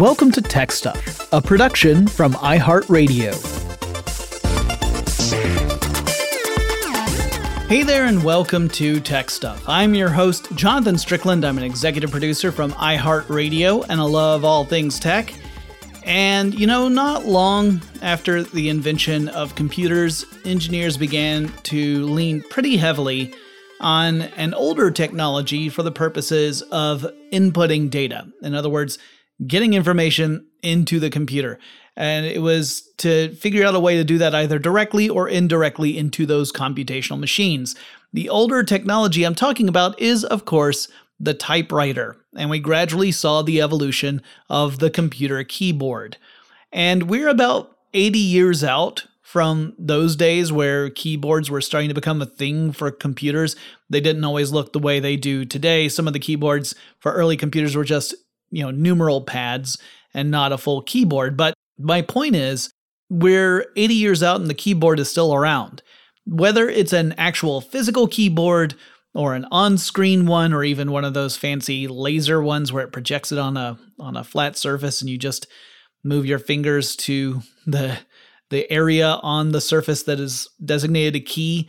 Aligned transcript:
Welcome 0.00 0.32
to 0.32 0.42
Tech 0.42 0.72
Stuff, 0.72 1.32
a 1.32 1.40
production 1.40 2.08
from 2.08 2.32
iHeartRadio. 2.34 3.32
Hey 7.68 7.84
there, 7.84 8.06
and 8.06 8.24
welcome 8.24 8.68
to 8.70 8.98
Tech 8.98 9.30
Stuff. 9.30 9.62
I'm 9.68 9.94
your 9.94 10.08
host, 10.08 10.52
Jonathan 10.56 10.98
Strickland. 10.98 11.44
I'm 11.44 11.58
an 11.58 11.62
executive 11.62 12.10
producer 12.10 12.50
from 12.50 12.72
iHeartRadio, 12.72 13.86
and 13.88 14.00
I 14.00 14.04
love 14.04 14.44
all 14.44 14.64
things 14.64 14.98
tech. 14.98 15.32
And 16.02 16.58
you 16.58 16.66
know, 16.66 16.88
not 16.88 17.26
long 17.26 17.80
after 18.02 18.42
the 18.42 18.70
invention 18.70 19.28
of 19.28 19.54
computers, 19.54 20.24
engineers 20.44 20.96
began 20.96 21.52
to 21.64 22.04
lean 22.06 22.42
pretty 22.50 22.78
heavily 22.78 23.32
on 23.78 24.22
an 24.22 24.54
older 24.54 24.90
technology 24.90 25.68
for 25.68 25.84
the 25.84 25.92
purposes 25.92 26.62
of 26.62 27.06
inputting 27.32 27.90
data. 27.90 28.26
In 28.42 28.56
other 28.56 28.68
words, 28.68 28.98
getting 29.46 29.74
information 29.74 30.46
into 30.62 30.98
the 30.98 31.10
computer. 31.10 31.58
And 31.96 32.26
it 32.26 32.42
was 32.42 32.82
to 32.98 33.34
figure 33.36 33.64
out 33.64 33.74
a 33.74 33.80
way 33.80 33.96
to 33.96 34.04
do 34.04 34.18
that 34.18 34.34
either 34.34 34.58
directly 34.58 35.08
or 35.08 35.28
indirectly 35.28 35.96
into 35.96 36.26
those 36.26 36.52
computational 36.52 37.20
machines. 37.20 37.76
The 38.12 38.28
older 38.28 38.62
technology 38.62 39.24
I'm 39.24 39.34
talking 39.34 39.68
about 39.68 40.00
is, 40.00 40.24
of 40.24 40.44
course, 40.44 40.88
the 41.20 41.34
typewriter. 41.34 42.16
And 42.36 42.50
we 42.50 42.58
gradually 42.58 43.12
saw 43.12 43.42
the 43.42 43.60
evolution 43.60 44.22
of 44.50 44.78
the 44.78 44.90
computer 44.90 45.42
keyboard. 45.44 46.16
And 46.72 47.04
we're 47.04 47.28
about 47.28 47.76
80 47.92 48.18
years 48.18 48.64
out 48.64 49.06
from 49.22 49.74
those 49.78 50.16
days 50.16 50.52
where 50.52 50.90
keyboards 50.90 51.50
were 51.50 51.60
starting 51.60 51.88
to 51.88 51.94
become 51.94 52.22
a 52.22 52.26
thing 52.26 52.72
for 52.72 52.90
computers. 52.90 53.56
They 53.90 54.00
didn't 54.00 54.24
always 54.24 54.52
look 54.52 54.72
the 54.72 54.78
way 54.78 55.00
they 55.00 55.16
do 55.16 55.44
today. 55.44 55.88
Some 55.88 56.06
of 56.06 56.12
the 56.12 56.20
keyboards 56.20 56.74
for 57.00 57.12
early 57.12 57.36
computers 57.36 57.74
were 57.74 57.84
just 57.84 58.14
you 58.50 58.62
know, 58.62 58.70
numeral 58.70 59.22
pads 59.22 59.78
and 60.12 60.30
not 60.30 60.52
a 60.52 60.58
full 60.58 60.82
keyboard. 60.82 61.36
But 61.36 61.54
my 61.78 62.02
point 62.02 62.36
is, 62.36 62.70
we're 63.10 63.66
80 63.76 63.94
years 63.94 64.22
out 64.22 64.40
and 64.40 64.48
the 64.48 64.54
keyboard 64.54 64.98
is 64.98 65.10
still 65.10 65.34
around. 65.34 65.82
Whether 66.26 66.68
it's 66.68 66.92
an 66.92 67.14
actual 67.18 67.60
physical 67.60 68.08
keyboard 68.08 68.74
or 69.14 69.34
an 69.34 69.46
on-screen 69.50 70.26
one 70.26 70.52
or 70.52 70.64
even 70.64 70.90
one 70.90 71.04
of 71.04 71.14
those 71.14 71.36
fancy 71.36 71.86
laser 71.86 72.42
ones 72.42 72.72
where 72.72 72.84
it 72.84 72.92
projects 72.92 73.30
it 73.30 73.38
on 73.38 73.56
a 73.56 73.78
on 74.00 74.16
a 74.16 74.24
flat 74.24 74.56
surface 74.56 75.00
and 75.00 75.08
you 75.08 75.18
just 75.18 75.46
move 76.02 76.26
your 76.26 76.38
fingers 76.38 76.96
to 76.96 77.40
the 77.66 77.98
the 78.50 78.70
area 78.70 79.18
on 79.22 79.52
the 79.52 79.60
surface 79.60 80.02
that 80.04 80.20
is 80.20 80.48
designated 80.64 81.16
a 81.16 81.20
key. 81.20 81.68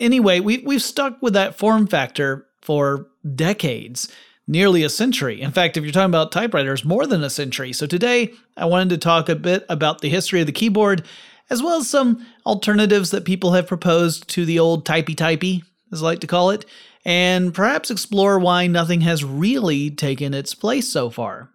Anyway, 0.00 0.40
we 0.40 0.58
we've 0.58 0.82
stuck 0.82 1.20
with 1.20 1.34
that 1.34 1.58
form 1.58 1.86
factor 1.86 2.46
for 2.62 3.08
decades 3.34 4.12
nearly 4.48 4.82
a 4.82 4.88
century. 4.88 5.40
In 5.40 5.52
fact, 5.52 5.76
if 5.76 5.84
you're 5.84 5.92
talking 5.92 6.06
about 6.06 6.32
typewriters, 6.32 6.84
more 6.84 7.06
than 7.06 7.22
a 7.22 7.30
century. 7.30 7.72
So 7.72 7.86
today, 7.86 8.32
I 8.56 8.64
wanted 8.64 8.88
to 8.88 8.98
talk 8.98 9.28
a 9.28 9.36
bit 9.36 9.64
about 9.68 10.00
the 10.00 10.08
history 10.08 10.40
of 10.40 10.46
the 10.46 10.52
keyboard, 10.52 11.04
as 11.50 11.62
well 11.62 11.78
as 11.78 11.88
some 11.88 12.26
alternatives 12.46 13.10
that 13.10 13.24
people 13.24 13.52
have 13.52 13.68
proposed 13.68 14.28
to 14.30 14.44
the 14.44 14.58
old 14.58 14.84
typey 14.84 15.14
typey, 15.14 15.62
as 15.92 16.02
I 16.02 16.06
like 16.06 16.20
to 16.20 16.26
call 16.26 16.50
it, 16.50 16.64
and 17.04 17.54
perhaps 17.54 17.90
explore 17.90 18.38
why 18.38 18.66
nothing 18.66 19.02
has 19.02 19.22
really 19.22 19.90
taken 19.90 20.34
its 20.34 20.54
place 20.54 20.88
so 20.88 21.10
far. 21.10 21.50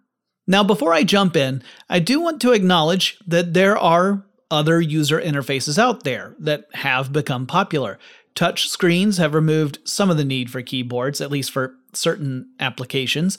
Now, 0.46 0.62
before 0.62 0.92
I 0.92 1.04
jump 1.04 1.36
in, 1.36 1.62
I 1.88 1.98
do 1.98 2.20
want 2.20 2.40
to 2.42 2.52
acknowledge 2.52 3.18
that 3.26 3.54
there 3.54 3.76
are 3.76 4.24
other 4.50 4.80
user 4.80 5.20
interfaces 5.20 5.78
out 5.78 6.04
there 6.04 6.36
that 6.38 6.66
have 6.74 7.12
become 7.12 7.46
popular. 7.46 7.98
Touch 8.34 8.68
screens 8.68 9.18
have 9.18 9.32
removed 9.32 9.78
some 9.84 10.10
of 10.10 10.16
the 10.16 10.24
need 10.24 10.50
for 10.50 10.60
keyboards, 10.60 11.20
at 11.20 11.30
least 11.30 11.50
for 11.50 11.76
certain 11.96 12.50
applications. 12.60 13.38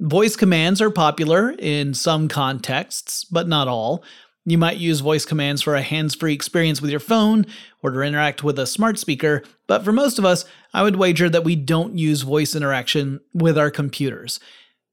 Voice 0.00 0.36
commands 0.36 0.80
are 0.80 0.90
popular 0.90 1.50
in 1.58 1.94
some 1.94 2.28
contexts, 2.28 3.24
but 3.24 3.46
not 3.46 3.68
all. 3.68 4.02
You 4.44 4.58
might 4.58 4.78
use 4.78 4.98
voice 5.00 5.24
commands 5.24 5.62
for 5.62 5.76
a 5.76 5.82
hands 5.82 6.16
free 6.16 6.32
experience 6.32 6.82
with 6.82 6.90
your 6.90 6.98
phone 6.98 7.46
or 7.82 7.92
to 7.92 8.00
interact 8.00 8.42
with 8.42 8.58
a 8.58 8.66
smart 8.66 8.98
speaker, 8.98 9.44
but 9.68 9.84
for 9.84 9.92
most 9.92 10.18
of 10.18 10.24
us, 10.24 10.44
I 10.74 10.82
would 10.82 10.96
wager 10.96 11.28
that 11.30 11.44
we 11.44 11.54
don't 11.54 11.96
use 11.96 12.22
voice 12.22 12.56
interaction 12.56 13.20
with 13.32 13.56
our 13.56 13.70
computers. 13.70 14.40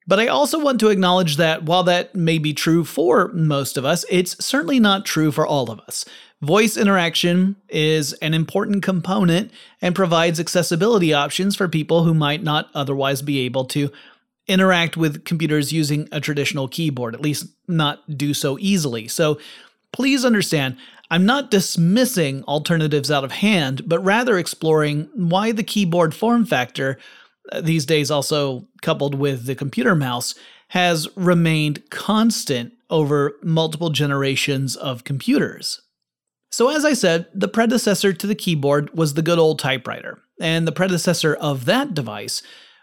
But 0.09 0.19
I 0.19 0.25
also 0.25 0.57
want 0.59 0.79
to 0.79 0.89
acknowledge 0.89 1.37
that 1.37 1.65
while 1.65 1.83
that 1.83 2.15
may 2.15 2.39
be 2.39 2.51
true 2.51 2.83
for 2.83 3.27
most 3.27 3.77
of 3.77 3.85
us, 3.85 4.05
it's 4.09 4.43
certainly 4.43 4.79
not 4.79 5.05
true 5.05 5.31
for 5.31 5.45
all 5.45 5.69
of 5.69 5.79
us. 5.81 6.03
Voice 6.41 6.77
interaction 6.77 7.55
is 7.69 8.13
an 8.13 8.33
important 8.33 8.81
component 8.81 9.51
and 9.83 9.93
provides 9.93 10.39
accessibility 10.39 11.13
options 11.13 11.55
for 11.55 11.67
people 11.67 12.05
who 12.05 12.15
might 12.15 12.41
not 12.41 12.71
otherwise 12.73 13.21
be 13.21 13.41
able 13.41 13.65
to 13.65 13.91
interact 14.47 14.97
with 14.97 15.25
computers 15.25 15.71
using 15.71 16.09
a 16.11 16.19
traditional 16.19 16.67
keyboard, 16.67 17.13
at 17.13 17.21
least 17.21 17.45
not 17.67 18.17
do 18.17 18.33
so 18.33 18.57
easily. 18.59 19.07
So 19.07 19.39
please 19.91 20.25
understand, 20.25 20.77
I'm 21.11 21.27
not 21.27 21.51
dismissing 21.51 22.43
alternatives 22.45 23.11
out 23.11 23.23
of 23.23 23.31
hand, 23.31 23.87
but 23.87 23.99
rather 23.99 24.39
exploring 24.39 25.07
why 25.13 25.51
the 25.51 25.61
keyboard 25.61 26.15
form 26.15 26.47
factor, 26.47 26.97
these 27.61 27.85
days 27.85 28.11
also 28.11 28.67
coupled 28.81 29.15
with 29.15 29.45
the 29.45 29.55
computer 29.55 29.95
mouse, 29.95 30.35
has 30.69 31.07
remained 31.15 31.89
constant 31.89 32.73
over 32.89 33.35
multiple 33.43 33.89
generations 33.89 34.75
of 34.75 35.03
computers. 35.03 35.81
So, 36.51 36.69
as 36.69 36.83
I 36.83 36.93
said, 36.93 37.27
the 37.33 37.47
predecessor 37.47 38.13
to 38.13 38.27
the 38.27 38.35
keyboard 38.35 38.95
was 38.95 39.13
the 39.13 39.21
good 39.21 39.39
old 39.39 39.59
typewriter, 39.59 40.19
and 40.39 40.67
the 40.67 40.71
predecessor 40.71 41.35
of 41.35 41.65
that 41.65 41.93
device 41.93 42.41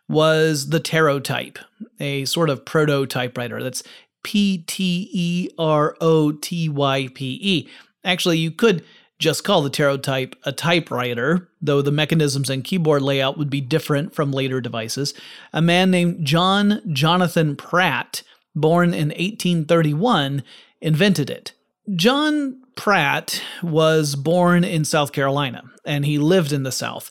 was 0.08 0.70
the 0.70 0.80
Pterotype, 0.80 1.58
a 1.98 2.24
sort 2.26 2.48
of 2.48 2.64
proto 2.64 3.06
typewriter 3.06 3.62
that's 3.62 3.82
P 4.22 4.58
T 4.66 5.08
E 5.12 5.48
R 5.58 5.96
O 6.00 6.32
T 6.32 6.68
Y 6.68 7.08
P 7.12 7.38
E. 7.40 7.68
Actually, 8.04 8.38
you 8.38 8.52
could 8.52 8.84
just 9.18 9.44
call 9.44 9.62
the 9.62 9.70
Pterotype 9.70 10.34
a 10.44 10.52
typewriter, 10.52 11.48
though 11.60 11.80
the 11.80 11.90
mechanisms 11.90 12.50
and 12.50 12.64
keyboard 12.64 13.02
layout 13.02 13.38
would 13.38 13.48
be 13.48 13.60
different 13.60 14.14
from 14.14 14.30
later 14.30 14.60
devices. 14.60 15.14
A 15.52 15.62
man 15.62 15.90
named 15.90 16.26
John 16.26 16.82
Jonathan 16.92 17.56
Pratt, 17.56 18.22
born 18.54 18.92
in 18.92 19.08
1831, 19.08 20.42
invented 20.80 21.30
it. 21.30 21.52
John 21.94 22.60
Pratt 22.74 23.42
was 23.62 24.16
born 24.16 24.64
in 24.64 24.84
South 24.84 25.12
Carolina 25.12 25.62
and 25.84 26.04
he 26.04 26.18
lived 26.18 26.52
in 26.52 26.64
the 26.64 26.72
South, 26.72 27.10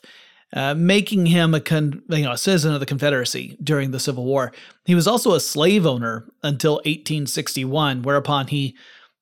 uh, 0.52 0.74
making 0.74 1.26
him 1.26 1.54
a, 1.54 1.60
con- 1.60 2.02
you 2.08 2.22
know, 2.22 2.32
a 2.32 2.38
citizen 2.38 2.72
of 2.72 2.80
the 2.80 2.86
Confederacy 2.86 3.56
during 3.62 3.90
the 3.90 3.98
Civil 3.98 4.24
War. 4.24 4.52
He 4.84 4.94
was 4.94 5.08
also 5.08 5.32
a 5.32 5.40
slave 5.40 5.86
owner 5.86 6.30
until 6.42 6.74
1861, 6.74 8.02
whereupon 8.02 8.46
he 8.48 8.76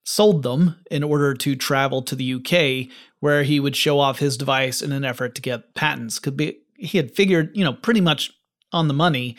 sold 0.05 0.43
them 0.43 0.77
in 0.91 1.03
order 1.03 1.35
to 1.35 1.57
travel 1.57 2.03
to 2.03 2.15
the 2.15 2.35
UK, 2.35 2.95
where 3.21 3.43
he 3.43 3.59
would 3.59 3.75
show 3.75 3.99
off 3.99 4.19
his 4.19 4.37
device 4.37 4.83
in 4.83 4.93
an 4.93 5.05
effort 5.05 5.35
to 5.35 5.43
get 5.43 5.75
patents. 5.75 6.19
Could 6.19 6.37
be 6.37 6.59
he 6.77 6.99
had 6.99 7.15
figured, 7.15 7.57
you 7.57 7.65
know, 7.65 7.73
pretty 7.73 8.01
much 8.01 8.33
on 8.73 8.89
the 8.89 8.95
money 8.95 9.37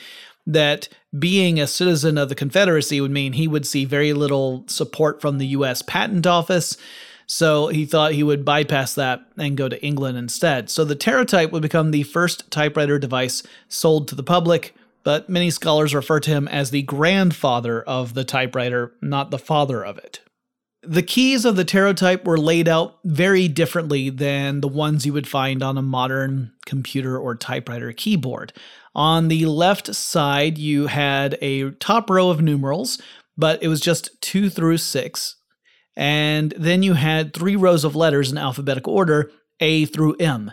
that 0.48 0.90
being 1.18 1.60
a 1.60 1.68
citizen 1.68 2.18
of 2.18 2.30
the 2.30 2.36
Confederacy 2.36 3.02
would 3.02 3.12
mean 3.12 3.34
he 3.34 3.48
would 3.48 3.66
see 3.66 3.86
very 3.86 4.14
little 4.14 4.64
support 4.68 5.22
from 5.22 5.38
the 5.38 5.48
US 5.48 5.82
Patent 5.82 6.28
Office. 6.28 6.78
So 7.28 7.68
he 7.68 7.86
thought 7.86 8.14
he 8.14 8.24
would 8.24 8.46
bypass 8.46 8.94
that 8.96 9.22
and 9.38 9.58
go 9.58 9.68
to 9.68 9.84
England 9.84 10.18
instead. 10.18 10.70
So 10.70 10.86
the 10.86 10.96
Pterotype 10.96 11.52
would 11.52 11.64
become 11.64 11.92
the 11.92 12.04
first 12.04 12.50
typewriter 12.52 13.00
device 13.00 13.42
sold 13.68 14.08
to 14.10 14.16
the 14.16 14.24
public, 14.24 14.76
but 15.04 15.30
many 15.30 15.50
scholars 15.50 15.96
refer 15.96 16.20
to 16.20 16.30
him 16.30 16.48
as 16.48 16.70
the 16.70 16.84
grandfather 16.84 17.82
of 17.82 18.14
the 18.14 18.24
typewriter, 18.24 18.94
not 19.02 19.32
the 19.32 19.40
father 19.40 19.84
of 19.84 19.98
it. 19.98 20.20
The 20.88 21.04
keys 21.04 21.46
of 21.46 21.56
the 21.56 21.66
Pterotype 21.66 22.26
were 22.26 22.38
laid 22.38 22.68
out 22.68 23.00
very 23.04 23.48
differently 23.48 24.10
than 24.10 24.62
the 24.62 24.68
ones 24.68 25.06
you 25.06 25.14
would 25.14 25.28
find 25.28 25.64
on 25.64 25.78
a 25.78 25.82
modern 25.82 26.54
computer 26.66 27.18
or 27.18 27.36
typewriter 27.36 27.92
keyboard. 27.92 28.54
On 28.94 29.28
the 29.28 29.46
left 29.46 29.94
side, 29.96 30.58
you 30.58 30.88
had 30.88 31.38
a 31.42 31.72
top 31.72 32.10
row 32.10 32.30
of 32.30 32.42
numerals, 32.42 33.02
but 33.38 33.62
it 33.62 33.68
was 33.68 33.82
just 33.82 34.22
two 34.22 34.50
through 34.50 34.78
six. 34.78 35.36
And 35.96 36.54
then 36.58 36.84
you 36.84 36.94
had 36.94 37.34
three 37.34 37.56
rows 37.56 37.84
of 37.84 37.96
letters 37.96 38.32
in 38.32 38.38
alphabetical 38.38 38.94
order, 38.94 39.32
A 39.60 39.86
through 39.86 40.16
M. 40.18 40.52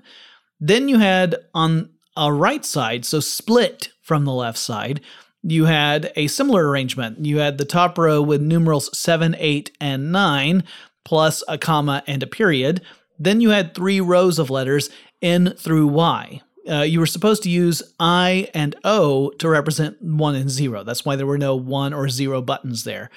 Then 0.61 0.88
you 0.88 0.99
had 0.99 1.37
on 1.55 1.90
a 2.17 2.32
right 2.32 2.64
side, 2.64 3.05
so 3.05 3.20
split 3.20 3.90
from 4.02 4.25
the 4.25 4.32
left 4.32 4.58
side, 4.58 5.00
you 5.43 5.65
had 5.65 6.12
a 6.17 6.27
similar 6.29 6.69
arrangement. 6.69 7.25
You 7.25 7.39
had 7.39 7.59
the 7.59 7.65
top 7.65 7.99
row 7.99 8.23
with 8.23 8.41
numerals 8.41 8.97
7, 8.97 9.35
8, 9.39 9.77
and 9.81 10.12
9, 10.12 10.65
plus 11.05 11.43
a 11.49 11.59
comma 11.59 12.03
and 12.06 12.23
a 12.23 12.27
period. 12.27 12.83
Then 13.19 13.41
you 13.41 13.50
had 13.50 13.75
three 13.75 14.00
rows 14.00 14.39
of 14.39 14.50
letters 14.50 14.91
N 15.21 15.55
through 15.56 15.89
Y 15.89 16.43
uh, 16.69 16.83
you 16.83 17.00
were 17.00 17.06
supposed 17.06 17.43
to 17.43 17.50
use 17.50 17.83
I 17.99 18.49
and 18.55 18.77
O 18.85 19.31
to 19.39 19.49
represent 19.49 20.00
1 20.00 20.35
and 20.35 20.50
0. 20.50 20.85
That's 20.85 21.05
why 21.05 21.17
there 21.17 21.27
were 21.27 21.39
no 21.39 21.56
1 21.56 21.93
or 21.93 22.09
0 22.09 22.43
buttons 22.43 22.85
there. 22.85 23.11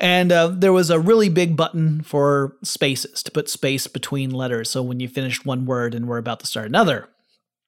And 0.00 0.30
uh, 0.30 0.48
there 0.48 0.72
was 0.72 0.90
a 0.90 1.00
really 1.00 1.28
big 1.28 1.56
button 1.56 2.02
for 2.02 2.56
spaces, 2.62 3.22
to 3.24 3.32
put 3.32 3.48
space 3.48 3.86
between 3.86 4.30
letters. 4.30 4.70
So 4.70 4.82
when 4.82 5.00
you 5.00 5.08
finished 5.08 5.44
one 5.44 5.66
word 5.66 5.94
and 5.94 6.06
were 6.06 6.18
about 6.18 6.40
to 6.40 6.46
start 6.46 6.66
another. 6.66 7.08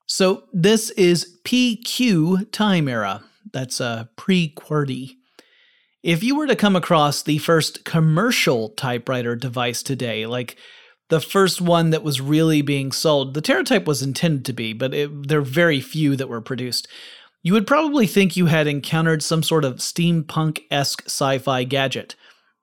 So 0.07 0.45
this 0.53 0.91
is 0.91 1.39
PQ 1.45 2.51
time 2.53 2.89
era. 2.89 3.23
That's 3.53 3.81
uh, 3.81 4.07
pre 4.17 4.55
QWERTY. 4.55 5.17
If 6.03 6.23
you 6.23 6.37
were 6.37 6.47
to 6.47 6.57
come 6.57 6.77
across 6.77 7.23
the 7.23 7.39
first 7.39 7.85
commercial 7.85 8.71
typewriter 8.71 9.37
device 9.37 9.83
today, 9.83 10.27
like 10.27 10.57
the 11.11 11.21
first 11.21 11.61
one 11.61 11.91
that 11.91 12.03
was 12.03 12.21
really 12.21 12.63
being 12.63 12.91
sold, 12.93 13.35
the 13.35 13.43
Pterotype 13.43 13.85
was 13.85 14.01
intended 14.01 14.45
to 14.47 14.53
be, 14.53 14.73
but 14.73 14.95
it, 14.95 15.29
there 15.29 15.41
are 15.41 15.43
very 15.43 15.81
few 15.81 16.17
that 16.17 16.29
were 16.29 16.41
produced. 16.41 16.89
You 17.43 17.53
would 17.53 17.67
probably 17.67 18.07
think 18.07 18.37
you 18.37 18.47
had 18.47 18.67
encountered 18.67 19.23
some 19.23 19.43
sort 19.43 19.65
of 19.65 19.77
steampunk 19.77 20.61
esque 20.71 21.03
sci 21.07 21.39
fi 21.39 21.65
gadget. 21.65 22.15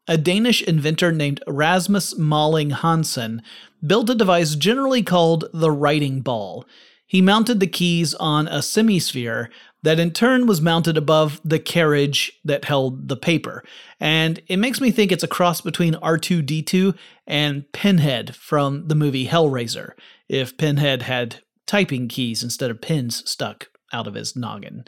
A 0.08 0.18
Danish 0.18 0.62
inventor 0.62 1.12
named 1.12 1.44
Rasmus 1.48 2.18
Malling 2.18 2.70
Hansen 2.70 3.42
built 3.86 4.10
a 4.10 4.16
device 4.16 4.56
generally 4.56 5.04
called 5.04 5.46
the 5.54 5.72
writing 5.72 6.22
ball. 6.22 6.66
He 7.06 7.22
mounted 7.22 7.60
the 7.60 7.68
keys 7.68 8.14
on 8.16 8.48
a 8.48 8.62
semisphere 8.62 9.50
that 9.84 10.00
in 10.00 10.12
turn 10.12 10.48
was 10.48 10.62
mounted 10.62 10.98
above 10.98 11.40
the 11.46 11.60
carriage 11.60 12.34
that 12.44 12.66
held 12.66 13.08
the 13.08 13.16
paper. 13.16 13.64
And 14.00 14.42
it 14.48 14.58
makes 14.58 14.82
me 14.82 14.92
think 14.92 15.12
it's 15.12 15.24
a 15.24 15.28
cross 15.28 15.62
between 15.62 15.94
R2D2 15.96 16.98
and 17.26 17.72
Pinhead 17.72 18.36
from 18.36 18.88
the 18.88 18.96
movie 18.96 19.28
Hellraiser, 19.28 19.92
if 20.28 20.58
Pinhead 20.58 21.04
had 21.04 21.42
typing 21.66 22.08
keys 22.08 22.44
instead 22.44 22.72
of 22.72 22.82
pins 22.82 23.30
stuck 23.30 23.68
out 23.94 24.08
of 24.08 24.16
his 24.16 24.36
noggin. 24.36 24.86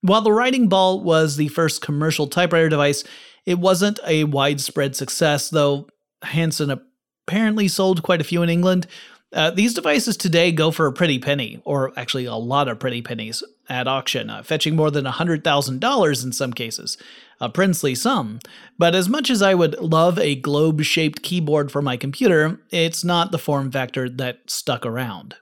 While 0.00 0.20
the 0.20 0.32
writing 0.32 0.68
ball 0.68 1.00
was 1.02 1.36
the 1.36 1.48
first 1.48 1.82
commercial 1.82 2.26
typewriter 2.26 2.68
device, 2.68 3.04
it 3.46 3.58
wasn't 3.58 3.98
a 4.06 4.24
widespread 4.24 4.94
success, 4.94 5.48
though 5.48 5.88
Hansen 6.22 6.80
apparently 7.26 7.66
sold 7.68 8.02
quite 8.02 8.20
a 8.20 8.24
few 8.24 8.42
in 8.42 8.50
England. 8.50 8.86
Uh, 9.32 9.50
these 9.50 9.74
devices 9.74 10.16
today 10.16 10.50
go 10.50 10.70
for 10.70 10.86
a 10.86 10.92
pretty 10.92 11.18
penny, 11.18 11.60
or 11.64 11.92
actually 11.98 12.24
a 12.24 12.34
lot 12.34 12.66
of 12.66 12.78
pretty 12.78 13.02
pennies 13.02 13.42
at 13.68 13.86
auction, 13.86 14.30
uh, 14.30 14.42
fetching 14.42 14.74
more 14.74 14.90
than 14.90 15.04
$100,000 15.04 16.24
in 16.24 16.32
some 16.32 16.52
cases. 16.52 16.96
A 17.40 17.50
princely 17.50 17.94
sum. 17.94 18.40
But 18.78 18.94
as 18.94 19.08
much 19.08 19.30
as 19.30 19.42
I 19.42 19.54
would 19.54 19.78
love 19.80 20.18
a 20.18 20.34
globe 20.34 20.82
shaped 20.82 21.22
keyboard 21.22 21.70
for 21.70 21.82
my 21.82 21.96
computer, 21.96 22.60
it's 22.70 23.04
not 23.04 23.30
the 23.30 23.38
form 23.38 23.70
factor 23.70 24.08
that 24.08 24.50
stuck 24.50 24.86
around. 24.86 25.36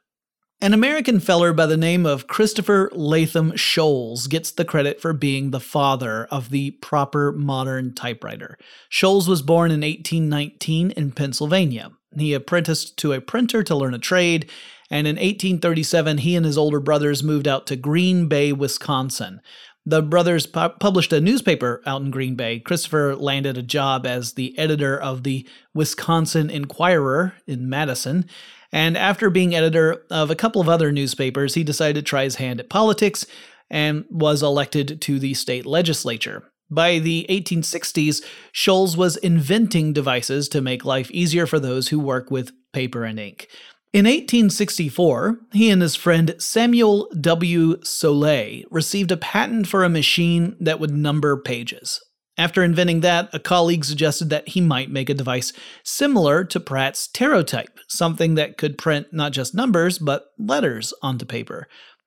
An 0.60 0.72
American 0.72 1.20
feller 1.20 1.52
by 1.52 1.66
the 1.66 1.76
name 1.76 2.06
of 2.06 2.26
Christopher 2.26 2.90
Latham 2.92 3.52
Sholes 3.52 4.26
gets 4.26 4.50
the 4.50 4.64
credit 4.64 5.00
for 5.00 5.12
being 5.12 5.50
the 5.50 5.60
father 5.60 6.24
of 6.30 6.48
the 6.48 6.72
proper 6.72 7.30
modern 7.30 7.94
typewriter. 7.94 8.56
Sholes 8.88 9.28
was 9.28 9.42
born 9.42 9.70
in 9.70 9.82
1819 9.82 10.92
in 10.92 11.12
Pennsylvania. 11.12 11.92
He 12.16 12.34
apprenticed 12.34 12.96
to 12.98 13.12
a 13.12 13.20
printer 13.20 13.62
to 13.62 13.74
learn 13.74 13.94
a 13.94 13.98
trade, 13.98 14.50
and 14.90 15.06
in 15.06 15.16
1837 15.16 16.18
he 16.18 16.36
and 16.36 16.46
his 16.46 16.58
older 16.58 16.80
brothers 16.80 17.22
moved 17.22 17.48
out 17.48 17.66
to 17.66 17.76
Green 17.76 18.28
Bay, 18.28 18.52
Wisconsin. 18.52 19.40
The 19.84 20.02
brothers 20.02 20.46
pu- 20.46 20.70
published 20.80 21.12
a 21.12 21.20
newspaper 21.20 21.80
out 21.86 22.02
in 22.02 22.10
Green 22.10 22.34
Bay. 22.34 22.58
Christopher 22.58 23.14
landed 23.14 23.56
a 23.56 23.62
job 23.62 24.04
as 24.04 24.32
the 24.32 24.58
editor 24.58 25.00
of 25.00 25.22
the 25.22 25.48
Wisconsin 25.74 26.50
Inquirer 26.50 27.34
in 27.46 27.68
Madison, 27.68 28.26
and 28.72 28.96
after 28.96 29.30
being 29.30 29.54
editor 29.54 30.04
of 30.10 30.30
a 30.30 30.34
couple 30.34 30.60
of 30.60 30.68
other 30.68 30.90
newspapers, 30.90 31.54
he 31.54 31.62
decided 31.62 31.94
to 31.94 32.08
try 32.08 32.24
his 32.24 32.36
hand 32.36 32.58
at 32.58 32.68
politics 32.68 33.26
and 33.70 34.04
was 34.10 34.42
elected 34.42 35.00
to 35.02 35.18
the 35.18 35.34
state 35.34 35.66
legislature. 35.66 36.50
By 36.70 36.98
the 36.98 37.26
1860s, 37.30 38.24
Sholes 38.52 38.96
was 38.96 39.16
inventing 39.16 39.92
devices 39.92 40.48
to 40.48 40.60
make 40.60 40.84
life 40.84 41.10
easier 41.10 41.46
for 41.46 41.60
those 41.60 41.88
who 41.88 42.00
work 42.00 42.30
with 42.30 42.52
paper 42.72 43.04
and 43.04 43.18
ink. 43.20 43.48
In 43.92 44.04
1864, 44.04 45.38
he 45.52 45.70
and 45.70 45.80
his 45.80 45.96
friend 45.96 46.34
Samuel 46.38 47.08
W. 47.18 47.82
Soule 47.82 48.64
received 48.70 49.12
a 49.12 49.16
patent 49.16 49.68
for 49.68 49.84
a 49.84 49.88
machine 49.88 50.56
that 50.60 50.80
would 50.80 50.90
number 50.90 51.36
pages. 51.40 52.00
After 52.38 52.62
inventing 52.62 53.00
that, 53.00 53.30
a 53.32 53.38
colleague 53.38 53.84
suggested 53.84 54.28
that 54.28 54.48
he 54.48 54.60
might 54.60 54.90
make 54.90 55.08
a 55.08 55.14
device 55.14 55.54
similar 55.82 56.44
to 56.44 56.60
Pratt's 56.60 57.08
Pterotype, 57.08 57.78
something 57.88 58.34
that 58.34 58.58
could 58.58 58.76
print 58.76 59.06
not 59.12 59.32
just 59.32 59.54
numbers, 59.54 59.98
but 59.98 60.26
letters 60.38 60.92
onto 61.00 61.24
paper. 61.24 61.66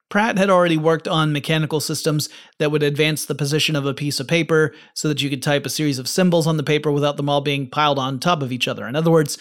Pratt 0.10 0.38
had 0.38 0.50
already 0.50 0.78
worked 0.78 1.08
on 1.08 1.32
mechanical 1.32 1.80
systems 1.80 2.30
that 2.58 2.72
would 2.72 2.84
advance 2.84 3.26
the 3.26 3.36
position 3.36 3.76
of 3.76 3.86
a 3.86 3.94
piece 3.94 4.20
of 4.20 4.28
paper 4.28 4.74
so 4.94 5.08
that 5.08 5.22
you 5.22 5.30
could 5.30 5.44
type 5.44 5.66
a 5.66 5.70
series 5.70 6.00
of 6.00 6.08
symbols 6.08 6.48
on 6.48 6.58
the 6.58 6.64
paper 6.64 6.92
without 6.92 7.18
them 7.18 7.30
all 7.30 7.42
being 7.42 7.70
piled 7.70 8.00
on 8.00 8.20
top 8.20 8.42
of 8.42 8.52
each 8.52 8.68
other. 8.68 8.88
In 8.88 8.96
other 8.96 9.12
words, 9.12 9.38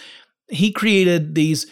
he 0.48 0.70
created 0.70 1.34
these 1.34 1.66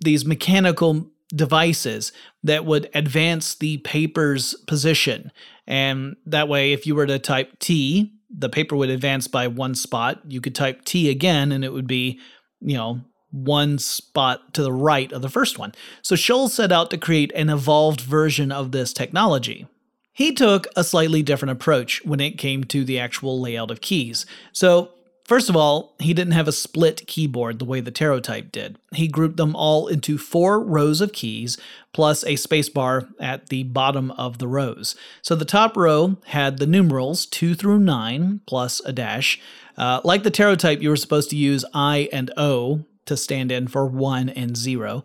these 0.00 0.24
mechanical 0.24 1.10
devices 1.34 2.12
that 2.42 2.64
would 2.64 2.90
advance 2.94 3.54
the 3.54 3.78
paper's 3.78 4.54
position. 4.66 5.30
And 5.66 6.16
that 6.26 6.48
way 6.48 6.72
if 6.72 6.86
you 6.86 6.94
were 6.94 7.06
to 7.06 7.18
type 7.18 7.58
T, 7.60 8.12
the 8.36 8.48
paper 8.48 8.74
would 8.74 8.90
advance 8.90 9.28
by 9.28 9.46
one 9.46 9.74
spot. 9.74 10.20
You 10.26 10.40
could 10.40 10.54
type 10.54 10.84
T 10.84 11.08
again 11.10 11.52
and 11.52 11.64
it 11.64 11.72
would 11.72 11.86
be, 11.86 12.18
you 12.60 12.76
know, 12.76 13.02
one 13.30 13.78
spot 13.78 14.54
to 14.54 14.62
the 14.62 14.72
right 14.72 15.12
of 15.12 15.22
the 15.22 15.28
first 15.28 15.58
one. 15.58 15.72
So 16.02 16.14
Sholes 16.16 16.52
set 16.52 16.72
out 16.72 16.90
to 16.90 16.98
create 16.98 17.32
an 17.34 17.48
evolved 17.48 18.00
version 18.00 18.50
of 18.50 18.72
this 18.72 18.92
technology. 18.92 19.66
He 20.12 20.32
took 20.32 20.66
a 20.76 20.84
slightly 20.84 21.22
different 21.22 21.52
approach 21.52 22.04
when 22.04 22.20
it 22.20 22.36
came 22.36 22.64
to 22.64 22.84
the 22.84 22.98
actual 22.98 23.40
layout 23.40 23.70
of 23.70 23.80
keys. 23.80 24.26
So, 24.52 24.90
first 25.24 25.48
of 25.48 25.56
all, 25.56 25.94
he 25.98 26.12
didn't 26.12 26.34
have 26.34 26.48
a 26.48 26.52
split 26.52 27.06
keyboard 27.06 27.58
the 27.58 27.64
way 27.64 27.80
the 27.80 27.92
Pterotype 27.92 28.52
did. 28.52 28.76
He 28.92 29.08
grouped 29.08 29.38
them 29.38 29.56
all 29.56 29.86
into 29.86 30.18
four 30.18 30.60
rows 30.60 31.00
of 31.00 31.14
keys 31.14 31.56
plus 31.94 32.22
a 32.24 32.34
spacebar 32.34 33.08
at 33.18 33.48
the 33.48 33.62
bottom 33.62 34.10
of 34.10 34.36
the 34.36 34.48
rows. 34.48 34.94
So 35.22 35.34
the 35.34 35.46
top 35.46 35.74
row 35.74 36.18
had 36.26 36.58
the 36.58 36.66
numerals 36.66 37.24
2 37.24 37.54
through 37.54 37.78
9 37.78 38.42
plus 38.46 38.80
a 38.84 38.92
dash. 38.92 39.40
Uh, 39.78 40.02
like 40.04 40.22
the 40.22 40.30
Pterotype, 40.30 40.82
you 40.82 40.90
were 40.90 40.96
supposed 40.96 41.30
to 41.30 41.36
use 41.36 41.64
I 41.72 42.10
and 42.12 42.30
O 42.36 42.84
to 43.06 43.16
stand 43.16 43.50
in 43.52 43.68
for 43.68 43.86
1 43.86 44.28
and 44.30 44.56
0. 44.56 45.04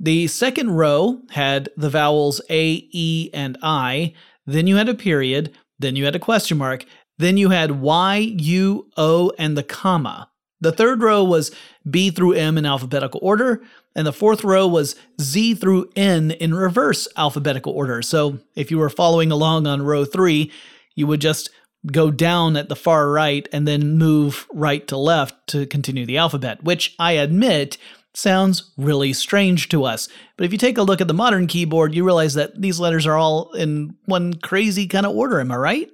The 0.00 0.26
second 0.28 0.72
row 0.72 1.20
had 1.30 1.70
the 1.76 1.90
vowels 1.90 2.40
A, 2.50 2.88
E, 2.92 3.30
and 3.34 3.58
I. 3.62 4.14
Then 4.46 4.66
you 4.66 4.76
had 4.76 4.88
a 4.88 4.94
period. 4.94 5.52
Then 5.78 5.96
you 5.96 6.04
had 6.04 6.16
a 6.16 6.20
question 6.20 6.58
mark. 6.58 6.84
Then 7.18 7.36
you 7.36 7.50
had 7.50 7.80
Y, 7.80 8.16
U, 8.38 8.90
O, 8.96 9.32
and 9.38 9.56
the 9.56 9.62
comma. 9.62 10.30
The 10.60 10.72
third 10.72 11.02
row 11.02 11.22
was 11.22 11.52
B 11.88 12.10
through 12.10 12.34
M 12.34 12.58
in 12.58 12.66
alphabetical 12.66 13.20
order, 13.22 13.62
and 13.94 14.06
the 14.06 14.12
fourth 14.12 14.44
row 14.44 14.66
was 14.66 14.96
Z 15.20 15.54
through 15.54 15.90
N 15.94 16.32
in 16.32 16.54
reverse 16.54 17.06
alphabetical 17.16 17.72
order. 17.72 18.02
So 18.02 18.38
if 18.54 18.70
you 18.70 18.78
were 18.78 18.90
following 18.90 19.30
along 19.30 19.66
on 19.66 19.82
row 19.82 20.04
three, 20.04 20.52
you 20.94 21.06
would 21.06 21.20
just 21.20 21.50
go 21.86 22.10
down 22.10 22.56
at 22.56 22.68
the 22.68 22.76
far 22.76 23.10
right 23.10 23.48
and 23.52 23.66
then 23.66 23.96
move 23.96 24.46
right 24.52 24.86
to 24.88 24.96
left 24.96 25.34
to 25.48 25.66
continue 25.66 26.04
the 26.04 26.18
alphabet, 26.18 26.62
which 26.64 26.94
I 26.98 27.12
admit 27.12 27.78
sounds 28.14 28.72
really 28.76 29.12
strange 29.12 29.68
to 29.68 29.84
us. 29.84 30.08
But 30.36 30.44
if 30.44 30.52
you 30.52 30.58
take 30.58 30.78
a 30.78 30.82
look 30.82 31.00
at 31.00 31.08
the 31.08 31.14
modern 31.14 31.46
keyboard, 31.46 31.94
you 31.94 32.04
realize 32.04 32.34
that 32.34 32.60
these 32.60 32.80
letters 32.80 33.06
are 33.06 33.16
all 33.16 33.52
in 33.52 33.96
one 34.06 34.34
crazy 34.34 34.86
kind 34.86 35.06
of 35.06 35.14
order, 35.14 35.40
am 35.40 35.52
I 35.52 35.56
right? 35.56 35.90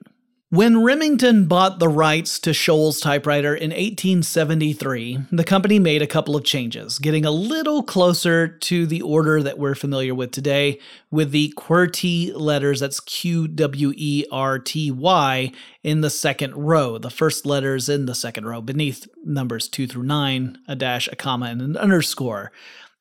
When 0.55 0.85
Remington 0.85 1.47
bought 1.47 1.81
the 1.81 1.89
rights 1.89 2.39
to 2.39 2.55
Sholes 2.55 3.01
typewriter 3.01 3.57
in 3.57 3.71
1873, 3.71 5.19
the 5.33 5.43
company 5.43 5.81
made 5.81 6.01
a 6.01 6.07
couple 6.07 6.37
of 6.37 6.45
changes, 6.45 7.01
getting 7.01 7.25
a 7.25 7.33
little 7.33 7.83
closer 7.83 8.47
to 8.47 8.87
the 8.87 9.03
order 9.03 9.43
that 9.43 9.59
we're 9.59 9.75
familiar 9.75 10.15
with 10.15 10.31
today, 10.31 10.79
with 11.11 11.33
the 11.33 11.53
QWERTY 11.57 12.37
letters, 12.37 12.79
that's 12.79 13.01
Q 13.01 13.49
W 13.49 13.95
E 13.97 14.27
R 14.31 14.61
T 14.61 14.93
Y, 14.93 15.51
in 15.83 16.03
the 16.03 16.11
second 16.11 16.55
row, 16.55 16.99
the 16.99 17.11
first 17.11 17.45
letters 17.45 17.89
in 17.89 18.07
the 18.07 18.15
second 18.15 18.47
row, 18.47 18.61
beneath 18.61 19.09
numbers 19.25 19.67
2 19.67 19.89
through 19.89 20.05
9, 20.05 20.59
a 20.69 20.77
dash, 20.77 21.09
a 21.09 21.17
comma, 21.17 21.47
and 21.47 21.63
an 21.63 21.77
underscore. 21.77 22.53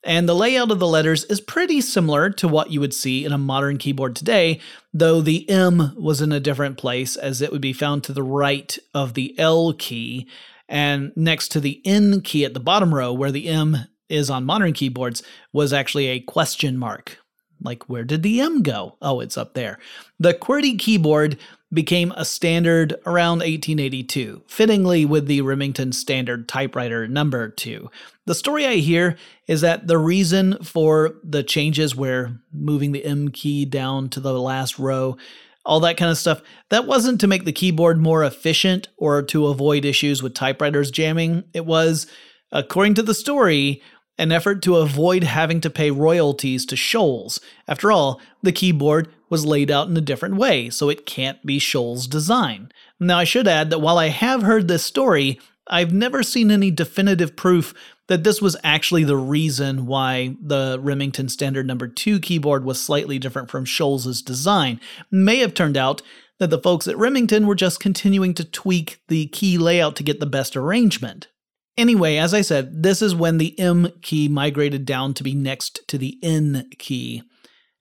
And 0.03 0.27
the 0.27 0.35
layout 0.35 0.71
of 0.71 0.79
the 0.79 0.87
letters 0.87 1.23
is 1.25 1.39
pretty 1.39 1.79
similar 1.79 2.29
to 2.31 2.47
what 2.47 2.71
you 2.71 2.79
would 2.81 2.93
see 2.93 3.23
in 3.23 3.31
a 3.31 3.37
modern 3.37 3.77
keyboard 3.77 4.15
today, 4.15 4.59
though 4.93 5.21
the 5.21 5.49
M 5.49 5.93
was 5.97 6.21
in 6.21 6.31
a 6.31 6.41
different 6.41 6.77
place 6.77 7.15
as 7.15 7.41
it 7.41 7.51
would 7.51 7.61
be 7.61 7.73
found 7.73 8.03
to 8.03 8.13
the 8.13 8.23
right 8.23 8.77
of 8.93 9.13
the 9.13 9.33
L 9.39 9.73
key 9.73 10.27
and 10.67 11.13
next 11.15 11.49
to 11.49 11.59
the 11.59 11.81
N 11.85 12.21
key 12.21 12.43
at 12.43 12.53
the 12.53 12.59
bottom 12.59 12.93
row 12.93 13.13
where 13.13 13.31
the 13.31 13.47
M 13.47 13.77
is 14.09 14.29
on 14.29 14.43
modern 14.43 14.73
keyboards 14.73 15.23
was 15.53 15.71
actually 15.71 16.07
a 16.07 16.19
question 16.19 16.77
mark. 16.77 17.17
Like, 17.61 17.87
where 17.87 18.03
did 18.03 18.23
the 18.23 18.41
M 18.41 18.61
go? 18.61 18.97
Oh, 19.01 19.21
it's 19.21 19.37
up 19.37 19.53
there. 19.53 19.79
The 20.19 20.33
QWERTY 20.33 20.77
keyboard 20.77 21.37
became 21.73 22.11
a 22.15 22.25
standard 22.25 22.93
around 23.05 23.39
1882, 23.39 24.43
fittingly 24.47 25.05
with 25.05 25.27
the 25.27 25.41
Remington 25.41 25.91
Standard 25.91 26.47
Typewriter 26.47 27.07
number 27.07 27.49
2. 27.49 27.89
The 28.25 28.35
story 28.35 28.65
I 28.65 28.75
hear 28.75 29.17
is 29.47 29.61
that 29.61 29.87
the 29.87 29.97
reason 29.97 30.63
for 30.63 31.15
the 31.23 31.43
changes 31.43 31.95
where 31.95 32.39
moving 32.51 32.91
the 32.91 33.03
M 33.03 33.29
key 33.29 33.65
down 33.65 34.09
to 34.09 34.19
the 34.19 34.39
last 34.39 34.77
row, 34.77 35.17
all 35.65 35.79
that 35.81 35.97
kind 35.97 36.11
of 36.11 36.17
stuff, 36.17 36.41
that 36.69 36.85
wasn't 36.85 37.19
to 37.21 37.27
make 37.27 37.45
the 37.45 37.51
keyboard 37.51 37.99
more 37.99 38.23
efficient 38.23 38.87
or 38.97 39.21
to 39.23 39.47
avoid 39.47 39.85
issues 39.85 40.21
with 40.21 40.33
typewriters 40.33 40.91
jamming. 40.91 41.43
It 41.53 41.65
was, 41.65 42.07
according 42.51 42.93
to 42.95 43.03
the 43.03 43.13
story, 43.13 43.81
an 44.17 44.31
effort 44.31 44.61
to 44.61 44.77
avoid 44.77 45.23
having 45.23 45.59
to 45.61 45.69
pay 45.69 45.89
royalties 45.89 46.65
to 46.67 46.75
Sholes. 46.75 47.39
After 47.67 47.91
all, 47.91 48.21
the 48.43 48.51
keyboard 48.51 49.09
was 49.33 49.47
laid 49.47 49.71
out 49.71 49.87
in 49.87 49.97
a 49.97 50.01
different 50.01 50.35
way, 50.35 50.69
so 50.69 50.89
it 50.89 51.07
can't 51.07 51.43
be 51.43 51.57
Sholes' 51.57 52.05
design. 52.05 52.71
Now, 52.99 53.17
I 53.17 53.23
should 53.23 53.47
add 53.47 53.71
that 53.71 53.79
while 53.79 53.97
I 53.97 54.09
have 54.09 54.43
heard 54.43 54.67
this 54.67 54.83
story, 54.83 55.39
I've 55.67 55.91
never 55.91 56.21
seen 56.21 56.51
any 56.51 56.69
definitive 56.69 57.35
proof 57.35 57.73
that 58.07 58.23
this 58.23 58.43
was 58.43 58.55
actually 58.63 59.05
the 59.05 59.17
reason 59.17 59.87
why 59.87 60.35
the 60.39 60.77
Remington 60.79 61.29
Standard 61.29 61.65
Number 61.65 61.87
2 61.87 62.19
keyboard 62.19 62.63
was 62.63 62.79
slightly 62.79 63.17
different 63.17 63.49
from 63.49 63.65
Sholes's 63.65 64.21
design. 64.21 64.79
may 65.09 65.37
have 65.37 65.55
turned 65.55 65.77
out 65.77 66.03
that 66.37 66.51
the 66.51 66.61
folks 66.61 66.87
at 66.87 66.95
Remington 66.99 67.47
were 67.47 67.55
just 67.55 67.79
continuing 67.79 68.35
to 68.35 68.43
tweak 68.43 68.99
the 69.07 69.25
key 69.29 69.57
layout 69.57 69.95
to 69.95 70.03
get 70.03 70.19
the 70.19 70.27
best 70.27 70.55
arrangement. 70.55 71.27
Anyway, 71.75 72.17
as 72.17 72.35
I 72.35 72.41
said, 72.41 72.83
this 72.83 73.01
is 73.01 73.15
when 73.15 73.39
the 73.39 73.59
M 73.59 73.93
key 74.03 74.27
migrated 74.27 74.85
down 74.85 75.15
to 75.15 75.23
be 75.23 75.33
next 75.33 75.87
to 75.87 75.97
the 75.97 76.19
N 76.21 76.69
key. 76.77 77.23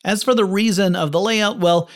As 0.04 0.22
for 0.22 0.34
the 0.34 0.44
reason 0.44 0.96
of 0.96 1.12
the 1.12 1.20
layout, 1.20 1.58
well, 1.58 1.88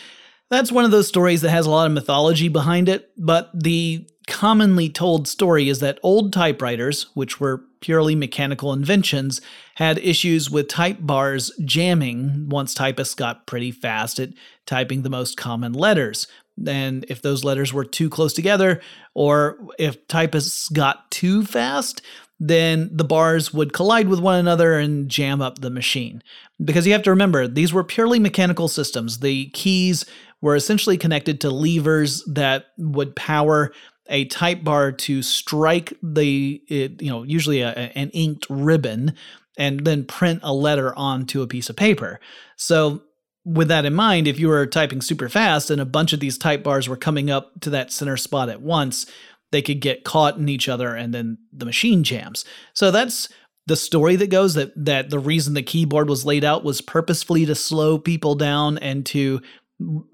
that's 0.48 0.70
one 0.70 0.84
of 0.84 0.90
those 0.90 1.08
stories 1.08 1.42
that 1.42 1.50
has 1.50 1.66
a 1.66 1.70
lot 1.70 1.86
of 1.86 1.92
mythology 1.92 2.48
behind 2.48 2.88
it, 2.88 3.10
but 3.16 3.50
the 3.52 4.06
commonly 4.28 4.88
told 4.88 5.28
story 5.28 5.68
is 5.68 5.80
that 5.80 5.98
old 6.02 6.32
typewriters, 6.32 7.06
which 7.14 7.40
were 7.40 7.64
purely 7.80 8.14
mechanical 8.14 8.72
inventions, 8.72 9.40
had 9.76 9.98
issues 9.98 10.50
with 10.50 10.68
type 10.68 10.98
bars 11.00 11.50
jamming 11.64 12.48
once 12.48 12.74
typists 12.74 13.14
got 13.14 13.46
pretty 13.46 13.70
fast 13.70 14.18
at 14.18 14.30
typing 14.66 15.02
the 15.02 15.10
most 15.10 15.36
common 15.36 15.72
letters. 15.72 16.26
And 16.66 17.04
if 17.08 17.22
those 17.22 17.44
letters 17.44 17.72
were 17.72 17.84
too 17.84 18.08
close 18.08 18.32
together, 18.32 18.80
or 19.14 19.58
if 19.78 20.08
typists 20.08 20.68
got 20.70 21.10
too 21.10 21.44
fast, 21.44 22.02
then 22.38 22.90
the 22.92 23.04
bars 23.04 23.52
would 23.52 23.72
collide 23.72 24.08
with 24.08 24.20
one 24.20 24.38
another 24.38 24.78
and 24.78 25.08
jam 25.08 25.40
up 25.40 25.60
the 25.60 25.70
machine. 25.70 26.22
Because 26.62 26.86
you 26.86 26.92
have 26.92 27.02
to 27.04 27.10
remember, 27.10 27.48
these 27.48 27.72
were 27.72 27.84
purely 27.84 28.18
mechanical 28.18 28.68
systems. 28.68 29.20
The 29.20 29.46
keys 29.50 30.04
were 30.42 30.54
essentially 30.54 30.98
connected 30.98 31.40
to 31.40 31.50
levers 31.50 32.22
that 32.24 32.66
would 32.76 33.16
power 33.16 33.72
a 34.08 34.26
type 34.26 34.62
bar 34.62 34.92
to 34.92 35.22
strike 35.22 35.92
the, 36.02 36.62
it, 36.68 37.02
you 37.02 37.10
know, 37.10 37.22
usually 37.22 37.62
a, 37.62 37.70
an 37.70 38.10
inked 38.10 38.46
ribbon 38.48 39.14
and 39.58 39.84
then 39.84 40.04
print 40.04 40.40
a 40.42 40.52
letter 40.52 40.94
onto 40.96 41.42
a 41.42 41.46
piece 41.46 41.70
of 41.70 41.76
paper. 41.76 42.20
So, 42.56 43.02
with 43.44 43.68
that 43.68 43.84
in 43.84 43.94
mind, 43.94 44.26
if 44.26 44.40
you 44.40 44.48
were 44.48 44.66
typing 44.66 45.00
super 45.00 45.28
fast 45.28 45.70
and 45.70 45.80
a 45.80 45.84
bunch 45.84 46.12
of 46.12 46.18
these 46.18 46.36
type 46.36 46.64
bars 46.64 46.88
were 46.88 46.96
coming 46.96 47.30
up 47.30 47.52
to 47.60 47.70
that 47.70 47.92
center 47.92 48.16
spot 48.16 48.48
at 48.48 48.60
once, 48.60 49.06
they 49.52 49.62
could 49.62 49.80
get 49.80 50.04
caught 50.04 50.36
in 50.36 50.48
each 50.48 50.68
other 50.68 50.94
and 50.94 51.14
then 51.14 51.38
the 51.52 51.66
machine 51.66 52.02
jams. 52.02 52.44
So 52.74 52.90
that's 52.90 53.28
the 53.66 53.76
story 53.76 54.16
that 54.16 54.30
goes 54.30 54.54
that 54.54 54.72
that 54.76 55.10
the 55.10 55.18
reason 55.18 55.54
the 55.54 55.62
keyboard 55.62 56.08
was 56.08 56.24
laid 56.24 56.44
out 56.44 56.64
was 56.64 56.80
purposefully 56.80 57.46
to 57.46 57.54
slow 57.54 57.98
people 57.98 58.34
down 58.34 58.78
and 58.78 59.04
to 59.06 59.40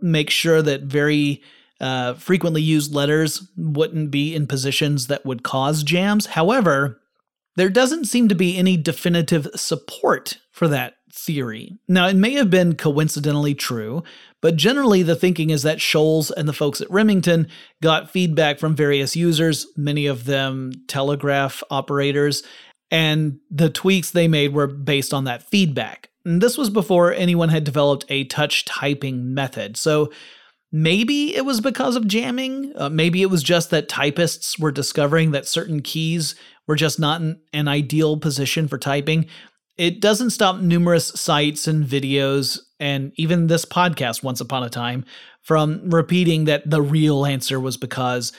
make 0.01 0.31
sure 0.31 0.62
that 0.62 0.83
very 0.83 1.43
uh, 1.81 2.15
frequently 2.15 2.62
used 2.62 2.95
letters 2.95 3.49
wouldn't 3.57 4.11
be 4.11 4.35
in 4.35 4.47
positions 4.47 5.09
that 5.09 5.27
would 5.27 5.43
cause 5.43 5.83
jams. 5.83 6.27
However, 6.27 7.01
there 7.57 7.69
doesn't 7.69 8.07
seem 8.07 8.29
to 8.29 8.35
be 8.35 8.57
any 8.57 8.77
definitive 8.77 9.49
support 9.55 10.39
for 10.53 10.69
that 10.69 10.95
theory. 11.12 11.78
Now, 11.88 12.09
it 12.09 12.16
may 12.16 12.33
have 12.33 12.50
been 12.50 12.75
coincidentally 12.75 13.54
true, 13.54 14.02
but 14.40 14.57
generally 14.57 15.02
the 15.02 15.14
thinking 15.14 15.50
is 15.50 15.62
that 15.62 15.81
Sholes 15.81 16.31
and 16.31 16.49
the 16.49 16.52
folks 16.52 16.81
at 16.81 16.90
Remington 16.90 17.49
got 17.83 18.11
feedback 18.11 18.59
from 18.59 18.75
various 18.75 19.14
users, 19.14 19.66
many 19.76 20.07
of 20.07 20.25
them 20.25 20.73
telegraph 20.88 21.62
operators, 21.71 22.42
and 22.90 23.38
the 23.50 23.71
tweaks 23.71 24.11
they 24.11 24.28
made 24.28 24.52
were 24.52 24.66
based 24.66 25.12
on 25.12 25.25
that 25.25 25.42
feedback. 25.42 26.11
And 26.25 26.40
this 26.40 26.57
was 26.57 26.71
before 26.71 27.12
anyone 27.12 27.49
had 27.49 27.64
developed 27.64 28.04
a 28.09 28.25
touch 28.25 28.64
typing 28.64 29.35
method. 29.35 29.76
So 29.76 30.12
maybe 30.71 31.35
it 31.35 31.45
was 31.45 31.61
because 31.61 31.97
of 31.97 32.07
jamming. 32.07 32.73
Uh, 32.76 32.88
maybe 32.88 33.23
it 33.23 33.31
was 33.31 33.42
just 33.42 33.71
that 33.71 33.88
typists 33.88 34.59
were 34.59 34.73
discovering 34.73 35.33
that 35.33 35.47
certain 35.47 35.83
keys 35.83 36.35
were 36.66 36.76
just 36.76 36.99
not 36.99 37.21
an 37.21 37.69
ideal 37.69 38.16
position 38.16 38.69
for 38.69 38.78
typing. 38.78 39.26
It 39.76 40.00
doesn't 40.00 40.31
stop 40.31 40.61
numerous 40.61 41.09
sites 41.09 41.67
and 41.67 41.85
videos, 41.85 42.61
and 42.79 43.12
even 43.17 43.47
this 43.47 43.64
podcast, 43.64 44.23
once 44.23 44.41
upon 44.41 44.62
a 44.62 44.69
time, 44.69 45.05
from 45.43 45.91
repeating 45.91 46.45
that 46.45 46.69
the 46.69 46.83
real 46.83 47.25
answer 47.25 47.59
was 47.59 47.76
because 47.76 48.33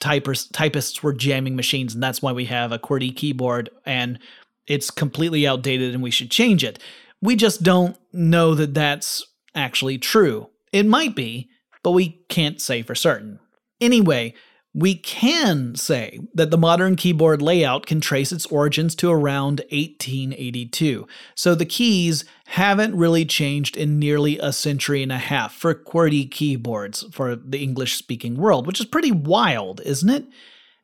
typers, 0.00 0.50
typists 0.52 1.02
were 1.02 1.12
jamming 1.12 1.56
machines, 1.56 1.94
and 1.94 2.02
that's 2.02 2.22
why 2.22 2.32
we 2.32 2.44
have 2.46 2.72
a 2.72 2.78
QWERTY 2.78 3.14
keyboard, 3.16 3.70
and 3.84 4.18
it's 4.66 4.90
completely 4.90 5.46
outdated 5.46 5.94
and 5.94 6.02
we 6.02 6.10
should 6.10 6.30
change 6.30 6.62
it. 6.62 6.78
We 7.20 7.34
just 7.34 7.62
don't 7.62 7.96
know 8.12 8.54
that 8.54 8.74
that's 8.74 9.26
actually 9.54 9.98
true. 9.98 10.50
It 10.72 10.86
might 10.86 11.16
be, 11.16 11.48
but 11.82 11.92
we 11.92 12.20
can't 12.28 12.60
say 12.60 12.82
for 12.82 12.94
certain. 12.94 13.40
Anyway, 13.80 14.34
we 14.74 14.94
can 14.94 15.74
say 15.74 16.20
that 16.34 16.50
the 16.50 16.58
modern 16.58 16.94
keyboard 16.94 17.40
layout 17.40 17.86
can 17.86 18.00
trace 18.00 18.32
its 18.32 18.46
origins 18.46 18.94
to 18.96 19.10
around 19.10 19.60
1882, 19.70 21.06
so 21.34 21.54
the 21.54 21.64
keys 21.64 22.24
haven't 22.46 22.94
really 22.94 23.24
changed 23.24 23.76
in 23.76 23.98
nearly 23.98 24.38
a 24.38 24.52
century 24.52 25.02
and 25.02 25.12
a 25.12 25.18
half 25.18 25.54
for 25.54 25.74
QWERTY 25.74 26.30
keyboards 26.30 27.04
for 27.12 27.34
the 27.34 27.62
English 27.62 27.96
speaking 27.96 28.36
world, 28.36 28.66
which 28.66 28.80
is 28.80 28.86
pretty 28.86 29.12
wild, 29.12 29.80
isn't 29.84 30.10
it? 30.10 30.26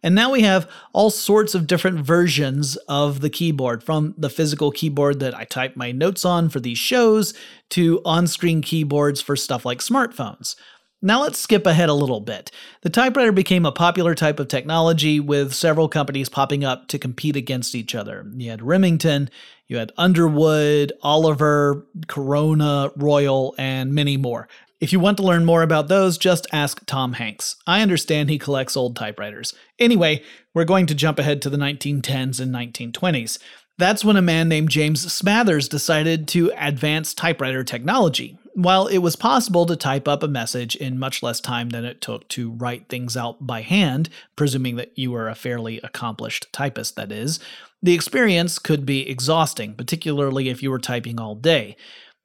And 0.02 0.14
now 0.14 0.30
we 0.30 0.42
have 0.42 0.70
all 0.92 1.08
sorts 1.08 1.54
of 1.54 1.66
different 1.66 2.04
versions 2.04 2.76
of 2.88 3.22
the 3.22 3.30
keyboard, 3.30 3.82
from 3.82 4.14
the 4.18 4.28
physical 4.28 4.70
keyboard 4.70 5.18
that 5.20 5.34
I 5.34 5.44
type 5.44 5.76
my 5.76 5.92
notes 5.92 6.26
on 6.26 6.50
for 6.50 6.60
these 6.60 6.76
shows 6.76 7.32
to 7.70 8.02
on 8.04 8.26
screen 8.26 8.60
keyboards 8.60 9.22
for 9.22 9.34
stuff 9.34 9.64
like 9.64 9.78
smartphones. 9.78 10.56
Now 11.04 11.20
let's 11.20 11.38
skip 11.38 11.66
ahead 11.66 11.90
a 11.90 11.94
little 11.94 12.20
bit. 12.20 12.50
The 12.80 12.88
typewriter 12.88 13.30
became 13.30 13.66
a 13.66 13.72
popular 13.72 14.14
type 14.14 14.40
of 14.40 14.48
technology 14.48 15.20
with 15.20 15.52
several 15.52 15.86
companies 15.86 16.30
popping 16.30 16.64
up 16.64 16.88
to 16.88 16.98
compete 16.98 17.36
against 17.36 17.74
each 17.74 17.94
other. 17.94 18.24
You 18.34 18.48
had 18.48 18.62
Remington, 18.62 19.28
you 19.68 19.76
had 19.76 19.92
Underwood, 19.98 20.94
Oliver, 21.02 21.86
Corona, 22.06 22.90
Royal, 22.96 23.54
and 23.58 23.92
many 23.92 24.16
more. 24.16 24.48
If 24.80 24.94
you 24.94 24.98
want 24.98 25.18
to 25.18 25.22
learn 25.22 25.44
more 25.44 25.60
about 25.60 25.88
those, 25.88 26.16
just 26.16 26.46
ask 26.54 26.82
Tom 26.86 27.12
Hanks. 27.12 27.56
I 27.66 27.82
understand 27.82 28.30
he 28.30 28.38
collects 28.38 28.74
old 28.74 28.96
typewriters. 28.96 29.52
Anyway, 29.78 30.22
we're 30.54 30.64
going 30.64 30.86
to 30.86 30.94
jump 30.94 31.18
ahead 31.18 31.42
to 31.42 31.50
the 31.50 31.58
1910s 31.58 32.40
and 32.40 32.54
1920s. 32.54 33.38
That's 33.76 34.06
when 34.06 34.16
a 34.16 34.22
man 34.22 34.48
named 34.48 34.70
James 34.70 35.04
Smathers 35.04 35.68
decided 35.68 36.28
to 36.28 36.50
advance 36.56 37.12
typewriter 37.12 37.62
technology. 37.62 38.38
While 38.54 38.86
it 38.86 38.98
was 38.98 39.16
possible 39.16 39.66
to 39.66 39.76
type 39.76 40.06
up 40.06 40.22
a 40.22 40.28
message 40.28 40.76
in 40.76 40.98
much 40.98 41.22
less 41.22 41.40
time 41.40 41.70
than 41.70 41.84
it 41.84 42.00
took 42.00 42.28
to 42.30 42.52
write 42.52 42.88
things 42.88 43.16
out 43.16 43.44
by 43.44 43.62
hand, 43.62 44.08
presuming 44.36 44.76
that 44.76 44.96
you 44.96 45.10
were 45.10 45.28
a 45.28 45.34
fairly 45.34 45.80
accomplished 45.82 46.46
typist, 46.52 46.94
that 46.94 47.10
is, 47.10 47.40
the 47.82 47.94
experience 47.94 48.58
could 48.58 48.86
be 48.86 49.08
exhausting, 49.08 49.74
particularly 49.74 50.48
if 50.48 50.62
you 50.62 50.70
were 50.70 50.78
typing 50.78 51.20
all 51.20 51.34
day 51.34 51.76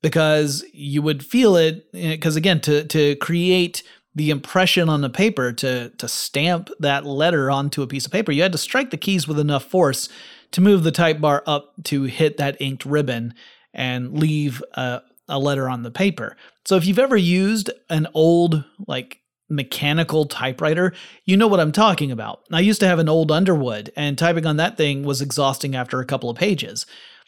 because 0.02 0.64
you 0.74 1.02
would 1.02 1.26
feel 1.26 1.56
it 1.56 1.92
because 1.92 2.36
eh, 2.36 2.40
again 2.40 2.60
to 2.62 2.86
to 2.86 3.16
create 3.18 3.84
the 4.16 4.30
impression 4.30 4.90
on 4.90 5.02
the 5.02 5.10
paper 5.10 5.52
to 5.52 5.90
to 5.90 6.08
stamp 6.08 6.70
that 6.80 7.06
letter 7.06 7.52
onto 7.52 7.82
a 7.82 7.88
piece 7.88 8.06
of 8.06 8.12
paper 8.12 8.32
you 8.32 8.42
had 8.42 8.52
to 8.52 8.58
strike 8.58 8.92
the 8.92 8.98
keys 8.98 9.28
with 9.28 9.40
enough 9.40 9.66
force 9.66 10.10
to 10.52 10.62
move 10.62 10.84
the 10.84 10.92
type 10.92 11.20
bar 11.20 11.44
up 11.46 11.74
to 11.84 12.04
hit 12.04 12.38
that 12.38 12.58
inked 12.60 12.86
ribbon 12.86 13.34
and 13.74 14.18
leave 14.18 14.64
a, 14.74 15.02
a 15.30 15.40
letter 15.40 15.70
on 15.70 15.84
the 15.84 15.92
paper 15.92 16.36
so 16.66 16.76
if 16.76 16.86
you've 16.86 17.00
ever 17.00 17.18
used 17.18 17.72
an 17.90 18.08
old 18.14 18.66
like 18.88 19.20
mechanical 19.50 20.26
typewriter, 20.26 20.94
you 21.26 21.36
know 21.36 21.48
what 21.48 21.60
I'm 21.60 21.72
talking 21.72 22.12
about. 22.12 22.44
I 22.52 22.60
used 22.60 22.80
to 22.82 22.88
have 22.88 23.00
an 23.00 23.10
old 23.10 23.32
Underwood, 23.32 23.92
and 23.96 24.18
typing 24.18 24.46
on 24.46 24.58
that 24.58 24.78
thing 24.78 25.04
was 25.04 25.22
exhausting 25.22 25.76
after 25.76 26.00
a 26.00 26.06
couple 26.06 26.30
of 26.30 26.38
pages. 26.38 26.86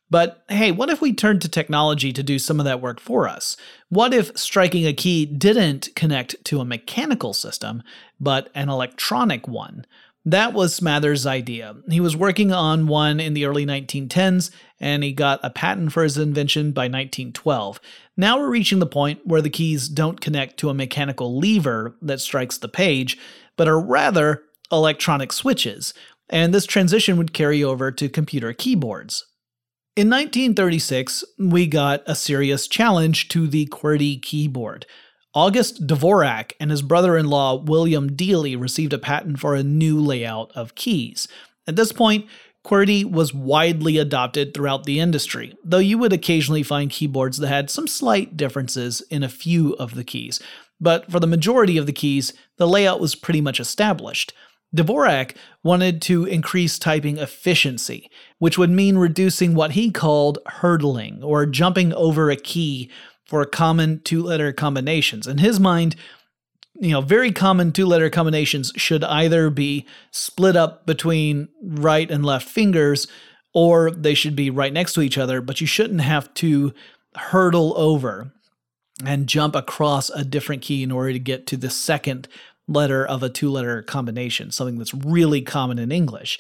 But 0.09 0.43
hey, 0.49 0.71
what 0.71 0.89
if 0.89 1.01
we 1.01 1.13
turned 1.13 1.41
to 1.41 1.49
technology 1.49 2.11
to 2.11 2.21
do 2.21 2.37
some 2.37 2.59
of 2.59 2.65
that 2.65 2.81
work 2.81 2.99
for 2.99 3.27
us? 3.29 3.55
What 3.89 4.13
if 4.13 4.37
striking 4.37 4.85
a 4.85 4.93
key 4.93 5.25
didn't 5.25 5.89
connect 5.95 6.43
to 6.45 6.59
a 6.59 6.65
mechanical 6.65 7.33
system, 7.33 7.81
but 8.19 8.49
an 8.53 8.69
electronic 8.69 9.47
one? 9.47 9.85
That 10.23 10.53
was 10.53 10.79
Smathers' 10.79 11.25
idea. 11.25 11.75
He 11.89 11.99
was 11.99 12.15
working 12.15 12.51
on 12.51 12.85
one 12.85 13.19
in 13.19 13.33
the 13.33 13.45
early 13.45 13.65
1910s, 13.65 14.51
and 14.79 15.03
he 15.03 15.13
got 15.13 15.39
a 15.41 15.49
patent 15.49 15.93
for 15.93 16.03
his 16.03 16.17
invention 16.17 16.73
by 16.73 16.83
1912. 16.83 17.79
Now 18.15 18.37
we're 18.37 18.51
reaching 18.51 18.77
the 18.77 18.85
point 18.85 19.25
where 19.25 19.41
the 19.41 19.49
keys 19.49 19.89
don't 19.89 20.21
connect 20.21 20.57
to 20.57 20.69
a 20.69 20.75
mechanical 20.75 21.39
lever 21.39 21.95
that 22.03 22.21
strikes 22.21 22.59
the 22.59 22.67
page, 22.67 23.17
but 23.57 23.67
are 23.67 23.79
rather 23.79 24.43
electronic 24.71 25.33
switches, 25.33 25.93
and 26.29 26.53
this 26.53 26.67
transition 26.67 27.17
would 27.17 27.33
carry 27.33 27.63
over 27.63 27.91
to 27.91 28.07
computer 28.07 28.53
keyboards. 28.53 29.25
In 29.95 30.07
1936, 30.09 31.23
we 31.39 31.65
got 31.65 32.03
a 32.05 32.15
serious 32.15 32.67
challenge 32.67 33.27
to 33.29 33.47
the 33.47 33.65
QWERTY 33.65 34.21
keyboard. 34.21 34.85
August 35.33 35.87
Dvorak 35.87 36.53
and 36.59 36.71
his 36.71 36.81
brother 36.81 37.17
in 37.17 37.27
law 37.27 37.55
William 37.55 38.09
Dealey 38.09 38.59
received 38.59 38.91
a 38.91 38.97
patent 38.97 39.39
for 39.39 39.55
a 39.55 39.63
new 39.63 39.99
layout 39.99 40.51
of 40.55 40.75
keys. 40.75 41.27
At 41.65 41.77
this 41.77 41.91
point, 41.91 42.27
QWERTY 42.65 43.09
was 43.09 43.33
widely 43.33 43.97
adopted 43.97 44.53
throughout 44.53 44.83
the 44.83 44.99
industry, 44.99 45.55
though 45.63 45.79
you 45.79 45.97
would 45.97 46.13
occasionally 46.13 46.63
find 46.63 46.91
keyboards 46.91 47.37
that 47.37 47.47
had 47.47 47.69
some 47.69 47.87
slight 47.87 48.35
differences 48.37 49.01
in 49.09 49.23
a 49.23 49.29
few 49.29 49.73
of 49.75 49.95
the 49.95 50.03
keys. 50.03 50.39
but 50.81 51.09
for 51.09 51.19
the 51.19 51.27
majority 51.27 51.77
of 51.77 51.85
the 51.85 51.93
keys, 51.93 52.33
the 52.57 52.67
layout 52.67 52.99
was 52.99 53.15
pretty 53.15 53.39
much 53.39 53.59
established. 53.59 54.33
Dvorak 54.75 55.35
wanted 55.63 56.01
to 56.03 56.25
increase 56.25 56.79
typing 56.79 57.17
efficiency, 57.17 58.09
which 58.39 58.57
would 58.57 58.71
mean 58.71 58.97
reducing 58.97 59.53
what 59.53 59.71
he 59.71 59.91
called 59.91 60.39
hurdling, 60.47 61.21
or 61.23 61.45
jumping 61.45 61.93
over 61.93 62.31
a 62.31 62.35
key 62.35 62.89
for 63.31 63.45
common 63.45 64.01
two 64.01 64.21
letter 64.21 64.51
combinations. 64.51 65.25
In 65.25 65.37
his 65.37 65.57
mind, 65.57 65.95
you 66.75 66.91
know, 66.91 66.99
very 66.99 67.31
common 67.31 67.71
two 67.71 67.85
letter 67.85 68.09
combinations 68.09 68.73
should 68.75 69.05
either 69.05 69.49
be 69.49 69.85
split 70.11 70.57
up 70.57 70.85
between 70.85 71.47
right 71.63 72.11
and 72.11 72.25
left 72.25 72.49
fingers 72.49 73.07
or 73.53 73.89
they 73.89 74.15
should 74.15 74.35
be 74.35 74.49
right 74.49 74.73
next 74.73 74.95
to 74.95 75.01
each 75.01 75.17
other, 75.17 75.39
but 75.39 75.61
you 75.61 75.67
shouldn't 75.67 76.01
have 76.01 76.33
to 76.33 76.73
hurdle 77.15 77.73
over 77.77 78.33
and 79.05 79.27
jump 79.27 79.55
across 79.55 80.09
a 80.09 80.25
different 80.25 80.61
key 80.61 80.83
in 80.83 80.91
order 80.91 81.13
to 81.13 81.19
get 81.19 81.47
to 81.47 81.55
the 81.55 81.69
second 81.69 82.27
letter 82.67 83.05
of 83.05 83.23
a 83.23 83.29
two 83.29 83.49
letter 83.49 83.81
combination, 83.81 84.51
something 84.51 84.77
that's 84.77 84.93
really 84.93 85.41
common 85.41 85.79
in 85.79 85.89
English. 85.89 86.37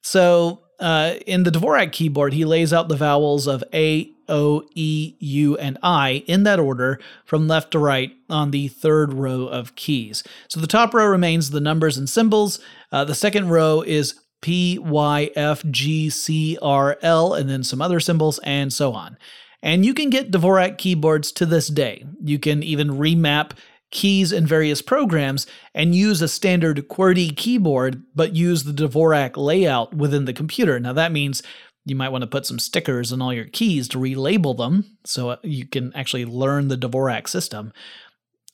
So, 0.00 0.62
uh, 0.80 1.14
in 1.26 1.42
the 1.42 1.50
Dvorak 1.50 1.92
keyboard, 1.92 2.32
he 2.32 2.44
lays 2.44 2.72
out 2.72 2.88
the 2.88 2.96
vowels 2.96 3.46
of 3.46 3.62
A, 3.72 4.10
O, 4.28 4.62
E, 4.74 5.14
U, 5.18 5.56
and 5.58 5.78
I 5.82 6.24
in 6.26 6.44
that 6.44 6.60
order 6.60 6.98
from 7.24 7.48
left 7.48 7.72
to 7.72 7.78
right 7.78 8.12
on 8.28 8.50
the 8.50 8.68
third 8.68 9.12
row 9.12 9.46
of 9.46 9.74
keys. 9.74 10.22
So 10.48 10.60
the 10.60 10.66
top 10.66 10.94
row 10.94 11.06
remains 11.06 11.50
the 11.50 11.60
numbers 11.60 11.98
and 11.98 12.08
symbols. 12.08 12.60
Uh, 12.90 13.04
the 13.04 13.14
second 13.14 13.50
row 13.50 13.82
is 13.82 14.14
P, 14.40 14.78
Y, 14.78 15.30
F, 15.36 15.62
G, 15.70 16.08
C, 16.08 16.56
R, 16.62 16.96
L, 17.02 17.34
and 17.34 17.50
then 17.50 17.62
some 17.62 17.82
other 17.82 18.00
symbols, 18.00 18.38
and 18.44 18.72
so 18.72 18.92
on. 18.92 19.18
And 19.62 19.84
you 19.84 19.92
can 19.92 20.08
get 20.08 20.30
Dvorak 20.30 20.78
keyboards 20.78 21.32
to 21.32 21.44
this 21.44 21.68
day. 21.68 22.06
You 22.22 22.38
can 22.38 22.62
even 22.62 22.92
remap 22.92 23.52
keys 23.90 24.32
in 24.32 24.46
various 24.46 24.82
programs 24.82 25.46
and 25.74 25.94
use 25.94 26.22
a 26.22 26.28
standard 26.28 26.88
QWERTY 26.88 27.36
keyboard, 27.36 28.02
but 28.14 28.36
use 28.36 28.64
the 28.64 28.72
Dvorak 28.72 29.36
layout 29.36 29.94
within 29.94 30.24
the 30.24 30.32
computer. 30.32 30.78
Now, 30.78 30.92
that 30.92 31.12
means 31.12 31.42
you 31.84 31.96
might 31.96 32.10
want 32.10 32.22
to 32.22 32.28
put 32.28 32.46
some 32.46 32.58
stickers 32.58 33.12
on 33.12 33.22
all 33.22 33.32
your 33.32 33.46
keys 33.46 33.88
to 33.88 33.98
relabel 33.98 34.56
them 34.56 34.84
so 35.04 35.30
uh, 35.30 35.36
you 35.42 35.66
can 35.66 35.92
actually 35.94 36.24
learn 36.24 36.68
the 36.68 36.76
Dvorak 36.76 37.28
system. 37.28 37.72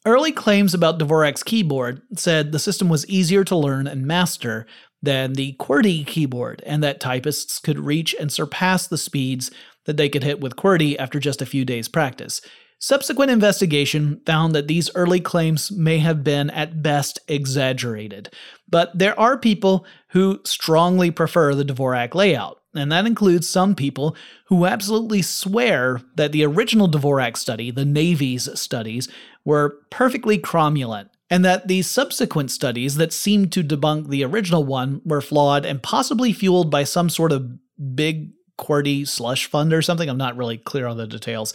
Early 0.04 0.30
claims 0.30 0.72
about 0.72 0.98
Dvorak's 0.98 1.42
keyboard 1.42 2.00
said 2.14 2.52
the 2.52 2.60
system 2.60 2.88
was 2.88 3.06
easier 3.08 3.42
to 3.44 3.56
learn 3.56 3.86
and 3.88 4.06
master 4.06 4.66
than 5.02 5.34
the 5.34 5.54
QWERTY 5.58 6.06
keyboard, 6.06 6.62
and 6.64 6.82
that 6.82 7.00
typists 7.00 7.58
could 7.58 7.78
reach 7.78 8.14
and 8.18 8.32
surpass 8.32 8.86
the 8.86 8.98
speeds 8.98 9.50
that 9.84 9.96
they 9.96 10.08
could 10.08 10.24
hit 10.24 10.40
with 10.40 10.56
QWERTY 10.56 10.96
after 10.98 11.18
just 11.18 11.42
a 11.42 11.46
few 11.46 11.64
days' 11.64 11.88
practice. 11.88 12.40
Subsequent 12.78 13.30
investigation 13.30 14.20
found 14.26 14.54
that 14.54 14.68
these 14.68 14.90
early 14.94 15.18
claims 15.18 15.72
may 15.72 15.98
have 15.98 16.22
been 16.22 16.50
at 16.50 16.82
best 16.82 17.18
exaggerated, 17.26 18.28
but 18.68 18.96
there 18.96 19.18
are 19.18 19.38
people 19.38 19.86
who 20.08 20.40
strongly 20.44 21.10
prefer 21.10 21.54
the 21.54 21.64
Dvorak 21.64 22.14
layout, 22.14 22.60
and 22.74 22.92
that 22.92 23.06
includes 23.06 23.48
some 23.48 23.74
people 23.74 24.14
who 24.46 24.66
absolutely 24.66 25.22
swear 25.22 26.02
that 26.16 26.32
the 26.32 26.44
original 26.44 26.88
Dvorak 26.88 27.38
study, 27.38 27.70
the 27.70 27.86
Navy's 27.86 28.48
studies, 28.60 29.08
were 29.44 29.78
perfectly 29.90 30.38
cromulent, 30.38 31.08
and 31.30 31.44
that 31.46 31.68
the 31.68 31.80
subsequent 31.80 32.50
studies 32.50 32.96
that 32.96 33.12
seemed 33.12 33.52
to 33.52 33.64
debunk 33.64 34.08
the 34.08 34.22
original 34.22 34.64
one 34.64 35.00
were 35.04 35.22
flawed 35.22 35.64
and 35.64 35.82
possibly 35.82 36.32
fueled 36.32 36.70
by 36.70 36.84
some 36.84 37.08
sort 37.08 37.32
of 37.32 37.52
big 37.94 38.32
QWERTY 38.58 39.08
slush 39.08 39.46
fund 39.46 39.72
or 39.72 39.82
something. 39.82 40.08
I'm 40.08 40.16
not 40.18 40.36
really 40.36 40.58
clear 40.58 40.86
on 40.86 40.98
the 40.98 41.06
details. 41.06 41.54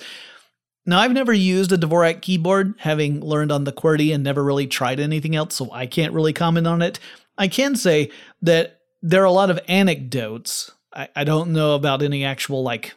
Now, 0.85 0.99
I've 0.99 1.11
never 1.11 1.33
used 1.33 1.71
a 1.71 1.77
Dvorak 1.77 2.21
keyboard, 2.21 2.73
having 2.79 3.21
learned 3.21 3.51
on 3.51 3.65
the 3.65 3.71
QWERTY 3.71 4.13
and 4.13 4.23
never 4.23 4.43
really 4.43 4.65
tried 4.65 4.99
anything 4.99 5.35
else, 5.35 5.55
so 5.55 5.71
I 5.71 5.85
can't 5.85 6.13
really 6.13 6.33
comment 6.33 6.65
on 6.65 6.81
it. 6.81 6.99
I 7.37 7.47
can 7.47 7.75
say 7.75 8.09
that 8.41 8.79
there 9.01 9.21
are 9.21 9.25
a 9.25 9.31
lot 9.31 9.51
of 9.51 9.59
anecdotes. 9.67 10.71
I, 10.93 11.07
I 11.15 11.23
don't 11.23 11.53
know 11.53 11.75
about 11.75 12.01
any 12.01 12.25
actual, 12.25 12.63
like, 12.63 12.93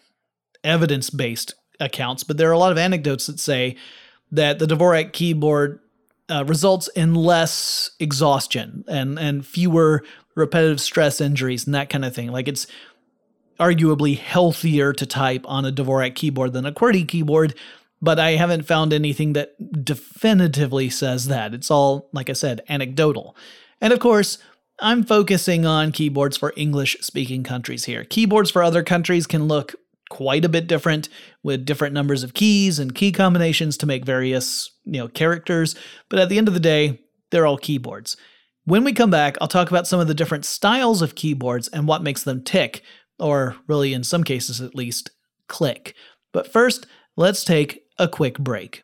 evidence 0.63 1.11
based 1.11 1.55
accounts, 1.79 2.25
but 2.25 2.39
there 2.39 2.49
are 2.49 2.53
a 2.53 2.59
lot 2.59 2.73
of 2.73 2.79
anecdotes 2.79 3.27
that 3.27 3.39
say 3.39 3.77
that 4.33 4.59
the 4.59 4.67
Dvorak 4.67 5.13
keyboard 5.13 5.81
uh, 6.31 6.45
results 6.47 6.89
in 6.97 7.15
less 7.15 7.91
exhaustion 8.01 8.85
and, 8.89 9.19
and 9.19 9.47
fewer 9.47 10.03
repetitive 10.35 10.81
stress 10.81 11.21
injuries 11.21 11.67
and 11.67 11.75
that 11.75 11.91
kind 11.91 12.05
of 12.05 12.15
thing. 12.15 12.33
Like, 12.33 12.49
it's 12.49 12.67
arguably 13.59 14.19
healthier 14.19 14.93
to 14.93 15.07
type 15.07 15.45
on 15.47 15.65
a 15.65 15.73
Dvorak 15.73 16.15
keyboard 16.15 16.53
than 16.53 16.67
a 16.67 16.73
QWERTY 16.73 17.07
keyboard, 17.07 17.55
but 18.01 18.19
I 18.19 18.33
haven't 18.33 18.67
found 18.67 18.93
anything 18.93 19.33
that 19.33 19.85
definitively 19.85 20.91
says 20.91 21.27
that. 21.29 21.55
It's 21.55 21.71
all, 21.71 22.09
like 22.13 22.29
I 22.29 22.35
said, 22.35 22.61
anecdotal. 22.69 23.37
And 23.81 23.93
of 23.93 24.01
course, 24.01 24.39
I'm 24.81 25.05
focusing 25.05 25.65
on 25.65 25.93
keyboards 25.93 26.37
for 26.37 26.53
English 26.57 26.97
speaking 27.01 27.45
countries 27.45 27.85
here. 27.85 28.05
Keyboards 28.05 28.51
for 28.51 28.63
other 28.63 28.83
countries 28.83 29.27
can 29.27 29.47
look 29.47 29.75
quite 30.11 30.45
a 30.45 30.49
bit 30.49 30.67
different 30.67 31.09
with 31.43 31.65
different 31.65 31.95
numbers 31.95 32.23
of 32.23 32.35
keys 32.35 32.79
and 32.79 32.95
key 32.95 33.13
combinations 33.13 33.77
to 33.79 33.87
make 33.87 34.05
various, 34.05 34.71
you 34.85 34.99
know, 34.99 35.09
characters, 35.09 35.75
but 36.09 36.19
at 36.19 36.29
the 36.29 36.39
end 36.39 36.49
of 36.49 36.55
the 36.55 36.61
day, 36.61 37.01
they're 37.31 37.47
all 37.47 37.57
keyboards. 37.57 38.17
When 38.65 38.85
we 38.85 38.93
come 38.93 39.11
back, 39.11 39.37
I'll 39.41 39.49
talk 39.49 39.71
about 39.71 39.87
some 39.87 40.01
of 40.01 40.07
the 40.07 40.15
different 40.15 40.45
styles 40.45 41.03
of 41.03 41.15
keyboards 41.15 41.69
and 41.69 41.87
what 41.87 42.03
makes 42.03 42.23
them 42.23 42.43
tick, 42.43 42.83
or 43.19 43.57
really 43.67 43.95
in 43.95 44.05
some 44.05 44.25
cases 44.25 44.61
at 44.61 44.75
least, 44.75 45.11
click. 45.49 45.95
But 46.33 46.53
first, 46.53 46.87
let's 47.17 47.45
take 47.45 47.83
a 47.99 48.09
quick 48.09 48.39
break. 48.39 48.83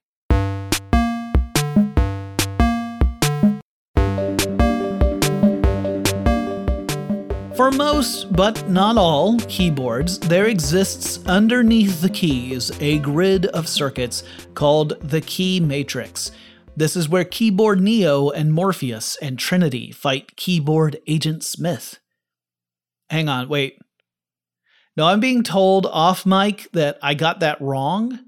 For 7.60 7.70
most, 7.70 8.32
but 8.32 8.70
not 8.70 8.96
all, 8.96 9.38
keyboards, 9.40 10.18
there 10.18 10.46
exists 10.46 11.20
underneath 11.26 12.00
the 12.00 12.08
keys 12.08 12.72
a 12.80 12.98
grid 13.00 13.46
of 13.46 13.68
circuits 13.68 14.22
called 14.54 14.98
the 15.02 15.20
key 15.20 15.60
matrix. 15.60 16.30
This 16.74 16.96
is 16.96 17.10
where 17.10 17.24
Keyboard 17.24 17.78
Neo 17.78 18.30
and 18.30 18.54
Morpheus 18.54 19.18
and 19.20 19.38
Trinity 19.38 19.92
fight 19.92 20.36
Keyboard 20.36 21.00
Agent 21.06 21.44
Smith. 21.44 21.98
Hang 23.10 23.28
on, 23.28 23.48
wait. 23.50 23.78
No, 24.96 25.06
I'm 25.06 25.20
being 25.20 25.42
told 25.42 25.86
off 25.86 26.26
mic 26.26 26.70
that 26.72 26.98
I 27.02 27.14
got 27.14 27.40
that 27.40 27.60
wrong. 27.60 28.18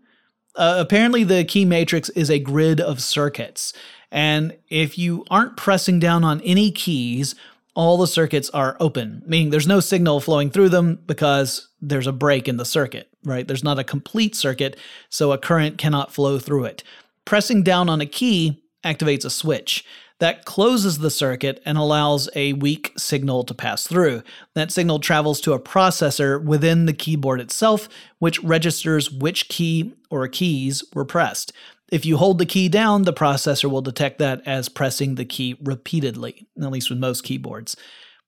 Uh, 0.54 0.76
apparently, 0.78 1.24
the 1.24 1.44
key 1.44 1.64
matrix 1.64 2.08
is 2.10 2.30
a 2.30 2.38
grid 2.38 2.80
of 2.80 3.02
circuits. 3.02 3.72
And 4.10 4.56
if 4.68 4.98
you 4.98 5.24
aren't 5.30 5.56
pressing 5.56 5.98
down 5.98 6.22
on 6.22 6.40
any 6.42 6.70
keys, 6.70 7.34
all 7.74 7.96
the 7.96 8.06
circuits 8.06 8.50
are 8.50 8.76
open, 8.78 9.22
meaning 9.26 9.50
there's 9.50 9.66
no 9.66 9.80
signal 9.80 10.20
flowing 10.20 10.50
through 10.50 10.68
them 10.68 10.98
because 11.06 11.68
there's 11.80 12.06
a 12.06 12.12
break 12.12 12.46
in 12.46 12.58
the 12.58 12.66
circuit, 12.66 13.08
right? 13.24 13.48
There's 13.48 13.64
not 13.64 13.78
a 13.78 13.84
complete 13.84 14.36
circuit, 14.36 14.76
so 15.08 15.32
a 15.32 15.38
current 15.38 15.78
cannot 15.78 16.12
flow 16.12 16.38
through 16.38 16.66
it. 16.66 16.82
Pressing 17.24 17.62
down 17.62 17.88
on 17.88 18.00
a 18.02 18.06
key 18.06 18.62
activates 18.84 19.24
a 19.24 19.30
switch. 19.30 19.84
That 20.22 20.44
closes 20.44 20.98
the 20.98 21.10
circuit 21.10 21.60
and 21.66 21.76
allows 21.76 22.28
a 22.36 22.52
weak 22.52 22.92
signal 22.96 23.42
to 23.42 23.54
pass 23.54 23.88
through. 23.88 24.22
That 24.54 24.70
signal 24.70 25.00
travels 25.00 25.40
to 25.40 25.52
a 25.52 25.58
processor 25.58 26.40
within 26.40 26.86
the 26.86 26.92
keyboard 26.92 27.40
itself, 27.40 27.88
which 28.20 28.40
registers 28.44 29.10
which 29.10 29.48
key 29.48 29.94
or 30.10 30.28
keys 30.28 30.84
were 30.94 31.04
pressed. 31.04 31.52
If 31.90 32.06
you 32.06 32.18
hold 32.18 32.38
the 32.38 32.46
key 32.46 32.68
down, 32.68 33.02
the 33.02 33.12
processor 33.12 33.68
will 33.68 33.82
detect 33.82 34.20
that 34.20 34.46
as 34.46 34.68
pressing 34.68 35.16
the 35.16 35.24
key 35.24 35.56
repeatedly, 35.60 36.46
at 36.56 36.70
least 36.70 36.88
with 36.88 37.00
most 37.00 37.24
keyboards. 37.24 37.76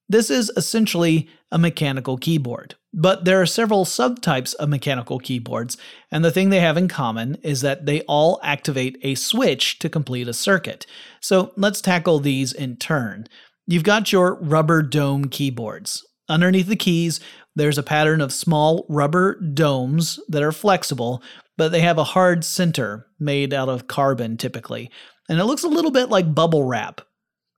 This 0.09 0.31
is 0.31 0.51
essentially 0.57 1.29
a 1.53 1.59
mechanical 1.59 2.19
keyboard. 2.19 2.75
But 2.97 3.25
there 3.25 3.43
are 3.43 3.47
several 3.47 3.85
subtypes 3.85 4.55
of 4.55 4.69
mechanical 4.69 5.19
keyboards, 5.19 5.77
and 6.13 6.25
the 6.25 6.31
thing 6.31 6.51
they 6.51 6.61
have 6.61 6.77
in 6.77 6.87
common 6.87 7.37
is 7.43 7.61
that 7.63 7.87
they 7.87 8.03
all 8.03 8.39
activate 8.45 8.99
a 9.03 9.17
switch 9.17 9.81
to 9.81 9.89
complete 9.89 10.29
a 10.29 10.33
circuit. 10.33 10.87
So 11.21 11.53
let's 11.57 11.81
tackle 11.81 12.21
these 12.21 12.53
in 12.53 12.77
turn. 12.77 13.27
You've 13.67 13.83
got 13.83 14.13
your 14.13 14.35
rubber 14.35 14.81
dome 14.81 15.29
keyboards. 15.29 16.07
Underneath 16.29 16.69
the 16.69 16.77
keys, 16.77 17.19
there's 17.57 17.79
a 17.79 17.83
pattern 17.83 18.21
of 18.21 18.33
small 18.33 18.87
rubber 18.89 19.41
domes 19.41 20.21
that 20.29 20.43
are 20.43 20.53
flexible, 20.53 21.21
but 21.57 21.73
they 21.73 21.81
have 21.81 21.99
a 21.99 22.05
hard 22.05 22.45
center 22.45 23.07
made 23.19 23.53
out 23.53 23.69
of 23.69 23.89
carbon 23.89 24.37
typically, 24.37 24.89
and 25.29 25.41
it 25.41 25.45
looks 25.45 25.65
a 25.65 25.69
little 25.69 25.91
bit 25.91 26.11
like 26.11 26.35
bubble 26.35 26.63
wrap. 26.63 27.01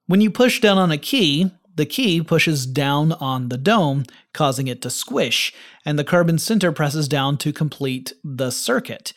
When 0.06 0.22
you 0.22 0.30
push 0.30 0.60
down 0.60 0.78
on 0.78 0.92
a 0.92 0.98
key, 0.98 1.50
the 1.76 1.86
key 1.86 2.22
pushes 2.22 2.66
down 2.66 3.12
on 3.12 3.48
the 3.48 3.58
dome, 3.58 4.04
causing 4.32 4.66
it 4.66 4.82
to 4.82 4.90
squish, 4.90 5.52
and 5.84 5.98
the 5.98 6.04
carbon 6.04 6.38
center 6.38 6.72
presses 6.72 7.06
down 7.06 7.36
to 7.38 7.52
complete 7.52 8.12
the 8.24 8.50
circuit. 8.50 9.12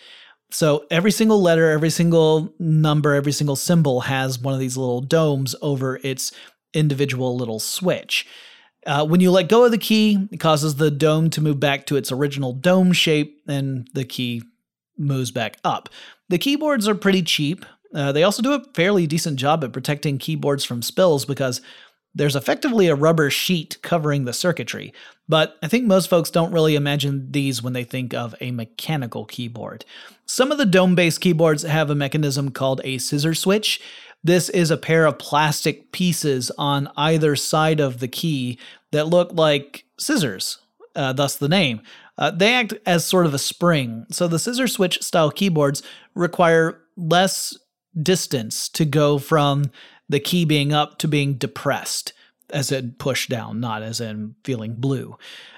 So 0.51 0.85
every 0.89 1.11
single 1.11 1.41
letter, 1.41 1.69
every 1.69 1.89
single 1.89 2.53
number, 2.59 3.13
every 3.13 3.31
single 3.31 3.55
symbol 3.55 4.01
has 4.01 4.39
one 4.39 4.53
of 4.53 4.59
these 4.59 4.77
little 4.77 5.01
domes 5.01 5.55
over 5.61 5.99
its 6.03 6.31
individual 6.73 7.35
little 7.35 7.59
switch. 7.59 8.27
Uh, 8.85 9.05
when 9.05 9.19
you 9.21 9.29
let 9.29 9.49
go 9.49 9.65
of 9.65 9.71
the 9.71 9.77
key, 9.77 10.27
it 10.31 10.39
causes 10.39 10.75
the 10.75 10.89
dome 10.89 11.29
to 11.29 11.41
move 11.41 11.59
back 11.59 11.85
to 11.85 11.95
its 11.95 12.11
original 12.11 12.53
dome 12.53 12.93
shape, 12.93 13.41
and 13.47 13.87
the 13.93 14.05
key 14.05 14.41
moves 14.97 15.31
back 15.31 15.57
up. 15.63 15.89
The 16.29 16.37
keyboards 16.37 16.87
are 16.87 16.95
pretty 16.95 17.21
cheap. 17.21 17.65
Uh, 17.93 18.11
they 18.11 18.23
also 18.23 18.41
do 18.41 18.53
a 18.53 18.63
fairly 18.73 19.07
decent 19.07 19.37
job 19.37 19.63
at 19.63 19.73
protecting 19.73 20.17
keyboards 20.17 20.63
from 20.63 20.81
spills 20.81 21.25
because 21.25 21.61
there's 22.15 22.35
effectively 22.35 22.87
a 22.87 22.95
rubber 22.95 23.29
sheet 23.29 23.77
covering 23.81 24.25
the 24.25 24.33
circuitry, 24.33 24.93
but 25.27 25.57
I 25.61 25.67
think 25.67 25.85
most 25.85 26.09
folks 26.09 26.31
don't 26.31 26.51
really 26.51 26.75
imagine 26.75 27.31
these 27.31 27.61
when 27.61 27.73
they 27.73 27.83
think 27.83 28.13
of 28.13 28.33
a 28.41 28.51
mechanical 28.51 29.25
keyboard. 29.25 29.85
Some 30.25 30.51
of 30.51 30.57
the 30.57 30.65
dome 30.65 30.95
based 30.95 31.21
keyboards 31.21 31.63
have 31.63 31.89
a 31.89 31.95
mechanism 31.95 32.49
called 32.51 32.81
a 32.83 32.97
scissor 32.97 33.35
switch. 33.35 33.79
This 34.23 34.49
is 34.49 34.71
a 34.71 34.77
pair 34.77 35.05
of 35.05 35.19
plastic 35.19 35.91
pieces 35.91 36.51
on 36.57 36.91
either 36.97 37.35
side 37.35 37.79
of 37.79 37.99
the 37.99 38.07
key 38.07 38.59
that 38.91 39.07
look 39.07 39.31
like 39.33 39.85
scissors, 39.97 40.57
uh, 40.95 41.13
thus 41.13 41.37
the 41.37 41.47
name. 41.47 41.81
Uh, 42.17 42.31
they 42.31 42.53
act 42.53 42.73
as 42.85 43.05
sort 43.05 43.25
of 43.25 43.33
a 43.33 43.39
spring, 43.39 44.05
so 44.11 44.27
the 44.27 44.39
scissor 44.39 44.67
switch 44.67 45.01
style 45.01 45.31
keyboards 45.31 45.81
require 46.15 46.81
less 46.97 47.57
distance 48.01 48.67
to 48.69 48.83
go 48.83 49.17
from 49.17 49.71
the 50.09 50.19
key 50.19 50.43
being 50.43 50.73
up 50.73 50.97
to 50.97 51.07
being 51.07 51.35
depressed, 51.35 52.13
as 52.49 52.71
in 52.71 52.93
pushed 52.93 53.29
down, 53.29 53.59
not 53.59 53.83
as 53.83 54.01
in 54.01 54.35
feeling 54.43 54.73
blue. 54.73 55.17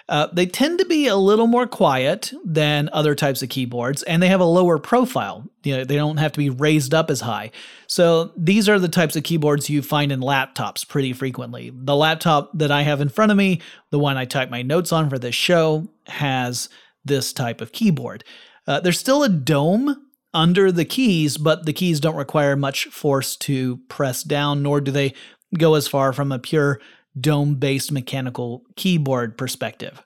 Uh, 0.09 0.27
they 0.33 0.45
tend 0.45 0.77
to 0.77 0.85
be 0.85 1.07
a 1.07 1.15
little 1.15 1.47
more 1.47 1.65
quiet 1.65 2.33
than 2.43 2.89
other 2.91 3.15
types 3.15 3.41
of 3.41 3.47
keyboards, 3.47 4.03
and 4.03 4.21
they 4.21 4.27
have 4.27 4.41
a 4.41 4.45
lower 4.45 4.77
profile. 4.77 5.49
You 5.63 5.77
know, 5.77 5.83
they 5.85 5.95
don't 5.95 6.17
have 6.17 6.33
to 6.33 6.37
be 6.37 6.49
raised 6.49 6.93
up 6.93 7.09
as 7.09 7.21
high. 7.21 7.51
So 7.87 8.33
these 8.35 8.67
are 8.67 8.77
the 8.77 8.89
types 8.89 9.15
of 9.15 9.23
keyboards 9.23 9.69
you 9.69 9.81
find 9.81 10.11
in 10.11 10.19
laptops 10.19 10.85
pretty 10.85 11.13
frequently. 11.13 11.71
The 11.73 11.95
laptop 11.95 12.51
that 12.55 12.71
I 12.71 12.81
have 12.81 12.99
in 12.99 13.07
front 13.07 13.31
of 13.31 13.37
me, 13.37 13.61
the 13.89 13.99
one 13.99 14.17
I 14.17 14.25
type 14.25 14.49
my 14.49 14.63
notes 14.63 14.91
on 14.91 15.09
for 15.09 15.17
this 15.17 15.35
show, 15.35 15.87
has 16.07 16.67
this 17.05 17.31
type 17.31 17.61
of 17.61 17.71
keyboard. 17.71 18.25
Uh, 18.67 18.81
there's 18.81 18.99
still 18.99 19.23
a 19.23 19.29
dome 19.29 20.07
under 20.33 20.71
the 20.71 20.85
keys, 20.85 21.37
but 21.37 21.65
the 21.65 21.73
keys 21.73 21.99
don't 21.99 22.15
require 22.15 22.55
much 22.55 22.85
force 22.85 23.35
to 23.37 23.77
press 23.89 24.23
down, 24.23 24.63
nor 24.63 24.81
do 24.81 24.91
they 24.91 25.13
go 25.57 25.75
as 25.75 25.87
far 25.87 26.13
from 26.13 26.31
a 26.31 26.39
pure 26.39 26.79
dome 27.19 27.55
based 27.55 27.91
mechanical 27.91 28.63
keyboard 28.75 29.37
perspective. 29.37 30.01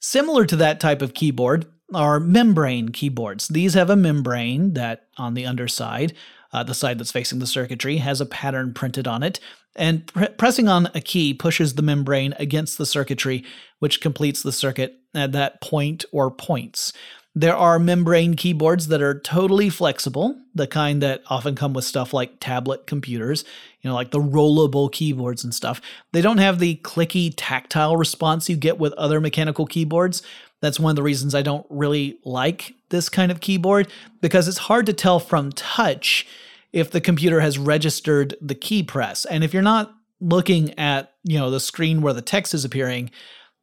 Similar 0.00 0.44
to 0.46 0.56
that 0.56 0.80
type 0.80 1.02
of 1.02 1.14
keyboard 1.14 1.66
are 1.92 2.20
membrane 2.20 2.90
keyboards. 2.90 3.48
These 3.48 3.74
have 3.74 3.90
a 3.90 3.96
membrane 3.96 4.74
that 4.74 5.06
on 5.18 5.34
the 5.34 5.46
underside, 5.46 6.14
uh, 6.52 6.62
the 6.62 6.74
side 6.74 6.98
that's 6.98 7.12
facing 7.12 7.38
the 7.38 7.46
circuitry, 7.46 7.98
has 7.98 8.20
a 8.20 8.26
pattern 8.26 8.74
printed 8.74 9.06
on 9.08 9.22
it, 9.22 9.40
and 9.76 10.06
pr- 10.06 10.26
pressing 10.38 10.68
on 10.68 10.88
a 10.94 11.00
key 11.00 11.34
pushes 11.34 11.74
the 11.74 11.82
membrane 11.82 12.34
against 12.38 12.78
the 12.78 12.86
circuitry, 12.86 13.44
which 13.80 14.00
completes 14.00 14.42
the 14.42 14.52
circuit 14.52 14.98
at 15.14 15.32
that 15.32 15.60
point 15.60 16.04
or 16.12 16.30
points. 16.30 16.92
There 17.36 17.56
are 17.56 17.80
membrane 17.80 18.34
keyboards 18.34 18.86
that 18.88 19.02
are 19.02 19.18
totally 19.18 19.68
flexible, 19.68 20.38
the 20.54 20.68
kind 20.68 21.02
that 21.02 21.22
often 21.26 21.56
come 21.56 21.72
with 21.72 21.84
stuff 21.84 22.14
like 22.14 22.38
tablet 22.38 22.86
computers, 22.86 23.44
you 23.82 23.90
know, 23.90 23.94
like 23.94 24.12
the 24.12 24.20
rollable 24.20 24.90
keyboards 24.92 25.42
and 25.42 25.52
stuff. 25.52 25.80
They 26.12 26.22
don't 26.22 26.38
have 26.38 26.60
the 26.60 26.76
clicky 26.84 27.34
tactile 27.36 27.96
response 27.96 28.48
you 28.48 28.56
get 28.56 28.78
with 28.78 28.92
other 28.92 29.20
mechanical 29.20 29.66
keyboards. 29.66 30.22
That's 30.60 30.78
one 30.78 30.90
of 30.90 30.96
the 30.96 31.02
reasons 31.02 31.34
I 31.34 31.42
don't 31.42 31.66
really 31.68 32.18
like 32.24 32.72
this 32.90 33.08
kind 33.08 33.32
of 33.32 33.40
keyboard 33.40 33.88
because 34.20 34.46
it's 34.46 34.58
hard 34.58 34.86
to 34.86 34.92
tell 34.92 35.18
from 35.18 35.50
touch 35.52 36.28
if 36.72 36.92
the 36.92 37.00
computer 37.00 37.40
has 37.40 37.58
registered 37.58 38.36
the 38.40 38.54
key 38.54 38.84
press. 38.84 39.24
And 39.24 39.42
if 39.42 39.52
you're 39.52 39.62
not 39.62 39.92
looking 40.20 40.78
at, 40.78 41.12
you 41.24 41.38
know, 41.38 41.50
the 41.50 41.60
screen 41.60 42.00
where 42.00 42.12
the 42.12 42.22
text 42.22 42.54
is 42.54 42.64
appearing, 42.64 43.10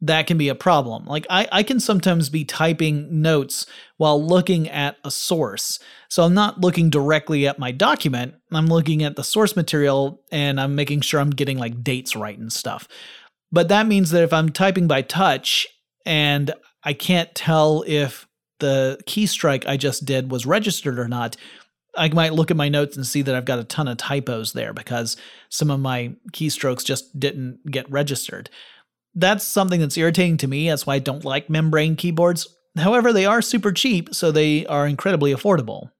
that 0.02 0.26
can 0.26 0.36
be 0.36 0.48
a 0.48 0.54
problem. 0.54 1.06
Like 1.06 1.26
I, 1.30 1.48
I 1.52 1.62
can 1.62 1.78
sometimes 1.78 2.28
be 2.28 2.44
typing 2.44 3.22
notes 3.22 3.66
while 3.98 4.22
looking 4.22 4.68
at 4.68 4.96
a 5.04 5.12
source. 5.12 5.78
So 6.08 6.24
I'm 6.24 6.34
not 6.34 6.60
looking 6.60 6.90
directly 6.90 7.46
at 7.46 7.60
my 7.60 7.70
document. 7.70 8.34
I'm 8.50 8.66
looking 8.66 9.04
at 9.04 9.14
the 9.14 9.22
source 9.22 9.54
material 9.54 10.20
and 10.32 10.60
I'm 10.60 10.74
making 10.74 11.02
sure 11.02 11.20
I'm 11.20 11.30
getting 11.30 11.56
like 11.56 11.84
dates 11.84 12.16
right 12.16 12.36
and 12.36 12.52
stuff. 12.52 12.88
But 13.52 13.68
that 13.68 13.86
means 13.86 14.10
that 14.10 14.24
if 14.24 14.32
I'm 14.32 14.48
typing 14.48 14.88
by 14.88 15.02
touch 15.02 15.68
and 16.04 16.52
I 16.82 16.94
can't 16.94 17.32
tell 17.34 17.84
if 17.86 18.26
the 18.58 18.98
key 19.06 19.26
strike 19.26 19.66
I 19.66 19.76
just 19.76 20.04
did 20.04 20.32
was 20.32 20.46
registered 20.46 20.98
or 20.98 21.06
not, 21.06 21.36
I 21.96 22.08
might 22.08 22.32
look 22.32 22.50
at 22.50 22.56
my 22.56 22.68
notes 22.68 22.96
and 22.96 23.06
see 23.06 23.22
that 23.22 23.34
I've 23.34 23.44
got 23.44 23.58
a 23.58 23.64
ton 23.64 23.86
of 23.86 23.98
typos 23.98 24.52
there 24.52 24.72
because 24.72 25.16
some 25.48 25.70
of 25.70 25.78
my 25.78 26.14
keystrokes 26.32 26.84
just 26.84 27.18
didn't 27.20 27.70
get 27.70 27.88
registered. 27.90 28.50
That's 29.14 29.44
something 29.44 29.80
that's 29.80 29.96
irritating 29.96 30.38
to 30.38 30.48
me. 30.48 30.68
That's 30.68 30.86
why 30.86 30.94
I 30.94 31.00
don't 31.00 31.24
like 31.24 31.50
membrane 31.50 31.96
keyboards. 31.96 32.48
However, 32.76 33.12
they 33.12 33.26
are 33.26 33.42
super 33.42 33.72
cheap, 33.72 34.14
so 34.14 34.30
they 34.30 34.66
are 34.66 34.86
incredibly 34.86 35.34
affordable. 35.34 35.90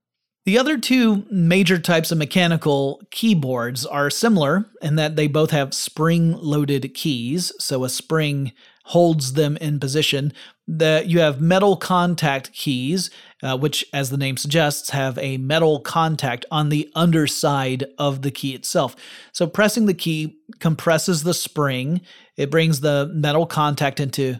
The 0.45 0.57
other 0.57 0.77
two 0.77 1.25
major 1.31 1.79
types 1.79 2.11
of 2.11 2.17
mechanical 2.17 3.01
keyboards 3.11 3.85
are 3.85 4.09
similar 4.09 4.65
in 4.81 4.95
that 4.95 5.15
they 5.15 5.27
both 5.27 5.51
have 5.51 5.73
spring 5.73 6.33
loaded 6.33 6.93
keys, 6.93 7.53
so 7.59 7.83
a 7.83 7.89
spring 7.89 8.51
holds 8.83 9.33
them 9.33 9.57
in 9.57 9.79
position. 9.79 10.33
The, 10.67 11.03
you 11.05 11.19
have 11.19 11.41
metal 11.41 11.75
contact 11.75 12.53
keys, 12.53 13.09
uh, 13.41 13.57
which, 13.57 13.85
as 13.93 14.09
the 14.09 14.17
name 14.17 14.37
suggests, 14.37 14.89
have 14.91 15.17
a 15.17 15.37
metal 15.37 15.79
contact 15.79 16.45
on 16.51 16.69
the 16.69 16.89
underside 16.95 17.85
of 17.97 18.21
the 18.21 18.31
key 18.31 18.53
itself. 18.53 18.95
So 19.31 19.47
pressing 19.47 19.85
the 19.85 19.93
key 19.93 20.37
compresses 20.59 21.23
the 21.23 21.33
spring. 21.33 22.01
It 22.37 22.51
brings 22.51 22.81
the 22.81 23.11
metal 23.13 23.45
contact 23.45 23.99
into, 23.99 24.37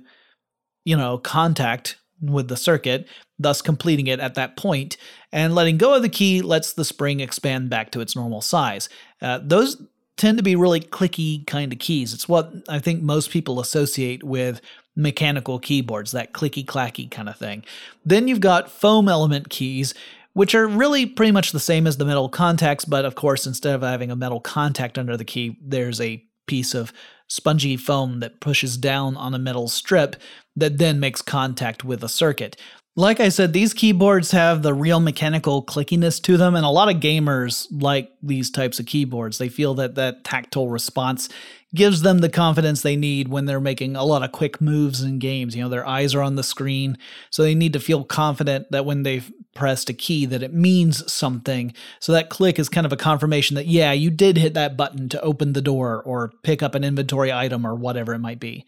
you 0.86 0.98
know, 0.98 1.18
contact 1.18 1.98
with 2.22 2.48
the 2.48 2.58
circuit, 2.58 3.08
thus 3.40 3.62
completing 3.62 4.08
it 4.08 4.20
at 4.20 4.36
that 4.36 4.56
point. 4.56 4.98
And 5.32 5.56
letting 5.56 5.78
go 5.78 5.94
of 5.94 6.02
the 6.02 6.10
key 6.10 6.42
lets 6.42 6.74
the 6.74 6.86
spring 6.86 7.20
expand 7.20 7.70
back 7.70 7.92
to 7.92 8.02
its 8.02 8.16
normal 8.16 8.42
size. 8.42 8.88
Uh, 9.22 9.40
those 9.42 9.82
tend 10.17 10.38
to 10.38 10.43
be 10.43 10.56
really 10.56 10.80
clicky 10.80 11.45
kind 11.47 11.73
of 11.73 11.80
keys. 11.80 12.13
It's 12.13 12.30
what 12.30 12.52
I 12.69 12.80
think 12.80 13.02
most 13.02 13.30
people 13.32 13.60
associate 13.60 14.23
with 14.23 14.62
mechanical 14.95 15.60
keyboards, 15.60 16.12
that 16.12 16.34
clicky 16.34 16.63
clacky 16.65 17.10
kind 17.10 17.30
of 17.30 17.38
thing. 17.38 17.63
Then 18.06 18.28
you've 18.28 18.39
got 18.39 18.69
foam 18.69 19.10
element 19.10 19.49
keys, 19.49 19.93
which 20.34 20.54
are 20.54 20.67
really 20.67 21.06
pretty 21.06 21.32
much 21.32 21.52
the 21.52 21.60
same 21.60 21.88
as 21.88 21.97
the 21.97 22.06
metal 22.06 22.30
contacts, 22.30 22.86
but 22.86 23.06
of 23.06 23.15
course, 23.15 23.47
instead 23.47 23.76
of 23.76 23.82
having 23.82 24.12
a 24.12 24.15
metal 24.15 24.39
contact 24.39 24.97
under 24.97 25.17
the 25.17 25.26
key, 25.26 25.58
there's 25.62 25.99
a 25.99 26.23
piece 26.47 26.73
of 26.73 26.93
spongy 27.28 27.78
foam 27.78 28.19
that 28.19 28.39
pushes 28.39 28.78
down 28.78 29.17
on 29.17 29.34
a 29.34 29.39
metal 29.39 29.67
strip 29.67 30.15
that 30.56 30.78
then 30.78 30.99
makes 30.99 31.21
contact 31.21 31.84
with 31.84 32.04
a 32.04 32.10
circuit. 32.10 32.56
Like 32.96 33.20
I 33.20 33.30
said, 33.30 33.54
these 33.54 33.74
keyboards 33.74 34.30
have 34.32 34.62
the 34.62 34.74
real 34.74 35.00
mechanical 35.00 35.64
clickiness 35.66 36.22
to 36.22 36.38
them, 36.38 36.54
and 36.54 36.64
a 36.64 36.70
lot 36.70 36.94
of 36.94 37.02
gamers 37.02 37.66
like 37.72 38.12
these 38.22 38.52
types 38.52 38.80
of 38.80 38.86
keyboards. 38.86 39.40
They 39.40 39.50
feel 39.50 39.74
that 39.76 39.96
that 39.96 40.24
tactile 40.24 40.68
response 40.68 41.28
gives 41.74 42.04
them 42.04 42.20
the 42.20 42.30
confidence 42.30 42.84
they 42.84 42.96
need 42.96 43.30
when 43.30 43.46
they're 43.46 43.60
making 43.60 43.96
a 43.96 44.04
lot 44.04 44.22
of 44.22 44.32
quick 44.32 44.62
moves 44.62 45.02
in 45.02 45.18
games. 45.18 45.56
You 45.56 45.64
know, 45.64 45.70
their 45.70 45.88
eyes 45.88 46.14
are 46.14 46.22
on 46.22 46.36
the 46.36 46.44
screen, 46.44 47.00
so 47.32 47.42
they 47.42 47.56
need 47.56 47.74
to 47.74 47.80
feel 47.80 48.04
confident 48.04 48.70
that 48.70 48.86
when 48.86 49.02
they've 49.02 49.32
pressed 49.56 49.90
a 49.90 49.94
key 49.94 50.28
that 50.28 50.44
it 50.44 50.54
means 50.54 51.12
something. 51.12 51.74
So 52.00 52.12
that 52.12 52.30
click 52.30 52.60
is 52.60 52.70
kind 52.70 52.86
of 52.86 52.94
a 52.94 52.98
confirmation 52.98 53.56
that 53.56 53.66
yeah, 53.66 53.92
you 53.92 54.12
did 54.12 54.38
hit 54.38 54.54
that 54.54 54.78
button 54.78 55.10
to 55.10 55.22
open 55.22 55.54
the 55.54 55.64
door 55.64 56.04
or 56.04 56.32
pick 56.44 56.62
up 56.62 56.76
an 56.76 56.84
inventory 56.84 57.34
item 57.34 57.66
or 57.66 57.74
whatever 57.74 58.14
it 58.14 58.20
might 58.20 58.40
be. 58.40 58.68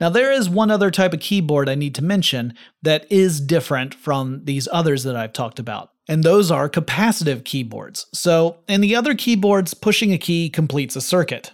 Now, 0.00 0.08
there 0.08 0.30
is 0.30 0.48
one 0.48 0.70
other 0.70 0.90
type 0.90 1.12
of 1.12 1.20
keyboard 1.20 1.68
I 1.68 1.74
need 1.74 1.94
to 1.96 2.04
mention 2.04 2.54
that 2.82 3.10
is 3.10 3.40
different 3.40 3.94
from 3.94 4.44
these 4.44 4.68
others 4.70 5.02
that 5.02 5.16
I've 5.16 5.32
talked 5.32 5.58
about, 5.58 5.90
and 6.06 6.22
those 6.22 6.50
are 6.50 6.68
capacitive 6.68 7.44
keyboards. 7.44 8.06
So, 8.14 8.58
in 8.68 8.80
the 8.80 8.94
other 8.94 9.14
keyboards, 9.14 9.74
pushing 9.74 10.12
a 10.12 10.18
key 10.18 10.50
completes 10.50 10.94
a 10.94 11.00
circuit. 11.00 11.52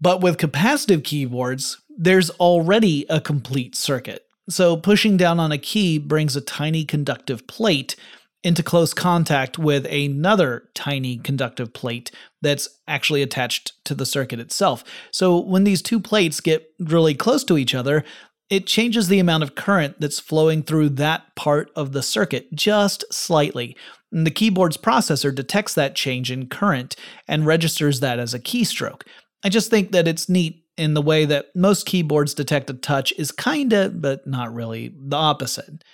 But 0.00 0.20
with 0.20 0.36
capacitive 0.36 1.04
keyboards, 1.04 1.80
there's 1.96 2.30
already 2.30 3.06
a 3.08 3.20
complete 3.20 3.74
circuit. 3.74 4.26
So, 4.50 4.76
pushing 4.76 5.16
down 5.16 5.40
on 5.40 5.52
a 5.52 5.58
key 5.58 5.98
brings 5.98 6.36
a 6.36 6.40
tiny 6.42 6.84
conductive 6.84 7.46
plate 7.46 7.96
into 8.42 8.62
close 8.62 8.94
contact 8.94 9.58
with 9.58 9.86
another 9.86 10.68
tiny 10.74 11.18
conductive 11.18 11.72
plate 11.72 12.10
that's 12.40 12.68
actually 12.88 13.22
attached 13.22 13.72
to 13.84 13.94
the 13.94 14.06
circuit 14.06 14.40
itself. 14.40 14.82
So 15.10 15.38
when 15.38 15.64
these 15.64 15.82
two 15.82 16.00
plates 16.00 16.40
get 16.40 16.72
really 16.78 17.14
close 17.14 17.44
to 17.44 17.58
each 17.58 17.74
other, 17.74 18.04
it 18.48 18.66
changes 18.66 19.08
the 19.08 19.20
amount 19.20 19.42
of 19.42 19.54
current 19.54 20.00
that's 20.00 20.18
flowing 20.18 20.62
through 20.62 20.88
that 20.90 21.36
part 21.36 21.70
of 21.76 21.92
the 21.92 22.02
circuit 22.02 22.52
just 22.52 23.04
slightly. 23.12 23.76
And 24.10 24.26
the 24.26 24.32
keyboard's 24.32 24.76
processor 24.76 25.32
detects 25.32 25.74
that 25.74 25.94
change 25.94 26.30
in 26.30 26.48
current 26.48 26.96
and 27.28 27.46
registers 27.46 28.00
that 28.00 28.18
as 28.18 28.34
a 28.34 28.40
keystroke. 28.40 29.02
I 29.44 29.50
just 29.50 29.70
think 29.70 29.92
that 29.92 30.08
it's 30.08 30.28
neat 30.28 30.64
in 30.76 30.94
the 30.94 31.02
way 31.02 31.26
that 31.26 31.54
most 31.54 31.86
keyboards 31.86 32.34
detect 32.34 32.70
a 32.70 32.74
touch 32.74 33.12
is 33.18 33.30
kinda, 33.30 33.90
but 33.90 34.26
not 34.26 34.52
really, 34.52 34.94
the 34.98 35.16
opposite. 35.16 35.84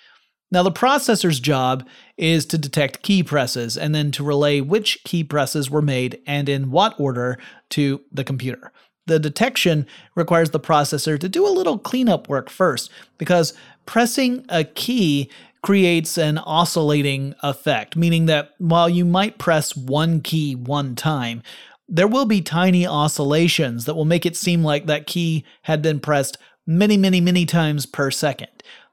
Now, 0.57 0.63
the 0.63 0.73
processor's 0.73 1.39
job 1.39 1.87
is 2.17 2.47
to 2.47 2.57
detect 2.57 3.03
key 3.03 3.23
presses 3.23 3.77
and 3.77 3.95
then 3.95 4.11
to 4.13 4.25
relay 4.25 4.63
which 4.63 5.05
key 5.05 5.23
presses 5.23 5.71
were 5.71 5.83
made 5.83 6.19
and 6.27 6.49
in 6.49 6.71
what 6.71 6.99
order 6.99 7.39
to 7.73 8.01
the 8.11 8.25
computer. 8.25 8.73
The 9.05 9.19
detection 9.19 9.87
requires 10.15 10.53
the 10.53 10.59
processor 10.59 11.21
to 11.21 11.29
do 11.29 11.47
a 11.47 11.53
little 11.53 11.77
cleanup 11.77 12.31
work 12.31 12.49
first 12.49 12.91
because 13.19 13.53
pressing 13.85 14.47
a 14.49 14.65
key 14.65 15.31
creates 15.61 16.17
an 16.17 16.39
oscillating 16.39 17.35
effect, 17.43 17.95
meaning 17.95 18.25
that 18.25 18.55
while 18.57 18.89
you 18.89 19.05
might 19.05 19.37
press 19.37 19.77
one 19.77 20.23
key 20.23 20.55
one 20.55 20.97
time, 20.97 21.43
there 21.87 22.09
will 22.09 22.25
be 22.25 22.41
tiny 22.41 22.87
oscillations 22.87 23.85
that 23.85 23.95
will 23.95 24.07
make 24.07 24.25
it 24.25 24.35
seem 24.35 24.65
like 24.65 24.87
that 24.87 25.07
key 25.07 25.45
had 25.65 25.83
been 25.83 26.01
pressed 26.01 26.39
many, 26.67 26.97
many, 26.97 27.21
many 27.21 27.45
times 27.45 27.85
per 27.85 28.11
second. 28.11 28.49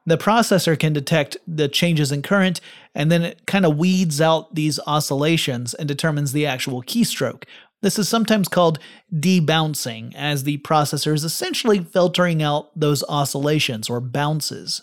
The 0.06 0.18
processor 0.18 0.78
can 0.78 0.94
detect 0.94 1.38
the 1.48 1.68
changes 1.68 2.12
in 2.12 2.22
current 2.22 2.60
and 2.94 3.12
then 3.12 3.24
it 3.24 3.46
kind 3.46 3.66
of 3.66 3.78
weeds 3.78 4.20
out 4.20 4.54
these 4.54 4.80
oscillations 4.86 5.74
and 5.74 5.88
determines 5.88 6.34
the 6.34 6.46
actual 6.46 6.84
keystroke. 6.84 7.44
This 7.82 8.00
is 8.00 8.08
sometimes 8.08 8.48
called 8.48 8.80
debouncing, 9.13 10.13
as 10.16 10.44
the 10.44 10.58
processor 10.60 11.13
is 11.13 11.26
essentially 11.26 11.80
filtering 11.80 12.42
out 12.42 12.78
those 12.80 13.04
oscillations 13.10 13.89
or 13.89 14.00
bounces. 14.00 14.82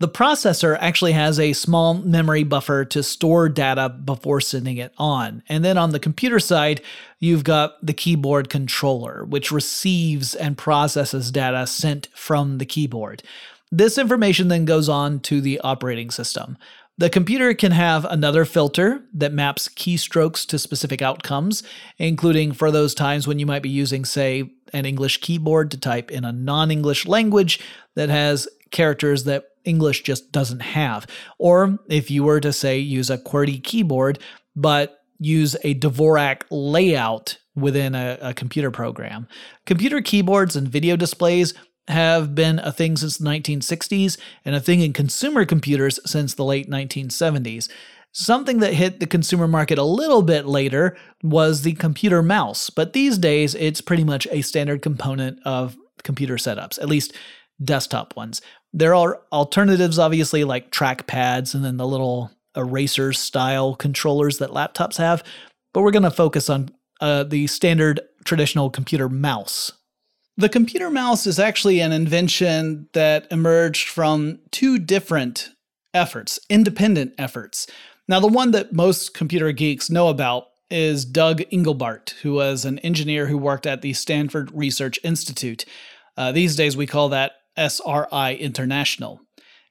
The 0.00 0.08
processor 0.08 0.76
actually 0.80 1.12
has 1.12 1.38
a 1.38 1.52
small 1.52 1.94
memory 1.94 2.42
buffer 2.42 2.84
to 2.86 3.04
store 3.04 3.48
data 3.48 3.88
before 3.88 4.40
sending 4.40 4.78
it 4.78 4.92
on. 4.98 5.44
And 5.48 5.64
then 5.64 5.78
on 5.78 5.90
the 5.90 6.00
computer 6.00 6.40
side, 6.40 6.80
you've 7.20 7.44
got 7.44 7.74
the 7.80 7.92
keyboard 7.92 8.50
controller, 8.50 9.24
which 9.24 9.52
receives 9.52 10.34
and 10.34 10.58
processes 10.58 11.30
data 11.30 11.66
sent 11.68 12.08
from 12.14 12.58
the 12.58 12.66
keyboard. 12.66 13.22
This 13.76 13.98
information 13.98 14.46
then 14.46 14.66
goes 14.66 14.88
on 14.88 15.18
to 15.20 15.40
the 15.40 15.58
operating 15.62 16.12
system. 16.12 16.56
The 16.96 17.10
computer 17.10 17.54
can 17.54 17.72
have 17.72 18.04
another 18.04 18.44
filter 18.44 19.02
that 19.12 19.32
maps 19.32 19.68
keystrokes 19.68 20.46
to 20.46 20.60
specific 20.60 21.02
outcomes, 21.02 21.64
including 21.98 22.52
for 22.52 22.70
those 22.70 22.94
times 22.94 23.26
when 23.26 23.40
you 23.40 23.46
might 23.46 23.64
be 23.64 23.68
using, 23.68 24.04
say, 24.04 24.48
an 24.72 24.86
English 24.86 25.20
keyboard 25.22 25.72
to 25.72 25.76
type 25.76 26.12
in 26.12 26.24
a 26.24 26.30
non 26.30 26.70
English 26.70 27.04
language 27.04 27.58
that 27.96 28.10
has 28.10 28.46
characters 28.70 29.24
that 29.24 29.46
English 29.64 30.04
just 30.04 30.30
doesn't 30.30 30.60
have. 30.60 31.08
Or 31.38 31.80
if 31.88 32.12
you 32.12 32.22
were 32.22 32.38
to, 32.38 32.52
say, 32.52 32.78
use 32.78 33.10
a 33.10 33.18
QWERTY 33.18 33.64
keyboard, 33.64 34.20
but 34.54 35.00
use 35.18 35.56
a 35.64 35.74
Dvorak 35.74 36.42
layout 36.48 37.38
within 37.56 37.96
a, 37.96 38.18
a 38.22 38.34
computer 38.34 38.70
program. 38.70 39.26
Computer 39.66 40.00
keyboards 40.00 40.54
and 40.54 40.68
video 40.68 40.94
displays 40.94 41.54
have 41.88 42.34
been 42.34 42.58
a 42.60 42.72
thing 42.72 42.96
since 42.96 43.18
the 43.18 43.28
1960s 43.28 44.16
and 44.44 44.54
a 44.54 44.60
thing 44.60 44.80
in 44.80 44.92
consumer 44.92 45.44
computers 45.44 46.00
since 46.06 46.34
the 46.34 46.44
late 46.44 46.68
1970s. 46.68 47.68
Something 48.12 48.60
that 48.60 48.74
hit 48.74 49.00
the 49.00 49.06
consumer 49.06 49.48
market 49.48 49.76
a 49.76 49.84
little 49.84 50.22
bit 50.22 50.46
later 50.46 50.96
was 51.22 51.62
the 51.62 51.74
computer 51.74 52.22
mouse, 52.22 52.70
but 52.70 52.92
these 52.92 53.18
days 53.18 53.54
it's 53.56 53.80
pretty 53.80 54.04
much 54.04 54.26
a 54.30 54.42
standard 54.42 54.82
component 54.82 55.40
of 55.44 55.76
computer 56.04 56.36
setups, 56.36 56.78
at 56.80 56.88
least 56.88 57.12
desktop 57.62 58.16
ones. 58.16 58.40
There 58.72 58.94
are 58.94 59.20
alternatives, 59.32 59.98
obviously, 59.98 60.44
like 60.44 60.70
trackpads 60.70 61.54
and 61.54 61.64
then 61.64 61.76
the 61.76 61.86
little 61.86 62.30
eraser 62.56 63.12
style 63.12 63.74
controllers 63.74 64.38
that 64.38 64.50
laptops 64.50 64.96
have, 64.98 65.24
but 65.72 65.82
we're 65.82 65.90
going 65.90 66.04
to 66.04 66.10
focus 66.10 66.48
on 66.48 66.70
uh, 67.00 67.24
the 67.24 67.46
standard 67.48 68.00
traditional 68.24 68.70
computer 68.70 69.08
mouse 69.08 69.72
the 70.36 70.48
computer 70.48 70.90
mouse 70.90 71.26
is 71.26 71.38
actually 71.38 71.80
an 71.80 71.92
invention 71.92 72.88
that 72.92 73.26
emerged 73.30 73.88
from 73.88 74.40
two 74.50 74.78
different 74.78 75.50
efforts, 75.92 76.40
independent 76.50 77.14
efforts. 77.18 77.66
Now, 78.08 78.20
the 78.20 78.26
one 78.26 78.50
that 78.50 78.72
most 78.72 79.14
computer 79.14 79.52
geeks 79.52 79.88
know 79.88 80.08
about 80.08 80.46
is 80.70 81.04
Doug 81.04 81.38
Engelbart, 81.52 82.10
who 82.22 82.34
was 82.34 82.64
an 82.64 82.78
engineer 82.80 83.26
who 83.26 83.38
worked 83.38 83.66
at 83.66 83.80
the 83.80 83.92
Stanford 83.92 84.50
Research 84.52 84.98
Institute. 85.04 85.64
Uh, 86.16 86.32
these 86.32 86.56
days, 86.56 86.76
we 86.76 86.86
call 86.86 87.08
that 87.10 87.32
SRI 87.56 88.34
International. 88.34 89.20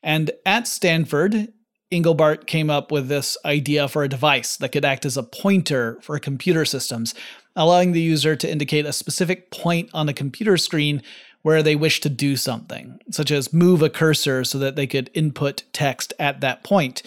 And 0.01 0.31
at 0.45 0.67
Stanford, 0.67 1.49
Engelbart 1.91 2.47
came 2.47 2.69
up 2.69 2.91
with 2.91 3.07
this 3.07 3.37
idea 3.45 3.87
for 3.87 4.03
a 4.03 4.09
device 4.09 4.57
that 4.57 4.71
could 4.71 4.85
act 4.85 5.05
as 5.05 5.17
a 5.17 5.23
pointer 5.23 5.99
for 6.01 6.17
computer 6.19 6.65
systems 6.65 7.13
allowing 7.55 7.91
the 7.91 8.01
user 8.01 8.35
to 8.35 8.51
indicate 8.51 8.85
a 8.85 8.93
specific 8.93 9.51
point 9.51 9.89
on 9.93 10.09
a 10.09 10.13
computer 10.13 10.57
screen 10.57 11.01
where 11.41 11.61
they 11.61 11.75
wish 11.75 11.99
to 12.01 12.09
do 12.09 12.35
something, 12.35 12.99
such 13.11 13.29
as 13.29 13.53
move 13.53 13.81
a 13.81 13.89
cursor 13.89 14.43
so 14.43 14.57
that 14.57 14.75
they 14.75 14.87
could 14.87 15.09
input 15.13 15.63
text 15.73 16.13
at 16.17 16.41
that 16.41 16.63
point. 16.63 17.03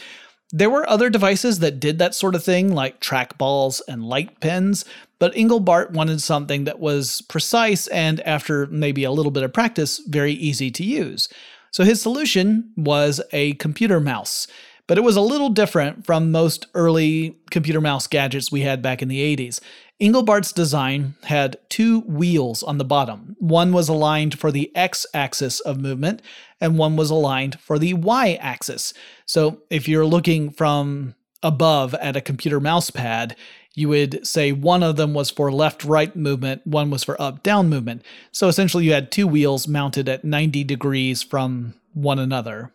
There 0.52 0.70
were 0.70 0.88
other 0.88 1.10
devices 1.10 1.58
that 1.58 1.80
did 1.80 1.98
that 1.98 2.14
sort 2.14 2.34
of 2.34 2.44
thing, 2.44 2.72
like 2.72 3.00
trackballs 3.00 3.80
and 3.88 4.04
light 4.04 4.40
pens, 4.40 4.84
but 5.18 5.34
Engelbart 5.34 5.90
wanted 5.90 6.22
something 6.22 6.64
that 6.64 6.78
was 6.78 7.22
precise 7.22 7.88
and, 7.88 8.20
after 8.20 8.66
maybe 8.66 9.02
a 9.02 9.10
little 9.10 9.32
bit 9.32 9.42
of 9.42 9.52
practice, 9.52 9.98
very 10.06 10.32
easy 10.32 10.70
to 10.70 10.84
use. 10.84 11.28
So 11.72 11.82
his 11.82 12.00
solution 12.00 12.70
was 12.76 13.20
a 13.32 13.54
computer 13.54 13.98
mouse, 13.98 14.46
but 14.86 14.98
it 14.98 15.02
was 15.02 15.16
a 15.16 15.20
little 15.20 15.48
different 15.48 16.06
from 16.06 16.30
most 16.30 16.66
early 16.74 17.36
computer 17.50 17.80
mouse 17.80 18.06
gadgets 18.06 18.52
we 18.52 18.60
had 18.60 18.82
back 18.82 19.02
in 19.02 19.08
the 19.08 19.36
80s. 19.36 19.60
Engelbart's 19.98 20.52
design 20.52 21.14
had 21.24 21.56
two 21.70 22.00
wheels 22.00 22.62
on 22.62 22.76
the 22.76 22.84
bottom. 22.84 23.34
One 23.38 23.72
was 23.72 23.88
aligned 23.88 24.38
for 24.38 24.52
the 24.52 24.70
x 24.76 25.06
axis 25.14 25.60
of 25.60 25.80
movement, 25.80 26.20
and 26.60 26.76
one 26.76 26.96
was 26.96 27.08
aligned 27.08 27.58
for 27.60 27.78
the 27.78 27.94
y 27.94 28.34
axis. 28.34 28.92
So 29.24 29.62
if 29.70 29.88
you're 29.88 30.04
looking 30.04 30.50
from 30.50 31.14
above 31.42 31.94
at 31.94 32.16
a 32.16 32.20
computer 32.20 32.60
mouse 32.60 32.90
pad, 32.90 33.36
you 33.74 33.88
would 33.88 34.26
say 34.26 34.52
one 34.52 34.82
of 34.82 34.96
them 34.96 35.14
was 35.14 35.30
for 35.30 35.50
left 35.50 35.82
right 35.84 36.14
movement, 36.14 36.66
one 36.66 36.90
was 36.90 37.04
for 37.04 37.20
up 37.20 37.42
down 37.42 37.70
movement. 37.70 38.02
So 38.32 38.48
essentially, 38.48 38.84
you 38.84 38.92
had 38.92 39.10
two 39.10 39.26
wheels 39.26 39.66
mounted 39.66 40.10
at 40.10 40.24
90 40.24 40.64
degrees 40.64 41.22
from 41.22 41.74
one 41.94 42.18
another. 42.18 42.72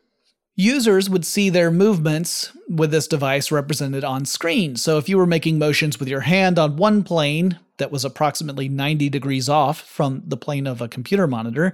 Users 0.55 1.09
would 1.09 1.25
see 1.25 1.49
their 1.49 1.71
movements 1.71 2.51
with 2.67 2.91
this 2.91 3.07
device 3.07 3.51
represented 3.51 4.03
on 4.03 4.25
screen. 4.25 4.75
So 4.75 4.97
if 4.97 5.07
you 5.07 5.17
were 5.17 5.25
making 5.25 5.57
motions 5.57 5.99
with 5.99 6.09
your 6.09 6.21
hand 6.21 6.59
on 6.59 6.75
one 6.75 7.03
plane 7.03 7.57
that 7.77 7.91
was 7.91 8.03
approximately 8.03 8.67
90 8.67 9.09
degrees 9.09 9.47
off 9.47 9.79
from 9.81 10.23
the 10.25 10.37
plane 10.37 10.67
of 10.67 10.81
a 10.81 10.89
computer 10.89 11.25
monitor, 11.25 11.73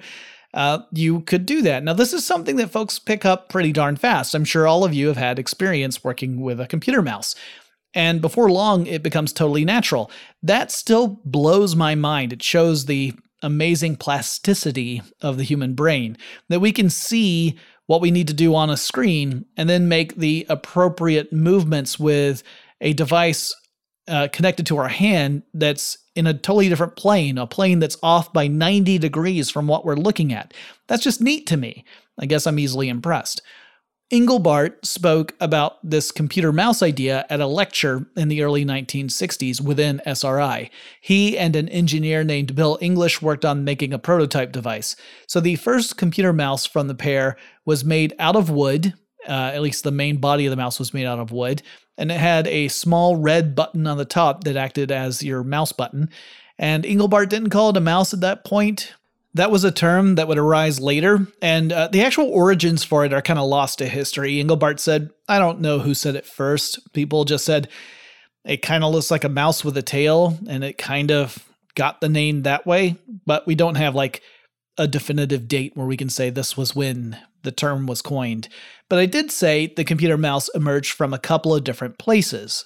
uh, 0.54 0.80
you 0.92 1.22
could 1.22 1.46
do 1.46 1.62
that. 1.63 1.84
Now, 1.84 1.94
this 1.94 2.13
is 2.13 2.26
something 2.26 2.56
that 2.58 2.72
folks 2.72 3.00
pick 3.00 3.26
up 3.26 3.50
pretty 3.50 3.72
darn 3.72 3.96
fast. 3.96 4.34
I'm 4.34 4.46
sure 4.46 4.68
all 4.68 4.84
of 4.84 4.94
you 4.94 5.08
have 5.08 5.18
had 5.18 5.40
experience 5.40 6.04
working 6.04 6.42
with 6.42 6.60
a 6.60 6.68
computer 6.68 7.02
mouse. 7.02 7.36
And 7.94 8.22
before 8.22 8.52
long, 8.52 8.86
it 8.86 9.02
becomes 9.04 9.34
totally 9.34 9.66
natural. 9.66 10.12
That 10.44 10.72
still 10.72 11.20
blows 11.26 11.76
my 11.76 11.96
mind. 11.96 12.32
It 12.32 12.44
shows 12.44 12.86
the 12.86 13.13
amazing 13.42 13.96
plasticity 13.98 15.02
of 15.22 15.38
the 15.38 15.44
human 15.44 15.74
brain 15.74 16.18
that 16.50 16.60
we 16.60 16.72
can 16.72 16.90
see 16.90 17.58
what 17.88 18.02
we 18.02 18.12
need 18.12 18.28
to 18.28 18.34
do 18.34 18.54
on 18.54 18.69
a 18.69 18.78
screen 18.78 19.45
and 19.58 19.69
then 19.69 19.88
make 19.88 20.15
the 20.15 20.45
appropriate 20.50 21.34
movements 21.34 22.00
with 22.00 22.43
a 22.80 22.93
device 22.93 23.56
uh, 24.08 24.28
connected 24.32 24.65
to 24.67 24.78
our 24.78 24.88
hand 24.88 25.43
that's 25.54 25.97
in 26.15 26.28
a 26.28 26.34
totally 26.34 26.69
different 26.69 26.95
plane, 26.95 27.38
a 27.38 27.47
plane 27.47 27.80
that's 27.80 27.97
off 28.02 28.32
by 28.32 28.47
90 28.47 28.97
degrees 28.97 29.50
from 29.50 29.67
what 29.67 29.86
we're 29.86 29.95
looking 29.95 30.34
at. 30.34 30.54
That's 30.88 31.04
just 31.04 31.21
neat 31.21 31.45
to 31.47 31.58
me. 31.58 31.86
I 32.19 32.26
guess 32.26 32.47
I'm 32.47 32.60
easily 32.60 32.89
impressed. 32.89 33.41
Engelbart 34.12 34.86
spoke 34.86 35.36
about 35.41 35.78
this 35.84 36.13
computer 36.13 36.54
mouse 36.54 36.82
idea 36.82 37.26
at 37.30 37.41
a 37.41 37.45
lecture 37.45 38.08
in 38.15 38.30
the 38.30 38.41
early 38.41 38.63
1960s 38.63 39.60
within 39.60 40.02
SRI. 40.06 40.69
He 41.02 41.38
and 41.38 41.58
an 41.58 41.67
engineer 41.67 42.23
named 42.23 42.56
Bill 42.56 42.78
English 42.80 43.21
worked 43.21 43.43
on 43.43 43.65
making 43.65 43.91
a 43.91 44.00
prototype 44.00 44.54
device. 44.54 44.95
So 45.28 45.41
the 45.41 45.58
first 45.58 45.97
computer 45.97 46.32
mouse 46.32 46.65
from 46.65 46.88
the 46.88 46.95
pair 46.95 47.36
was 47.68 47.84
made 47.84 48.16
out 48.18 48.38
of 48.38 48.50
wood, 48.50 48.94
uh, 49.28 49.52
at 49.54 49.62
least 49.62 49.84
the 49.84 49.92
main 49.92 50.18
body 50.18 50.46
of 50.46 50.52
the 50.52 50.56
mouse 50.56 50.80
was 50.80 50.94
made 50.94 51.06
out 51.06 51.20
of 51.20 51.32
wood, 51.32 51.62
and 51.98 52.10
it 52.10 52.18
had 52.18 52.48
a 52.48 52.70
small 52.70 53.18
red 53.18 53.54
button 53.56 53.86
on 53.86 53.98
the 53.98 54.06
top 54.06 54.46
that 54.46 54.56
acted 54.56 54.90
as 54.90 55.22
your 55.22 55.44
mouse 55.44 55.74
button. 55.74 56.10
And 56.58 56.86
Engelbart 56.86 57.28
didn't 57.28 57.50
call 57.50 57.70
it 57.70 57.78
a 57.78 57.82
mouse 57.82 58.14
at 58.14 58.22
that 58.22 58.46
point. 58.46 58.94
That 59.34 59.52
was 59.52 59.66
a 59.66 59.72
term 59.72 60.16
that 60.16 60.30
would 60.30 60.38
arise 60.38 60.80
later, 60.80 61.28
and 61.42 61.74
uh, 61.74 61.90
the 61.90 62.02
actual 62.02 62.30
origins 62.30 62.86
for 62.86 63.04
it 63.04 63.14
are 63.14 63.22
kind 63.22 63.38
of 63.38 63.46
lost 63.46 63.80
to 63.80 63.86
history. 63.86 64.36
Engelbart 64.36 64.80
said, 64.80 65.12
I 65.28 65.38
don't 65.38 65.60
know 65.60 65.80
who 65.80 65.94
said 65.94 66.16
it 66.16 66.26
first. 66.26 66.94
People 66.94 67.26
just 67.26 67.44
said, 67.44 67.68
it 68.46 68.62
kind 68.62 68.86
of 68.86 68.94
looks 68.94 69.12
like 69.12 69.26
a 69.26 69.30
mouse 69.30 69.66
with 69.66 69.76
a 69.76 69.84
tail, 69.84 70.40
and 70.48 70.64
it 70.64 70.78
kind 70.78 71.12
of 71.12 71.44
got 71.76 72.00
the 72.00 72.10
name 72.10 72.44
that 72.44 72.66
way, 72.66 72.96
but 73.26 73.46
we 73.46 73.56
don't 73.56 73.76
have 73.76 73.94
like 73.94 74.22
a 74.78 74.88
definitive 74.88 75.48
date 75.48 75.74
where 75.76 75.86
we 75.86 75.98
can 75.98 76.10
say 76.10 76.30
this 76.30 76.56
was 76.56 76.76
when 76.76 77.18
the 77.43 77.52
term 77.52 77.86
was 77.86 78.02
coined. 78.02 78.50
But 78.89 79.00
I 79.00 79.06
did 79.06 79.32
say 79.32 79.73
the 79.76 79.84
computer 79.84 80.17
mouse 80.17 80.50
emerged 80.56 80.93
from 80.93 81.13
a 81.13 81.19
couple 81.19 81.54
of 81.54 81.63
different 81.63 81.97
places. 81.97 82.65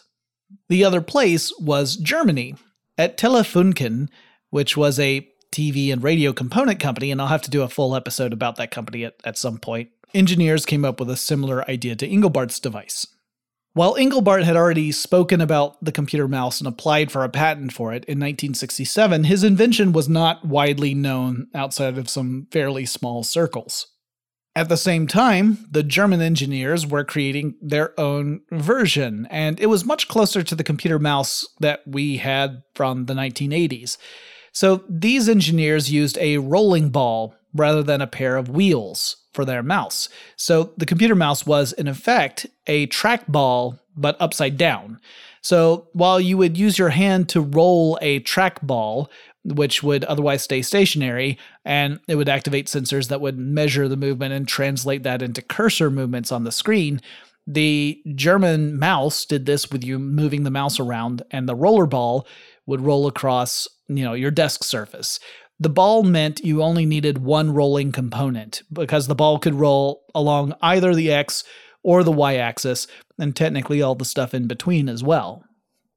The 0.70 0.84
other 0.84 1.02
place 1.02 1.54
was 1.60 1.96
Germany. 1.96 2.56
At 2.98 3.18
Telefunken, 3.18 4.10
which 4.50 4.78
was 4.78 5.00
a 5.00 5.28
TV 5.52 5.92
and 5.92 6.04
radio 6.04 6.34
component 6.34 6.80
company, 6.80 7.12
and 7.12 7.22
I'll 7.22 7.28
have 7.28 7.42
to 7.44 7.50
do 7.50 7.64
a 7.64 7.70
full 7.70 7.96
episode 7.96 8.34
about 8.34 8.58
that 8.58 8.72
company 8.72 9.04
at, 9.04 9.16
at 9.24 9.38
some 9.38 9.58
point, 9.58 9.90
engineers 10.14 10.66
came 10.66 10.86
up 10.86 11.00
with 11.00 11.10
a 11.10 11.18
similar 11.18 11.70
idea 11.70 11.96
to 11.96 12.08
Engelbart's 12.08 12.60
device. 12.60 13.08
While 13.74 13.96
Engelbart 13.96 14.44
had 14.44 14.58
already 14.58 14.92
spoken 14.92 15.40
about 15.40 15.84
the 15.84 15.94
computer 15.94 16.28
mouse 16.28 16.60
and 16.60 16.68
applied 16.68 17.10
for 17.10 17.24
a 17.24 17.30
patent 17.30 17.72
for 17.72 17.94
it 17.94 18.04
in 18.04 18.20
1967, 18.20 19.24
his 19.24 19.46
invention 19.46 19.94
was 19.94 20.10
not 20.10 20.44
widely 20.46 20.94
known 20.94 21.48
outside 21.56 21.98
of 21.98 22.10
some 22.10 22.48
fairly 22.52 22.86
small 22.86 23.24
circles. 23.24 23.88
At 24.54 24.68
the 24.68 24.78
same 24.78 25.08
time, 25.08 25.66
the 25.72 25.84
German 25.84 26.22
engineers 26.22 26.86
were 26.86 27.06
creating 27.06 27.56
their 27.62 27.98
own 27.98 28.42
version, 28.52 29.26
and 29.32 29.58
it 29.62 29.68
was 29.68 29.86
much 29.86 30.10
closer 30.10 30.44
to 30.44 30.56
the 30.56 30.64
computer 30.64 31.00
mouse 31.00 31.48
that 31.62 31.82
we 31.88 32.18
had 32.18 32.64
from 32.76 33.06
the 33.06 33.14
1980s. 33.14 33.98
So 34.52 34.84
these 34.90 35.30
engineers 35.30 35.92
used 35.92 36.18
a 36.18 36.38
rolling 36.40 36.90
ball 36.90 37.34
rather 37.54 37.82
than 37.82 38.02
a 38.02 38.08
pair 38.08 38.36
of 38.36 38.50
wheels 38.50 39.18
for 39.34 39.46
their 39.46 39.64
mouse. 39.64 40.10
So 40.36 40.74
the 40.76 40.86
computer 40.86 41.16
mouse 41.16 41.46
was, 41.46 41.72
in 41.72 41.88
effect, 41.88 42.46
a 42.68 42.88
trackball, 42.88 43.80
but 43.96 44.18
upside 44.20 44.58
down. 44.58 45.00
So 45.42 45.88
while 45.94 46.20
you 46.20 46.38
would 46.38 46.58
use 46.58 46.78
your 46.78 46.90
hand 46.90 47.30
to 47.30 47.42
roll 47.42 47.98
a 48.02 48.20
trackball, 48.22 49.08
which 49.44 49.82
would 49.82 50.04
otherwise 50.06 50.44
stay 50.44 50.62
stationary, 50.62 51.38
and 51.66 52.00
it 52.08 52.16
would 52.16 52.30
activate 52.30 52.68
sensors 52.68 53.08
that 53.08 53.22
would 53.22 53.38
measure 53.38 53.88
the 53.88 53.98
movement 53.98 54.34
and 54.34 54.48
translate 54.48 55.04
that 55.04 55.22
into 55.22 55.42
cursor 55.42 55.90
movements 55.90 56.32
on 56.32 56.44
the 56.44 56.52
screen. 56.52 57.02
The 57.48 58.02
German 58.14 58.78
mouse 58.78 59.26
did 59.26 59.46
this 59.46 59.72
with 59.72 59.84
you 59.84 59.98
moving 59.98 60.44
the 60.44 60.52
mouse 60.52 60.80
around, 60.80 61.24
and 61.32 61.50
the 61.50 61.56
roller 61.56 61.88
ball 61.88 62.28
would 62.68 62.82
roll 62.82 63.08
across, 63.08 63.68
you 63.88 64.04
know, 64.04 64.14
your 64.14 64.32
desk 64.32 64.64
surface. 64.64 65.20
The 65.60 65.70
ball 65.70 66.04
meant 66.04 66.44
you 66.44 66.62
only 66.62 66.86
needed 66.86 67.20
one 67.20 67.52
rolling 67.52 67.92
component 67.92 68.64
because 68.72 69.08
the 69.08 69.16
ball 69.16 69.40
could 69.40 69.56
roll 69.56 70.04
along 70.14 70.54
either 70.62 70.94
the 70.94 71.12
X 71.12 71.44
or 71.84 72.04
the 72.04 72.12
Y 72.12 72.36
axis, 72.36 72.86
and 73.18 73.36
technically 73.36 73.82
all 73.82 73.96
the 73.96 74.06
stuff 74.06 74.36
in 74.36 74.48
between 74.48 74.88
as 74.88 75.04
well. 75.04 75.44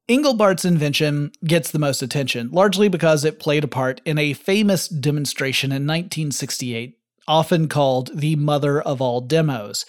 Engelbart's 0.07 0.67
invention 0.67 1.33
gets 1.47 1.71
the 1.71 1.79
most 1.79 2.03
attention, 2.03 2.51
largely 2.51 2.89
because 2.89 3.25
it 3.25 3.41
played 3.41 3.65
a 3.65 3.69
part 3.69 4.03
in 4.05 4.19
a 4.19 4.35
famous 4.35 4.87
demonstration 4.87 5.71
in 5.71 5.87
1968, 5.87 6.99
often 7.27 7.69
called 7.69 8.11
the 8.15 8.37
mother 8.37 8.83
of 8.83 9.01
all 9.01 9.23
demos. 9.23 9.87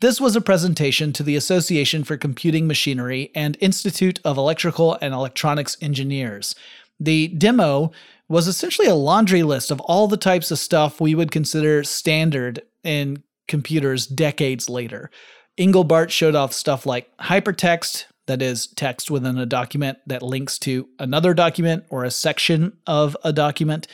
This 0.00 0.18
was 0.18 0.34
a 0.34 0.40
presentation 0.40 1.12
to 1.12 1.22
the 1.22 1.36
Association 1.36 2.04
for 2.04 2.16
Computing 2.16 2.66
Machinery 2.66 3.30
and 3.34 3.58
Institute 3.60 4.18
of 4.24 4.38
Electrical 4.38 4.96
and 5.02 5.12
Electronics 5.12 5.76
Engineers. 5.82 6.54
The 6.98 7.28
demo 7.28 7.92
was 8.30 8.48
essentially 8.48 8.88
a 8.88 8.94
laundry 8.94 9.42
list 9.42 9.70
of 9.70 9.80
all 9.80 10.08
the 10.08 10.16
types 10.16 10.50
of 10.50 10.58
stuff 10.58 11.02
we 11.02 11.14
would 11.14 11.30
consider 11.30 11.84
standard 11.84 12.62
in 12.82 13.22
computers 13.46 14.06
decades 14.06 14.70
later. 14.70 15.10
Engelbart 15.58 16.08
showed 16.08 16.34
off 16.34 16.54
stuff 16.54 16.86
like 16.86 17.14
hypertext, 17.18 18.06
that 18.30 18.40
is, 18.40 18.68
text 18.68 19.10
within 19.10 19.36
a 19.36 19.46
document 19.46 19.98
that 20.06 20.22
links 20.22 20.58
to 20.60 20.88
another 20.98 21.34
document 21.34 21.84
or 21.90 22.04
a 22.04 22.10
section 22.10 22.76
of 22.86 23.16
a 23.24 23.32
document. 23.32 23.86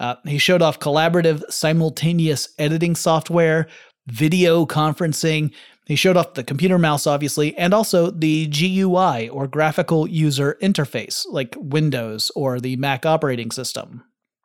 Uh, 0.00 0.16
he 0.24 0.38
showed 0.38 0.62
off 0.62 0.80
collaborative 0.80 1.42
simultaneous 1.50 2.48
editing 2.58 2.94
software, 2.94 3.66
video 4.06 4.66
conferencing. 4.66 5.52
He 5.86 5.96
showed 5.96 6.16
off 6.16 6.34
the 6.34 6.44
computer 6.44 6.78
mouse, 6.78 7.06
obviously, 7.06 7.56
and 7.56 7.72
also 7.72 8.10
the 8.10 8.46
GUI 8.48 9.28
or 9.28 9.46
graphical 9.46 10.08
user 10.08 10.56
interface, 10.62 11.24
like 11.30 11.54
Windows 11.58 12.30
or 12.34 12.60
the 12.60 12.76
Mac 12.76 13.06
operating 13.06 13.50
system. 13.50 14.02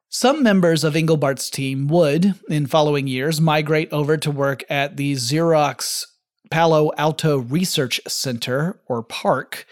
Some 0.10 0.44
members 0.44 0.84
of 0.84 0.96
Engelbart's 0.96 1.50
team 1.50 1.88
would, 1.88 2.36
in 2.50 2.68
following 2.68 3.08
years, 3.08 3.40
migrate 3.40 3.94
over 3.94 4.18
to 4.18 4.30
work 4.30 4.64
at 4.70 4.98
the 4.98 5.14
Xerox 5.14 6.06
Palo 6.52 6.92
Alto 6.98 7.40
Research 7.40 8.00
Center, 8.08 8.80
or 8.88 9.02
PARC, 9.02 9.66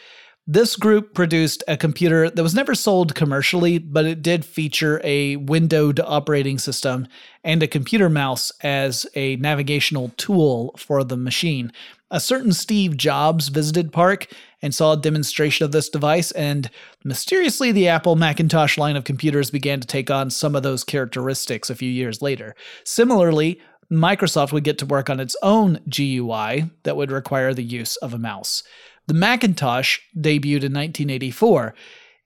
this 0.51 0.75
group 0.75 1.13
produced 1.13 1.63
a 1.67 1.77
computer 1.77 2.27
that 2.27 2.41
was 2.41 2.55
never 2.55 2.73
sold 2.73 3.13
commercially, 3.13 3.77
but 3.77 4.05
it 4.05 4.23
did 4.23 4.43
feature 4.43 4.99
a 5.03 5.35
windowed 5.35 5.99
operating 5.99 6.57
system 6.57 7.07
and 7.43 7.61
a 7.61 7.67
computer 7.67 8.09
mouse 8.09 8.51
as 8.63 9.05
a 9.13 9.35
navigational 9.35 10.11
tool 10.17 10.73
for 10.75 11.03
the 11.03 11.17
machine. 11.17 11.71
A 12.09 12.19
certain 12.19 12.51
Steve 12.51 12.97
Jobs 12.97 13.49
visited 13.49 13.93
PARC 13.93 14.25
and 14.63 14.73
saw 14.73 14.93
a 14.93 14.97
demonstration 14.97 15.65
of 15.65 15.71
this 15.71 15.87
device, 15.87 16.31
and 16.31 16.71
mysteriously, 17.03 17.71
the 17.71 17.87
Apple 17.87 18.15
Macintosh 18.15 18.79
line 18.79 18.95
of 18.95 19.03
computers 19.03 19.51
began 19.51 19.79
to 19.79 19.85
take 19.85 20.09
on 20.09 20.31
some 20.31 20.55
of 20.55 20.63
those 20.63 20.83
characteristics 20.83 21.69
a 21.69 21.75
few 21.75 21.91
years 21.91 22.23
later. 22.23 22.55
Similarly, 22.83 23.61
Microsoft 23.91 24.51
would 24.51 24.63
get 24.63 24.77
to 24.79 24.85
work 24.85 25.09
on 25.09 25.19
its 25.19 25.35
own 25.41 25.79
GUI 25.89 26.69
that 26.83 26.95
would 26.95 27.11
require 27.11 27.53
the 27.53 27.63
use 27.63 27.95
of 27.97 28.13
a 28.13 28.19
mouse. 28.19 28.63
The 29.07 29.15
Macintosh 29.15 29.97
debuted 30.15 30.63
in 30.63 30.73
1984, 30.73 31.73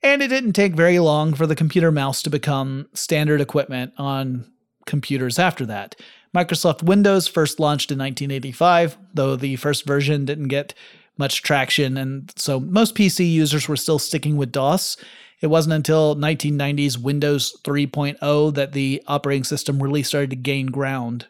and 0.02 0.22
it 0.22 0.28
didn't 0.28 0.52
take 0.52 0.74
very 0.74 0.98
long 0.98 1.32
for 1.32 1.46
the 1.46 1.56
computer 1.56 1.90
mouse 1.90 2.20
to 2.22 2.30
become 2.30 2.88
standard 2.92 3.40
equipment 3.40 3.94
on 3.96 4.52
computers 4.84 5.38
after 5.38 5.64
that. 5.64 5.96
Microsoft 6.36 6.82
Windows 6.82 7.26
first 7.26 7.58
launched 7.58 7.90
in 7.90 7.98
1985, 7.98 8.98
though 9.14 9.34
the 9.36 9.56
first 9.56 9.86
version 9.86 10.26
didn't 10.26 10.48
get 10.48 10.74
much 11.16 11.42
traction, 11.42 11.96
and 11.96 12.32
so 12.36 12.60
most 12.60 12.94
PC 12.94 13.30
users 13.30 13.68
were 13.68 13.76
still 13.76 13.98
sticking 13.98 14.36
with 14.36 14.52
DOS. 14.52 14.98
It 15.40 15.46
wasn't 15.46 15.74
until 15.74 16.16
1990s 16.16 16.98
Windows 16.98 17.58
3.0 17.64 18.54
that 18.54 18.72
the 18.72 19.02
operating 19.06 19.44
system 19.44 19.82
really 19.82 20.02
started 20.02 20.30
to 20.30 20.36
gain 20.36 20.66
ground. 20.66 21.26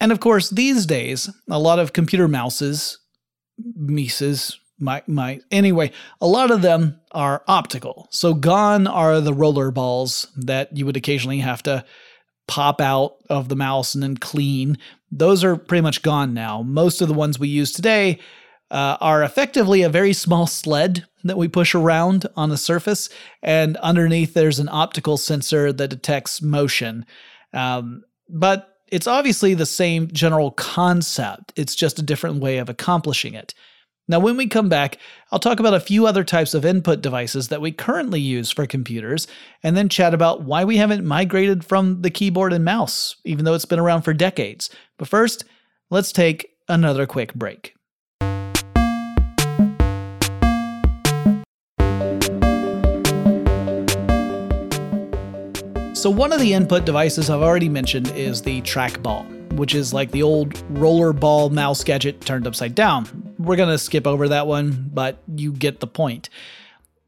And 0.00 0.12
of 0.12 0.20
course, 0.20 0.50
these 0.50 0.86
days, 0.86 1.28
a 1.50 1.58
lot 1.58 1.78
of 1.78 1.92
computer 1.92 2.28
mouses, 2.28 2.98
Mises, 3.58 4.58
my 4.78 5.02
my 5.06 5.40
anyway 5.50 5.90
a 6.20 6.26
lot 6.26 6.50
of 6.50 6.62
them 6.62 7.00
are 7.12 7.42
optical. 7.48 8.08
So 8.10 8.34
gone 8.34 8.86
are 8.86 9.20
the 9.20 9.34
roller 9.34 9.70
balls 9.70 10.28
that 10.36 10.76
you 10.76 10.86
would 10.86 10.96
occasionally 10.96 11.40
have 11.40 11.62
to 11.64 11.84
pop 12.46 12.80
out 12.80 13.16
of 13.28 13.48
the 13.48 13.56
mouse 13.56 13.94
and 13.94 14.02
then 14.02 14.16
clean. 14.16 14.78
Those 15.10 15.44
are 15.44 15.56
pretty 15.56 15.82
much 15.82 16.02
gone 16.02 16.32
now. 16.32 16.62
Most 16.62 17.00
of 17.00 17.08
the 17.08 17.14
ones 17.14 17.38
we 17.38 17.48
use 17.48 17.72
today 17.72 18.18
uh, 18.70 18.96
are 19.00 19.22
effectively 19.22 19.82
a 19.82 19.88
very 19.88 20.12
small 20.12 20.46
sled 20.46 21.06
that 21.24 21.38
we 21.38 21.48
push 21.48 21.74
around 21.74 22.26
on 22.36 22.48
the 22.48 22.56
surface 22.56 23.08
and 23.42 23.76
underneath 23.78 24.34
there's 24.34 24.58
an 24.58 24.68
optical 24.68 25.16
sensor 25.16 25.72
that 25.72 25.88
detects 25.88 26.40
motion. 26.40 27.04
Um, 27.52 28.02
but 28.28 28.77
it's 28.90 29.06
obviously 29.06 29.54
the 29.54 29.66
same 29.66 30.08
general 30.08 30.50
concept 30.52 31.52
it's 31.56 31.74
just 31.74 31.98
a 31.98 32.02
different 32.02 32.40
way 32.40 32.58
of 32.58 32.68
accomplishing 32.68 33.34
it 33.34 33.54
now, 34.10 34.18
when 34.20 34.38
we 34.38 34.46
come 34.46 34.70
back, 34.70 34.98
I'll 35.30 35.38
talk 35.38 35.60
about 35.60 35.74
a 35.74 35.80
few 35.80 36.06
other 36.06 36.24
types 36.24 36.54
of 36.54 36.64
input 36.64 37.02
devices 37.02 37.48
that 37.48 37.60
we 37.60 37.72
currently 37.72 38.20
use 38.20 38.50
for 38.50 38.66
computers, 38.66 39.28
and 39.62 39.76
then 39.76 39.90
chat 39.90 40.14
about 40.14 40.42
why 40.42 40.64
we 40.64 40.78
haven't 40.78 41.04
migrated 41.04 41.62
from 41.62 42.00
the 42.00 42.10
keyboard 42.10 42.54
and 42.54 42.64
mouse, 42.64 43.16
even 43.24 43.44
though 43.44 43.52
it's 43.52 43.66
been 43.66 43.78
around 43.78 44.02
for 44.02 44.14
decades. 44.14 44.70
But 44.96 45.08
first, 45.08 45.44
let's 45.90 46.10
take 46.10 46.48
another 46.68 47.06
quick 47.06 47.34
break. 47.34 47.74
So, 55.98 56.10
one 56.10 56.32
of 56.32 56.38
the 56.38 56.52
input 56.52 56.84
devices 56.84 57.28
I've 57.28 57.42
already 57.42 57.68
mentioned 57.68 58.12
is 58.12 58.40
the 58.40 58.62
trackball 58.62 59.26
which 59.54 59.74
is 59.74 59.92
like 59.92 60.12
the 60.12 60.22
old 60.22 60.54
rollerball 60.74 61.50
mouse 61.50 61.82
gadget 61.82 62.20
turned 62.20 62.46
upside 62.46 62.76
down. 62.76 63.34
We're 63.38 63.56
going 63.56 63.70
to 63.70 63.78
skip 63.78 64.06
over 64.06 64.28
that 64.28 64.46
one, 64.46 64.90
but 64.94 65.20
you 65.34 65.50
get 65.50 65.80
the 65.80 65.88
point. 65.88 66.28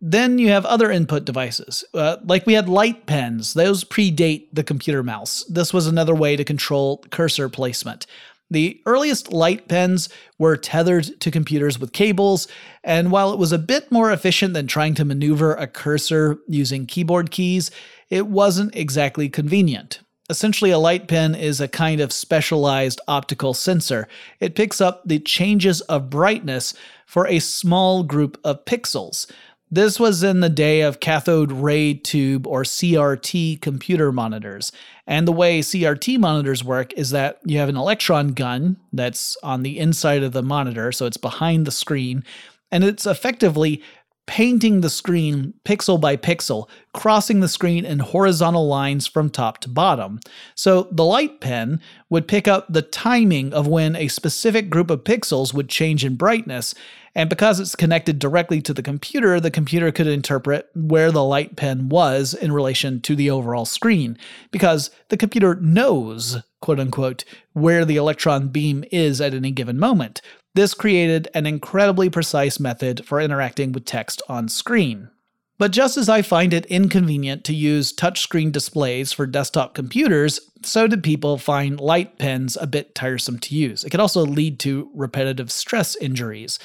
Then 0.00 0.38
you 0.38 0.48
have 0.48 0.66
other 0.66 0.90
input 0.90 1.24
devices, 1.24 1.84
uh, 1.94 2.16
like 2.24 2.46
we 2.46 2.54
had 2.54 2.68
light 2.68 3.06
pens. 3.06 3.54
Those 3.54 3.84
predate 3.84 4.48
the 4.52 4.64
computer 4.64 5.04
mouse. 5.04 5.44
This 5.44 5.72
was 5.72 5.86
another 5.86 6.14
way 6.14 6.34
to 6.34 6.42
control 6.42 7.04
cursor 7.10 7.48
placement. 7.48 8.06
The 8.50 8.80
earliest 8.84 9.32
light 9.32 9.68
pens 9.68 10.08
were 10.36 10.56
tethered 10.56 11.20
to 11.20 11.30
computers 11.30 11.78
with 11.78 11.92
cables, 11.92 12.48
and 12.82 13.12
while 13.12 13.32
it 13.32 13.38
was 13.38 13.52
a 13.52 13.58
bit 13.58 13.92
more 13.92 14.10
efficient 14.10 14.54
than 14.54 14.66
trying 14.66 14.94
to 14.94 15.04
maneuver 15.04 15.54
a 15.54 15.68
cursor 15.68 16.38
using 16.48 16.86
keyboard 16.86 17.30
keys, 17.30 17.70
it 18.10 18.26
wasn't 18.26 18.74
exactly 18.76 19.28
convenient. 19.28 20.00
Essentially, 20.28 20.70
a 20.70 20.78
light 20.78 21.08
pen 21.08 21.34
is 21.34 21.60
a 21.60 21.66
kind 21.66 22.00
of 22.00 22.12
specialized 22.12 23.00
optical 23.08 23.54
sensor. 23.54 24.06
It 24.38 24.54
picks 24.54 24.80
up 24.80 25.02
the 25.04 25.18
changes 25.18 25.80
of 25.82 26.10
brightness 26.10 26.74
for 27.06 27.26
a 27.26 27.40
small 27.40 28.04
group 28.04 28.38
of 28.44 28.64
pixels. 28.64 29.28
This 29.72 30.00
was 30.00 30.22
in 30.22 30.40
the 30.40 30.48
day 30.48 30.80
of 30.80 31.00
cathode 31.00 31.52
ray 31.52 31.94
tube 31.94 32.46
or 32.46 32.62
CRT 32.62 33.60
computer 33.60 34.10
monitors. 34.12 34.72
And 35.06 35.26
the 35.26 35.32
way 35.32 35.60
CRT 35.60 36.18
monitors 36.18 36.62
work 36.62 36.92
is 36.94 37.10
that 37.10 37.38
you 37.44 37.58
have 37.58 37.68
an 37.68 37.76
electron 37.76 38.28
gun 38.28 38.76
that's 38.92 39.36
on 39.42 39.62
the 39.62 39.78
inside 39.78 40.22
of 40.22 40.32
the 40.32 40.42
monitor, 40.42 40.92
so 40.92 41.06
it's 41.06 41.16
behind 41.16 41.66
the 41.66 41.72
screen, 41.72 42.24
and 42.72 42.84
it's 42.84 43.06
effectively 43.06 43.82
painting 44.30 44.80
the 44.80 44.88
screen 44.88 45.52
pixel 45.64 46.00
by 46.00 46.16
pixel, 46.16 46.68
crossing 46.94 47.40
the 47.40 47.48
screen 47.48 47.84
in 47.84 47.98
horizontal 47.98 48.68
lines 48.68 49.04
from 49.04 49.28
top 49.28 49.58
to 49.58 49.68
bottom. 49.68 50.20
So 50.54 50.86
the 50.92 51.04
light 51.04 51.40
pen 51.40 51.80
would 52.10 52.28
pick 52.28 52.46
up 52.46 52.72
the 52.72 52.80
timing 52.80 53.52
of 53.52 53.66
when 53.66 53.96
a 53.96 54.06
specific 54.06 54.70
group 54.70 54.88
of 54.88 55.02
pixels 55.02 55.52
would 55.52 55.68
change 55.68 56.04
in 56.04 56.14
brightness. 56.14 56.76
And 57.12 57.28
because 57.28 57.58
it's 57.58 57.74
connected 57.74 58.20
directly 58.20 58.62
to 58.62 58.72
the 58.72 58.84
computer, 58.84 59.40
the 59.40 59.50
computer 59.50 59.90
could 59.90 60.06
interpret 60.06 60.70
where 60.76 61.10
the 61.10 61.24
light 61.24 61.56
pen 61.56 61.88
was 61.88 62.32
in 62.32 62.52
relation 62.52 63.00
to 63.00 63.16
the 63.16 63.30
overall 63.30 63.64
screen. 63.64 64.16
Because 64.52 64.92
the 65.08 65.16
computer 65.16 65.56
knows, 65.56 66.38
quote 66.60 66.78
unquote, 66.78 67.24
where 67.52 67.84
the 67.84 67.96
electron 67.96 68.46
beam 68.46 68.84
is 68.92 69.20
at 69.20 69.34
any 69.34 69.50
given 69.50 69.76
moment. 69.76 70.22
This 70.54 70.74
created 70.74 71.28
an 71.34 71.46
incredibly 71.46 72.10
precise 72.10 72.58
method 72.58 73.06
for 73.06 73.20
interacting 73.20 73.72
with 73.72 73.84
text 73.84 74.20
on 74.28 74.48
screen. 74.48 75.10
But 75.58 75.72
just 75.72 75.96
as 75.96 76.08
I 76.08 76.22
find 76.22 76.54
it 76.54 76.64
inconvenient 76.66 77.44
to 77.44 77.54
use 77.54 77.92
touchscreen 77.92 78.50
displays 78.50 79.12
for 79.12 79.26
desktop 79.26 79.74
computers, 79.74 80.40
so 80.64 80.86
did 80.86 81.02
people 81.02 81.36
find 81.36 81.78
light 81.78 82.18
pens 82.18 82.56
a 82.58 82.66
bit 82.66 82.94
tiresome 82.94 83.38
to 83.40 83.54
use. 83.54 83.84
It 83.84 83.90
could 83.90 84.00
also 84.00 84.24
lead 84.24 84.58
to 84.60 84.90
repetitive 84.94 85.52
stress 85.52 85.96
injuries. 85.96 86.58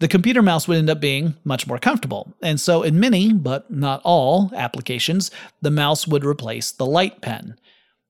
The 0.00 0.08
computer 0.08 0.42
mouse 0.42 0.66
would 0.66 0.78
end 0.78 0.88
up 0.90 1.00
being 1.00 1.34
much 1.44 1.66
more 1.66 1.78
comfortable, 1.78 2.32
and 2.40 2.58
so 2.58 2.82
in 2.82 2.98
many, 2.98 3.32
but 3.32 3.70
not 3.70 4.00
all, 4.02 4.50
applications, 4.54 5.30
the 5.60 5.70
mouse 5.70 6.08
would 6.08 6.24
replace 6.24 6.72
the 6.72 6.86
light 6.86 7.20
pen. 7.20 7.54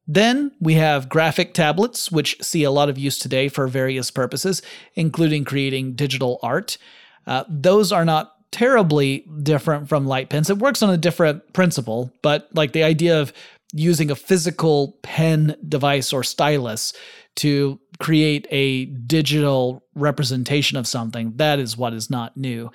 Then 0.08 0.52
we 0.58 0.74
have 0.74 1.10
graphic 1.10 1.52
tablets, 1.52 2.10
which 2.10 2.42
see 2.42 2.64
a 2.64 2.70
lot 2.70 2.88
of 2.88 2.98
use 2.98 3.18
today 3.18 3.48
for 3.48 3.68
various 3.68 4.10
purposes, 4.10 4.62
including 4.94 5.44
creating 5.44 5.92
digital 5.92 6.40
art. 6.42 6.78
Uh, 7.26 7.44
those 7.46 7.92
are 7.92 8.06
not 8.06 8.34
terribly 8.50 9.26
different 9.42 9.86
from 9.88 10.06
light 10.06 10.30
pens. 10.30 10.48
It 10.48 10.58
works 10.58 10.82
on 10.82 10.88
a 10.88 10.96
different 10.96 11.52
principle, 11.52 12.10
but 12.22 12.48
like 12.54 12.72
the 12.72 12.82
idea 12.82 13.20
of 13.20 13.34
using 13.74 14.10
a 14.10 14.16
physical 14.16 14.96
pen 15.02 15.54
device 15.68 16.10
or 16.12 16.24
stylus 16.24 16.94
to 17.36 17.78
create 17.98 18.46
a 18.50 18.86
digital 18.86 19.84
representation 19.94 20.78
of 20.78 20.86
something, 20.86 21.34
that 21.36 21.58
is 21.58 21.76
what 21.76 21.92
is 21.92 22.08
not 22.08 22.34
new. 22.36 22.70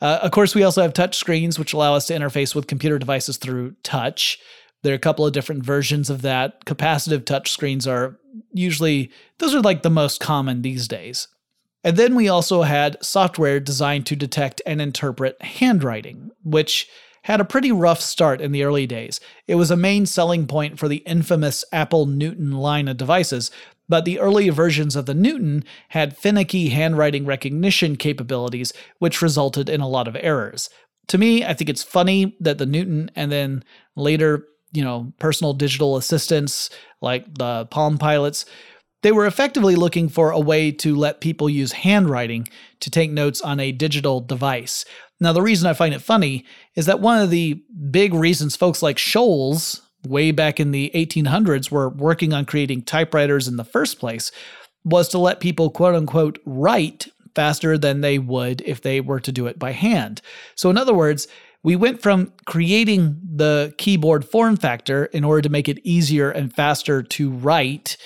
Uh, 0.00 0.18
of 0.22 0.32
course, 0.32 0.52
we 0.52 0.64
also 0.64 0.82
have 0.82 0.92
touch 0.92 1.16
screens, 1.16 1.60
which 1.60 1.72
allow 1.72 1.94
us 1.94 2.06
to 2.06 2.14
interface 2.14 2.56
with 2.56 2.66
computer 2.66 2.98
devices 2.98 3.36
through 3.36 3.76
touch. 3.84 4.40
There 4.82 4.92
are 4.92 4.96
a 4.96 5.00
couple 5.00 5.26
of 5.26 5.32
different 5.32 5.64
versions 5.64 6.10
of 6.10 6.22
that. 6.22 6.64
Capacitive 6.64 7.24
touchscreens 7.24 7.90
are 7.90 8.18
usually, 8.52 9.10
those 9.38 9.54
are 9.54 9.60
like 9.60 9.82
the 9.82 9.90
most 9.90 10.20
common 10.20 10.62
these 10.62 10.88
days. 10.88 11.28
And 11.84 11.96
then 11.96 12.14
we 12.14 12.28
also 12.28 12.62
had 12.62 13.02
software 13.04 13.60
designed 13.60 14.06
to 14.06 14.16
detect 14.16 14.62
and 14.66 14.80
interpret 14.80 15.40
handwriting, 15.42 16.30
which 16.42 16.88
had 17.24 17.40
a 17.40 17.44
pretty 17.44 17.70
rough 17.70 18.00
start 18.00 18.40
in 18.40 18.52
the 18.52 18.64
early 18.64 18.86
days. 18.86 19.20
It 19.46 19.54
was 19.54 19.70
a 19.70 19.76
main 19.76 20.06
selling 20.06 20.46
point 20.46 20.78
for 20.78 20.88
the 20.88 20.98
infamous 20.98 21.64
Apple 21.72 22.06
Newton 22.06 22.52
line 22.52 22.88
of 22.88 22.96
devices, 22.96 23.50
but 23.88 24.04
the 24.04 24.18
early 24.18 24.48
versions 24.48 24.96
of 24.96 25.06
the 25.06 25.14
Newton 25.14 25.64
had 25.90 26.16
finicky 26.16 26.70
handwriting 26.70 27.24
recognition 27.24 27.96
capabilities, 27.96 28.72
which 28.98 29.22
resulted 29.22 29.68
in 29.68 29.80
a 29.80 29.88
lot 29.88 30.08
of 30.08 30.16
errors. 30.20 30.68
To 31.08 31.18
me, 31.18 31.44
I 31.44 31.52
think 31.52 31.68
it's 31.68 31.82
funny 31.82 32.36
that 32.40 32.58
the 32.58 32.66
Newton 32.66 33.10
and 33.14 33.30
then 33.30 33.64
later 33.96 34.46
you 34.72 34.82
know, 34.82 35.12
personal 35.18 35.52
digital 35.52 35.96
assistants 35.96 36.70
like 37.00 37.34
the 37.34 37.66
Palm 37.66 37.98
Pilots, 37.98 38.46
they 39.02 39.12
were 39.12 39.26
effectively 39.26 39.76
looking 39.76 40.08
for 40.08 40.30
a 40.30 40.40
way 40.40 40.70
to 40.70 40.96
let 40.96 41.20
people 41.20 41.50
use 41.50 41.72
handwriting 41.72 42.48
to 42.80 42.90
take 42.90 43.10
notes 43.10 43.40
on 43.40 43.60
a 43.60 43.72
digital 43.72 44.20
device. 44.20 44.84
Now, 45.20 45.32
the 45.32 45.42
reason 45.42 45.68
I 45.68 45.74
find 45.74 45.94
it 45.94 46.02
funny 46.02 46.44
is 46.74 46.86
that 46.86 47.00
one 47.00 47.20
of 47.20 47.30
the 47.30 47.62
big 47.90 48.14
reasons 48.14 48.56
folks 48.56 48.82
like 48.82 48.96
Sholes, 48.96 49.80
way 50.06 50.30
back 50.30 50.58
in 50.58 50.70
the 50.70 50.90
1800s, 50.94 51.70
were 51.70 51.88
working 51.88 52.32
on 52.32 52.44
creating 52.44 52.82
typewriters 52.82 53.46
in 53.46 53.56
the 53.56 53.64
first 53.64 53.98
place 53.98 54.32
was 54.84 55.08
to 55.08 55.18
let 55.18 55.40
people 55.40 55.70
quote 55.70 55.94
unquote 55.94 56.38
write 56.44 57.08
faster 57.34 57.78
than 57.78 58.00
they 58.00 58.18
would 58.18 58.60
if 58.62 58.82
they 58.82 59.00
were 59.00 59.20
to 59.20 59.32
do 59.32 59.46
it 59.46 59.58
by 59.58 59.72
hand. 59.72 60.20
So, 60.54 60.70
in 60.70 60.78
other 60.78 60.94
words, 60.94 61.28
we 61.64 61.76
went 61.76 62.02
from 62.02 62.32
creating 62.46 63.20
the 63.22 63.74
keyboard 63.78 64.24
form 64.24 64.56
factor 64.56 65.06
in 65.06 65.24
order 65.24 65.42
to 65.42 65.48
make 65.48 65.68
it 65.68 65.78
easier 65.84 66.30
and 66.30 66.52
faster 66.52 67.02
to 67.02 67.30
write 67.30 67.96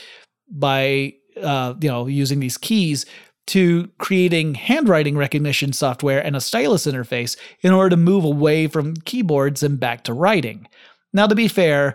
by 0.51 1.15
uh, 1.43 1.75
you 1.81 1.89
know 1.89 2.07
using 2.07 2.41
these 2.41 2.59
keys 2.59 3.07
to 3.47 3.89
creating 3.99 4.55
handwriting 4.55 5.17
recognition 5.17 5.73
software 5.73 6.25
and 6.25 6.35
a 6.35 6.41
stylus 6.41 6.87
interface 6.87 7.37
in 7.61 7.73
order 7.73 7.91
to 7.91 7.97
move 7.97 8.25
away 8.25 8.67
from 8.67 8.97
keyboards 8.97 9.63
and 9.63 9.79
back 9.79 10.03
to 10.05 10.13
writing. 10.13 10.67
Now, 11.13 11.27
to 11.29 11.35
be 11.35 11.47
fair, 11.49 11.95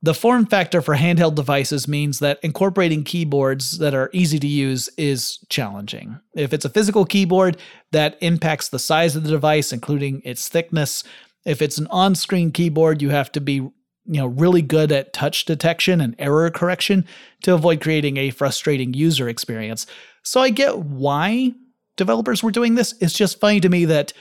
the 0.00 0.14
form 0.14 0.46
factor 0.46 0.80
for 0.80 0.94
handheld 0.94 1.34
devices 1.34 1.88
means 1.88 2.20
that 2.20 2.38
incorporating 2.42 3.02
keyboards 3.02 3.78
that 3.78 3.94
are 3.94 4.10
easy 4.12 4.38
to 4.38 4.46
use 4.46 4.88
is 4.96 5.38
challenging. 5.48 6.20
If 6.34 6.52
it's 6.52 6.64
a 6.64 6.70
physical 6.70 7.04
keyboard, 7.04 7.56
that 7.90 8.16
impacts 8.20 8.68
the 8.68 8.78
size 8.78 9.16
of 9.16 9.24
the 9.24 9.30
device, 9.30 9.72
including 9.72 10.22
its 10.24 10.48
thickness. 10.48 11.02
If 11.44 11.60
it's 11.60 11.78
an 11.78 11.88
on 11.88 12.14
screen 12.14 12.52
keyboard, 12.52 13.02
you 13.02 13.10
have 13.10 13.32
to 13.32 13.40
be 13.40 13.54
you 13.54 13.72
know 14.20 14.26
really 14.26 14.62
good 14.62 14.92
at 14.92 15.12
touch 15.12 15.44
detection 15.44 16.00
and 16.00 16.14
error 16.18 16.50
correction 16.50 17.04
to 17.42 17.54
avoid 17.54 17.80
creating 17.80 18.16
a 18.16 18.30
frustrating 18.30 18.94
user 18.94 19.28
experience. 19.28 19.86
So 20.22 20.40
I 20.40 20.50
get 20.50 20.78
why 20.78 21.54
developers 21.96 22.42
were 22.42 22.50
doing 22.50 22.74
this. 22.76 22.94
It's 23.00 23.14
just 23.14 23.40
funny 23.40 23.60
to 23.60 23.68
me 23.68 23.84
that 23.86 24.12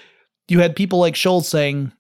you 0.48 0.60
had 0.60 0.76
people 0.76 1.00
like 1.00 1.16
Sholes 1.16 1.48
saying, 1.48 1.92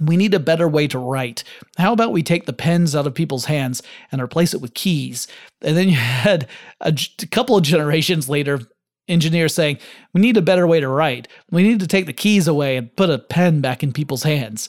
we 0.00 0.16
need 0.16 0.34
a 0.34 0.40
better 0.40 0.68
way 0.68 0.86
to 0.88 0.98
write. 0.98 1.44
How 1.78 1.92
about 1.92 2.12
we 2.12 2.22
take 2.22 2.46
the 2.46 2.52
pens 2.52 2.96
out 2.96 3.06
of 3.06 3.14
people's 3.14 3.44
hands 3.46 3.82
and 4.10 4.20
replace 4.20 4.54
it 4.54 4.60
with 4.60 4.74
keys? 4.74 5.28
And 5.60 5.76
then 5.76 5.88
you 5.88 5.96
had 5.96 6.48
a, 6.80 6.96
a, 7.22 7.26
couple 7.26 7.56
of 7.56 7.62
generations 7.62 8.28
later, 8.28 8.60
engineers 9.08 9.54
saying, 9.54 9.78
we 10.14 10.20
need 10.20 10.36
a 10.36 10.42
better 10.42 10.66
way 10.66 10.80
to 10.80 10.88
write. 10.88 11.28
We 11.50 11.62
need 11.62 11.80
to 11.80 11.86
take 11.86 12.06
the 12.06 12.12
keys 12.12 12.48
away 12.48 12.76
and 12.76 12.94
put 12.96 13.10
a 13.10 13.18
pen 13.18 13.60
back 13.60 13.82
in 13.82 13.92
people's 13.92 14.22
hands. 14.22 14.68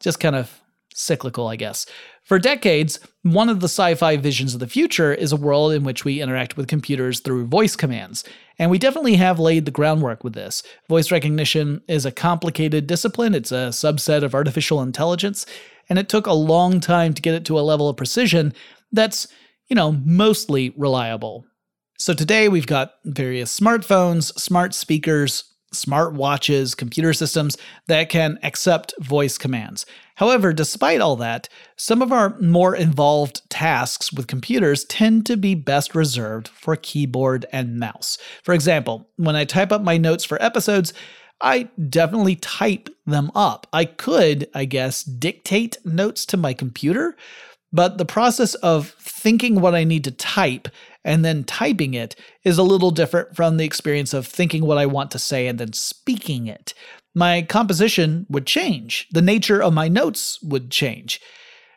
Just 0.00 0.18
kind 0.18 0.34
of 0.34 0.60
cyclical, 0.94 1.46
I 1.46 1.56
guess. 1.56 1.86
For 2.22 2.38
decades, 2.38 3.00
one 3.22 3.48
of 3.48 3.60
the 3.60 3.68
sci 3.68 3.94
fi 3.94 4.16
visions 4.16 4.54
of 4.54 4.60
the 4.60 4.66
future 4.66 5.12
is 5.12 5.32
a 5.32 5.36
world 5.36 5.72
in 5.72 5.84
which 5.84 6.04
we 6.04 6.20
interact 6.20 6.56
with 6.56 6.68
computers 6.68 7.20
through 7.20 7.46
voice 7.46 7.76
commands. 7.76 8.24
And 8.60 8.70
we 8.70 8.78
definitely 8.78 9.14
have 9.14 9.40
laid 9.40 9.64
the 9.64 9.70
groundwork 9.70 10.22
with 10.22 10.34
this. 10.34 10.62
Voice 10.86 11.10
recognition 11.10 11.80
is 11.88 12.04
a 12.04 12.12
complicated 12.12 12.86
discipline, 12.86 13.34
it's 13.34 13.50
a 13.50 13.70
subset 13.70 14.22
of 14.22 14.34
artificial 14.34 14.82
intelligence, 14.82 15.46
and 15.88 15.98
it 15.98 16.10
took 16.10 16.26
a 16.26 16.34
long 16.34 16.78
time 16.78 17.14
to 17.14 17.22
get 17.22 17.32
it 17.32 17.46
to 17.46 17.58
a 17.58 17.62
level 17.62 17.88
of 17.88 17.96
precision 17.96 18.52
that's, 18.92 19.26
you 19.68 19.74
know, 19.74 19.92
mostly 20.04 20.74
reliable. 20.76 21.46
So 21.98 22.12
today 22.12 22.50
we've 22.50 22.66
got 22.66 22.92
various 23.06 23.58
smartphones, 23.58 24.38
smart 24.38 24.74
speakers, 24.74 25.44
smart 25.72 26.12
watches, 26.12 26.74
computer 26.74 27.14
systems 27.14 27.56
that 27.86 28.10
can 28.10 28.38
accept 28.42 28.92
voice 29.00 29.38
commands. 29.38 29.86
However, 30.20 30.52
despite 30.52 31.00
all 31.00 31.16
that, 31.16 31.48
some 31.76 32.02
of 32.02 32.12
our 32.12 32.38
more 32.40 32.76
involved 32.76 33.40
tasks 33.48 34.12
with 34.12 34.26
computers 34.26 34.84
tend 34.84 35.24
to 35.24 35.36
be 35.38 35.54
best 35.54 35.94
reserved 35.94 36.46
for 36.48 36.76
keyboard 36.76 37.46
and 37.54 37.78
mouse. 37.78 38.18
For 38.42 38.52
example, 38.52 39.08
when 39.16 39.34
I 39.34 39.46
type 39.46 39.72
up 39.72 39.80
my 39.80 39.96
notes 39.96 40.26
for 40.26 40.40
episodes, 40.42 40.92
I 41.40 41.70
definitely 41.88 42.36
type 42.36 42.90
them 43.06 43.30
up. 43.34 43.66
I 43.72 43.86
could, 43.86 44.46
I 44.54 44.66
guess, 44.66 45.04
dictate 45.04 45.78
notes 45.86 46.26
to 46.26 46.36
my 46.36 46.52
computer, 46.52 47.16
but 47.72 47.96
the 47.96 48.04
process 48.04 48.54
of 48.56 48.90
thinking 49.00 49.62
what 49.62 49.74
I 49.74 49.84
need 49.84 50.04
to 50.04 50.10
type 50.10 50.68
and 51.02 51.24
then 51.24 51.44
typing 51.44 51.94
it 51.94 52.14
is 52.44 52.58
a 52.58 52.62
little 52.62 52.90
different 52.90 53.34
from 53.34 53.56
the 53.56 53.64
experience 53.64 54.12
of 54.12 54.26
thinking 54.26 54.66
what 54.66 54.76
I 54.76 54.84
want 54.84 55.12
to 55.12 55.18
say 55.18 55.46
and 55.46 55.58
then 55.58 55.72
speaking 55.72 56.46
it. 56.46 56.74
My 57.14 57.42
composition 57.42 58.26
would 58.28 58.46
change. 58.46 59.08
The 59.10 59.22
nature 59.22 59.62
of 59.62 59.72
my 59.72 59.88
notes 59.88 60.40
would 60.42 60.70
change. 60.70 61.20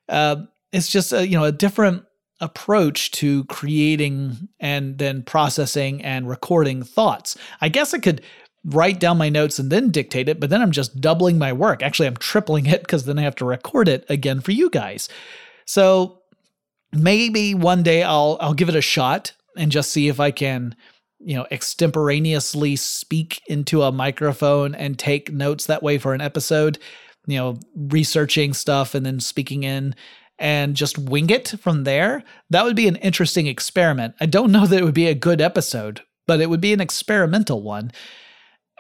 Uh, 0.07 0.37
it's 0.71 0.89
just 0.89 1.13
a, 1.13 1.27
you 1.27 1.37
know 1.37 1.45
a 1.45 1.51
different 1.51 2.03
approach 2.41 3.11
to 3.11 3.45
creating 3.45 4.49
and 4.59 4.97
then 4.97 5.23
processing 5.23 6.03
and 6.03 6.27
recording 6.27 6.83
thoughts. 6.83 7.37
I 7.61 7.69
guess 7.69 7.93
I 7.93 7.99
could 7.99 8.21
write 8.65 8.99
down 8.99 9.17
my 9.17 9.29
notes 9.29 9.59
and 9.59 9.69
then 9.69 9.89
dictate 9.89 10.29
it, 10.29 10.39
but 10.39 10.49
then 10.49 10.61
I'm 10.61 10.71
just 10.71 10.99
doubling 11.01 11.37
my 11.37 11.53
work. 11.53 11.83
Actually, 11.83 12.07
I'm 12.07 12.17
tripling 12.17 12.65
it 12.65 12.81
because 12.81 13.05
then 13.05 13.19
I 13.19 13.23
have 13.23 13.35
to 13.35 13.45
record 13.45 13.87
it 13.87 14.05
again 14.09 14.41
for 14.41 14.51
you 14.51 14.69
guys. 14.69 15.09
So 15.65 16.21
maybe 16.91 17.53
one 17.55 17.83
day 17.83 18.03
I'll 18.03 18.37
I'll 18.39 18.53
give 18.53 18.69
it 18.69 18.75
a 18.75 18.81
shot 18.81 19.33
and 19.57 19.71
just 19.71 19.91
see 19.91 20.07
if 20.07 20.19
I 20.19 20.31
can, 20.31 20.75
you 21.25 21.35
know, 21.35 21.45
extemporaneously 21.51 22.75
speak 22.75 23.41
into 23.47 23.83
a 23.83 23.91
microphone 23.91 24.75
and 24.75 24.97
take 24.97 25.31
notes 25.31 25.65
that 25.65 25.83
way 25.83 25.97
for 25.97 26.13
an 26.13 26.21
episode, 26.21 26.77
you 27.27 27.37
know, 27.37 27.57
researching 27.75 28.53
stuff 28.53 28.93
and 28.93 29.05
then 29.05 29.19
speaking 29.19 29.63
in 29.63 29.95
and 30.39 30.75
just 30.75 30.97
wing 30.97 31.29
it 31.29 31.55
from 31.59 31.83
there. 31.83 32.23
That 32.49 32.65
would 32.65 32.75
be 32.75 32.87
an 32.87 32.97
interesting 32.97 33.47
experiment. 33.47 34.15
I 34.19 34.25
don't 34.25 34.51
know 34.51 34.65
that 34.65 34.79
it 34.79 34.83
would 34.83 34.93
be 34.93 35.07
a 35.07 35.15
good 35.15 35.41
episode, 35.41 36.01
but 36.27 36.41
it 36.41 36.49
would 36.49 36.61
be 36.61 36.73
an 36.73 36.81
experimental 36.81 37.61
one. 37.61 37.91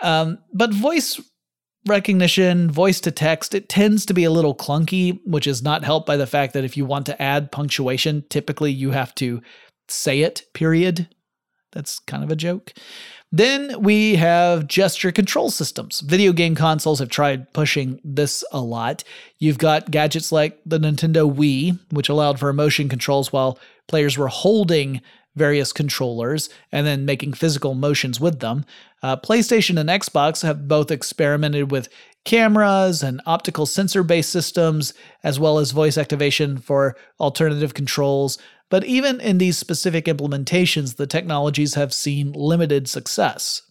Um, 0.01 0.39
but 0.53 0.73
voice 0.73 1.21
recognition, 1.85 2.71
voice 2.71 2.99
to 3.01 3.11
text, 3.11 3.53
it 3.53 3.69
tends 3.69 4.05
to 4.05 4.13
be 4.13 4.23
a 4.23 4.31
little 4.31 4.55
clunky, 4.55 5.19
which 5.25 5.47
is 5.47 5.61
not 5.61 5.83
helped 5.83 6.07
by 6.07 6.17
the 6.17 6.27
fact 6.27 6.53
that 6.53 6.63
if 6.63 6.77
you 6.77 6.85
want 6.85 7.05
to 7.05 7.21
add 7.21 7.51
punctuation, 7.51 8.23
typically 8.29 8.71
you 8.71 8.91
have 8.91 9.13
to 9.15 9.41
say 9.87 10.21
it, 10.21 10.43
period. 10.53 11.07
That's 11.73 11.99
kind 11.99 12.23
of 12.23 12.31
a 12.31 12.35
joke. 12.35 12.73
Then 13.31 13.81
we 13.81 14.15
have 14.15 14.67
gesture 14.67 15.11
control 15.11 15.49
systems. 15.49 16.01
Video 16.01 16.33
game 16.33 16.53
consoles 16.53 16.99
have 16.99 17.09
tried 17.09 17.51
pushing 17.51 17.99
this 18.03 18.43
a 18.51 18.61
lot. 18.61 19.03
You've 19.39 19.57
got 19.57 19.89
gadgets 19.89 20.31
like 20.31 20.59
the 20.65 20.77
Nintendo 20.77 21.33
Wii, 21.33 21.79
which 21.91 22.09
allowed 22.09 22.39
for 22.39 22.53
motion 22.53 22.89
controls 22.89 23.33
while 23.33 23.57
players 23.87 24.17
were 24.17 24.27
holding 24.27 25.01
various 25.35 25.73
controllers 25.73 26.49
and 26.71 26.85
then 26.85 27.05
making 27.05 27.33
physical 27.33 27.73
motions 27.73 28.19
with 28.19 28.39
them. 28.39 28.65
Uh, 29.01 29.17
PlayStation 29.17 29.79
and 29.79 29.89
Xbox 29.89 30.43
have 30.43 30.67
both 30.67 30.91
experimented 30.91 31.71
with 31.71 31.89
cameras 32.25 33.03
and 33.03 33.21
optical 33.25 33.65
sensor 33.65 34.03
based 34.03 34.31
systems, 34.31 34.93
as 35.23 35.39
well 35.39 35.59
as 35.59 35.71
voice 35.71 35.97
activation 35.97 36.57
for 36.57 36.95
alternative 37.19 37.73
controls. 37.73 38.37
But 38.73 38.85
even 38.85 39.21
in 39.21 39.37
these 39.37 39.55
specific 39.55 40.05
implementations, 40.05 40.95
the 40.95 41.05
technologies 41.05 41.75
have 41.75 41.93
seen 41.93 42.31
limited 42.31 42.87
success. 42.89 43.61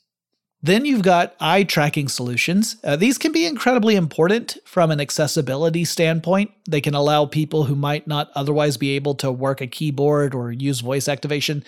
Then 0.63 0.85
you've 0.85 1.03
got 1.03 1.35
eye 1.41 1.65
tracking 1.65 2.07
solutions. 2.07 2.77
Uh, 2.85 2.95
these 2.95 3.19
can 3.19 3.33
be 3.33 3.45
incredibly 3.45 3.97
important 3.97 4.59
from 4.65 4.93
an 4.93 5.01
accessibility 5.01 5.85
standpoint. 5.85 6.53
They 6.71 6.81
can 6.81 6.95
allow 6.95 7.27
people 7.27 7.65
who 7.65 7.75
might 7.75 8.07
not 8.07 8.31
otherwise 8.37 8.77
be 8.77 8.91
able 8.91 9.17
to 9.17 9.33
work 9.33 9.61
a 9.61 9.67
keyboard 9.67 10.37
or 10.37 10.53
use 10.53 10.79
voice 10.79 11.09
activation 11.09 11.65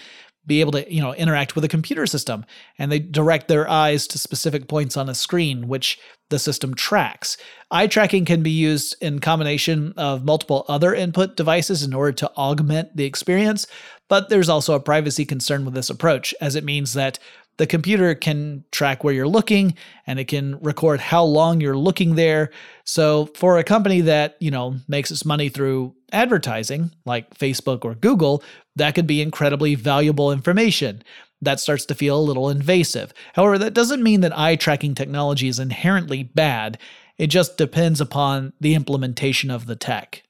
be 0.46 0.60
able 0.60 0.72
to, 0.72 0.92
you 0.92 1.00
know, 1.00 1.14
interact 1.14 1.54
with 1.54 1.64
a 1.64 1.68
computer 1.68 2.06
system 2.06 2.44
and 2.78 2.90
they 2.90 2.98
direct 2.98 3.48
their 3.48 3.68
eyes 3.68 4.06
to 4.08 4.18
specific 4.18 4.68
points 4.68 4.96
on 4.96 5.08
a 5.08 5.14
screen 5.14 5.68
which 5.68 5.98
the 6.30 6.38
system 6.38 6.74
tracks. 6.74 7.36
Eye 7.70 7.86
tracking 7.86 8.24
can 8.24 8.42
be 8.42 8.50
used 8.50 8.96
in 9.00 9.18
combination 9.18 9.92
of 9.96 10.24
multiple 10.24 10.64
other 10.68 10.94
input 10.94 11.36
devices 11.36 11.82
in 11.82 11.94
order 11.94 12.12
to 12.12 12.30
augment 12.36 12.96
the 12.96 13.04
experience, 13.04 13.66
but 14.08 14.28
there's 14.28 14.48
also 14.48 14.74
a 14.74 14.80
privacy 14.80 15.24
concern 15.24 15.64
with 15.64 15.74
this 15.74 15.90
approach 15.90 16.34
as 16.40 16.56
it 16.56 16.64
means 16.64 16.94
that 16.94 17.18
the 17.56 17.66
computer 17.66 18.14
can 18.14 18.64
track 18.72 19.04
where 19.04 19.14
you're 19.14 19.28
looking 19.28 19.74
and 20.06 20.18
it 20.18 20.24
can 20.24 20.58
record 20.60 21.00
how 21.00 21.24
long 21.24 21.60
you're 21.60 21.76
looking 21.76 22.16
there. 22.16 22.50
So 22.84 23.26
for 23.36 23.58
a 23.58 23.64
company 23.64 24.00
that, 24.02 24.36
you 24.40 24.50
know, 24.50 24.76
makes 24.88 25.10
its 25.10 25.24
money 25.24 25.48
through 25.48 25.94
advertising 26.12 26.90
like 27.04 27.38
Facebook 27.38 27.84
or 27.84 27.94
Google, 27.94 28.42
that 28.76 28.94
could 28.94 29.06
be 29.06 29.22
incredibly 29.22 29.74
valuable 29.74 30.32
information. 30.32 31.02
That 31.40 31.60
starts 31.60 31.84
to 31.86 31.94
feel 31.94 32.18
a 32.18 32.22
little 32.22 32.50
invasive. 32.50 33.12
However, 33.34 33.58
that 33.58 33.74
doesn't 33.74 34.02
mean 34.02 34.20
that 34.22 34.36
eye 34.36 34.56
tracking 34.56 34.94
technology 34.94 35.46
is 35.46 35.58
inherently 35.58 36.22
bad. 36.24 36.78
It 37.18 37.28
just 37.28 37.56
depends 37.56 38.00
upon 38.00 38.52
the 38.60 38.74
implementation 38.74 39.50
of 39.50 39.66
the 39.66 39.76
tech. 39.76 40.23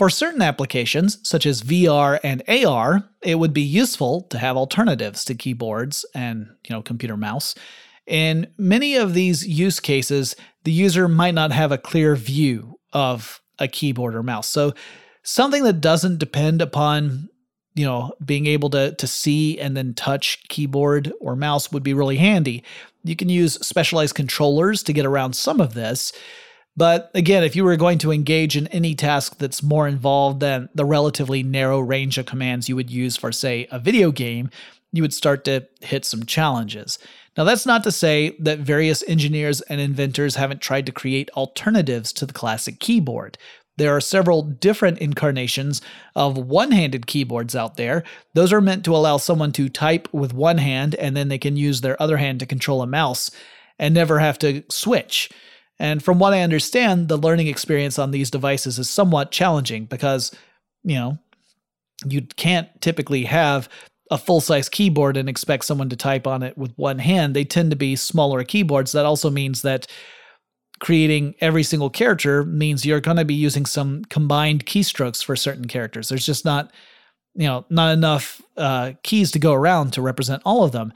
For 0.00 0.08
certain 0.08 0.40
applications, 0.40 1.18
such 1.28 1.44
as 1.44 1.60
VR 1.60 2.18
and 2.24 2.42
AR, 2.48 3.06
it 3.20 3.34
would 3.34 3.52
be 3.52 3.60
useful 3.60 4.22
to 4.30 4.38
have 4.38 4.56
alternatives 4.56 5.26
to 5.26 5.34
keyboards 5.34 6.06
and, 6.14 6.46
you 6.66 6.74
know, 6.74 6.80
computer 6.80 7.18
mouse. 7.18 7.54
In 8.06 8.46
many 8.56 8.96
of 8.96 9.12
these 9.12 9.46
use 9.46 9.78
cases, 9.78 10.36
the 10.64 10.72
user 10.72 11.06
might 11.06 11.34
not 11.34 11.52
have 11.52 11.70
a 11.70 11.76
clear 11.76 12.16
view 12.16 12.78
of 12.94 13.42
a 13.58 13.68
keyboard 13.68 14.14
or 14.14 14.22
mouse. 14.22 14.48
So 14.48 14.72
something 15.22 15.64
that 15.64 15.82
doesn't 15.82 16.18
depend 16.18 16.62
upon 16.62 17.28
you 17.74 17.84
know 17.84 18.14
being 18.24 18.46
able 18.46 18.70
to 18.70 18.94
to 18.94 19.06
see 19.06 19.60
and 19.60 19.76
then 19.76 19.92
touch 19.92 20.42
keyboard 20.48 21.12
or 21.20 21.36
mouse 21.36 21.70
would 21.70 21.84
be 21.84 21.94
really 21.94 22.16
handy 22.16 22.64
you 23.04 23.14
can 23.14 23.28
use 23.28 23.54
specialized 23.64 24.16
controllers 24.16 24.82
to 24.82 24.92
get 24.92 25.06
around 25.06 25.34
some 25.34 25.60
of 25.60 25.74
this 25.74 26.12
but 26.76 27.10
again, 27.14 27.42
if 27.42 27.56
you 27.56 27.64
were 27.64 27.76
going 27.76 27.98
to 27.98 28.12
engage 28.12 28.56
in 28.56 28.66
any 28.68 28.94
task 28.94 29.38
that's 29.38 29.62
more 29.62 29.88
involved 29.88 30.40
than 30.40 30.68
the 30.74 30.84
relatively 30.84 31.42
narrow 31.42 31.80
range 31.80 32.16
of 32.18 32.26
commands 32.26 32.68
you 32.68 32.76
would 32.76 32.90
use 32.90 33.16
for, 33.16 33.32
say, 33.32 33.66
a 33.70 33.78
video 33.78 34.10
game, 34.12 34.50
you 34.92 35.02
would 35.02 35.14
start 35.14 35.44
to 35.44 35.66
hit 35.80 36.04
some 36.04 36.24
challenges. 36.24 36.98
Now, 37.36 37.44
that's 37.44 37.66
not 37.66 37.84
to 37.84 37.92
say 37.92 38.36
that 38.40 38.58
various 38.58 39.04
engineers 39.06 39.60
and 39.62 39.80
inventors 39.80 40.36
haven't 40.36 40.60
tried 40.60 40.86
to 40.86 40.92
create 40.92 41.30
alternatives 41.36 42.12
to 42.14 42.26
the 42.26 42.32
classic 42.32 42.80
keyboard. 42.80 43.38
There 43.76 43.94
are 43.96 44.00
several 44.00 44.42
different 44.42 44.98
incarnations 44.98 45.80
of 46.14 46.36
one 46.36 46.72
handed 46.72 47.06
keyboards 47.06 47.56
out 47.56 47.76
there. 47.76 48.02
Those 48.34 48.52
are 48.52 48.60
meant 48.60 48.84
to 48.84 48.94
allow 48.94 49.16
someone 49.16 49.52
to 49.52 49.68
type 49.68 50.06
with 50.12 50.34
one 50.34 50.58
hand 50.58 50.94
and 50.96 51.16
then 51.16 51.28
they 51.28 51.38
can 51.38 51.56
use 51.56 51.80
their 51.80 52.00
other 52.02 52.18
hand 52.18 52.40
to 52.40 52.46
control 52.46 52.82
a 52.82 52.86
mouse 52.86 53.30
and 53.78 53.94
never 53.94 54.18
have 54.18 54.38
to 54.40 54.62
switch. 54.70 55.30
And 55.80 56.04
from 56.04 56.18
what 56.18 56.34
I 56.34 56.42
understand, 56.42 57.08
the 57.08 57.16
learning 57.16 57.46
experience 57.46 57.98
on 57.98 58.10
these 58.10 58.30
devices 58.30 58.78
is 58.78 58.90
somewhat 58.90 59.32
challenging 59.32 59.86
because, 59.86 60.30
you 60.84 60.94
know, 60.94 61.18
you 62.04 62.20
can't 62.36 62.68
typically 62.82 63.24
have 63.24 63.68
a 64.10 64.18
full 64.18 64.42
size 64.42 64.68
keyboard 64.68 65.16
and 65.16 65.26
expect 65.28 65.64
someone 65.64 65.88
to 65.88 65.96
type 65.96 66.26
on 66.26 66.42
it 66.42 66.58
with 66.58 66.76
one 66.76 66.98
hand. 66.98 67.34
They 67.34 67.44
tend 67.44 67.70
to 67.70 67.76
be 67.76 67.96
smaller 67.96 68.44
keyboards. 68.44 68.92
That 68.92 69.06
also 69.06 69.30
means 69.30 69.62
that 69.62 69.86
creating 70.80 71.34
every 71.40 71.62
single 71.62 71.88
character 71.88 72.44
means 72.44 72.84
you're 72.84 73.00
going 73.00 73.16
to 73.16 73.24
be 73.24 73.34
using 73.34 73.64
some 73.64 74.04
combined 74.06 74.66
keystrokes 74.66 75.24
for 75.24 75.34
certain 75.34 75.66
characters. 75.66 76.10
There's 76.10 76.26
just 76.26 76.44
not, 76.44 76.72
you 77.34 77.46
know, 77.46 77.64
not 77.70 77.94
enough 77.94 78.42
uh, 78.58 78.92
keys 79.02 79.30
to 79.30 79.38
go 79.38 79.54
around 79.54 79.94
to 79.94 80.02
represent 80.02 80.42
all 80.44 80.62
of 80.62 80.72
them. 80.72 80.92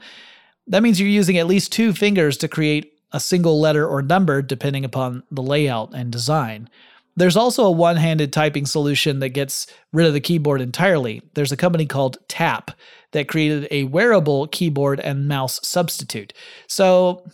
That 0.67 0.83
means 0.83 0.99
you're 0.99 1.09
using 1.09 1.37
at 1.39 1.47
least 1.47 1.71
two 1.71 1.91
fingers 1.91 2.37
to 2.37 2.47
create 2.47 2.94
a 3.15 3.19
single 3.19 3.61
letter 3.61 3.87
or 3.87 4.01
number 4.01 4.41
depending 4.41 4.83
upon 4.83 5.23
the 5.31 5.41
layout 5.41 5.93
and 5.95 6.11
design. 6.11 6.69
There's 7.15 7.37
also 7.37 7.63
a 7.63 7.71
one 7.71 7.95
handed 7.95 8.33
typing 8.33 8.65
solution 8.65 9.19
that 9.19 9.29
gets 9.29 9.67
rid 9.93 10.05
of 10.05 10.11
the 10.11 10.19
keyboard 10.19 10.59
entirely. 10.59 11.21
There's 11.33 11.53
a 11.53 11.57
company 11.57 11.85
called 11.85 12.17
Tap 12.27 12.71
that 13.13 13.29
created 13.29 13.69
a 13.71 13.85
wearable 13.85 14.47
keyboard 14.47 14.99
and 14.99 15.29
mouse 15.29 15.65
substitute. 15.65 16.33
So, 16.67 17.25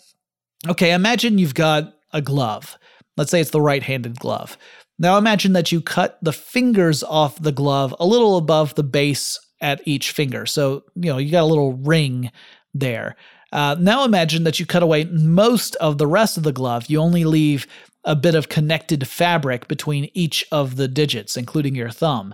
okay, 0.70 0.94
imagine 0.94 1.40
you've 1.40 1.56
got 1.56 1.96
a 2.14 2.22
glove. 2.22 2.78
Let's 3.18 3.32
say 3.32 3.42
it's 3.42 3.50
the 3.50 3.60
right 3.60 3.82
handed 3.82 4.20
glove. 4.20 4.60
Now 5.00 5.18
imagine 5.18 5.54
that 5.54 5.72
you 5.72 5.82
cut 5.82 6.20
the 6.22 6.34
fingers 6.34 7.02
off 7.02 7.42
the 7.42 7.52
glove 7.52 7.96
a 8.00 8.06
little 8.06 8.38
above 8.38 8.76
the 8.76 8.84
base 8.84 9.40
at 9.62 9.82
each 9.86 10.12
finger. 10.12 10.46
So, 10.46 10.84
you 10.94 11.12
know, 11.12 11.18
you 11.18 11.32
got 11.32 11.42
a 11.42 11.46
little 11.46 11.74
ring 11.74 12.32
there. 12.76 13.16
Uh, 13.52 13.76
now 13.80 14.04
imagine 14.06 14.43
that 14.43 14.60
you 14.60 14.66
cut 14.66 14.84
away 14.84 15.06
most 15.06 15.76
of 15.76 15.97
the 15.97 16.08
rest 16.08 16.38
of 16.38 16.43
the 16.43 16.54
glove. 16.54 16.88
You 16.88 16.99
only 16.99 17.26
leave 17.26 17.68
a 18.04 18.16
bit 18.16 18.36
of 18.36 18.49
connected 18.49 19.08
fabric 19.08 19.68
between 19.68 20.10
each 20.14 20.45
of 20.52 20.76
the 20.76 20.88
digits, 20.88 21.38
including 21.38 21.76
your 21.76 21.89
thumb. 21.89 22.34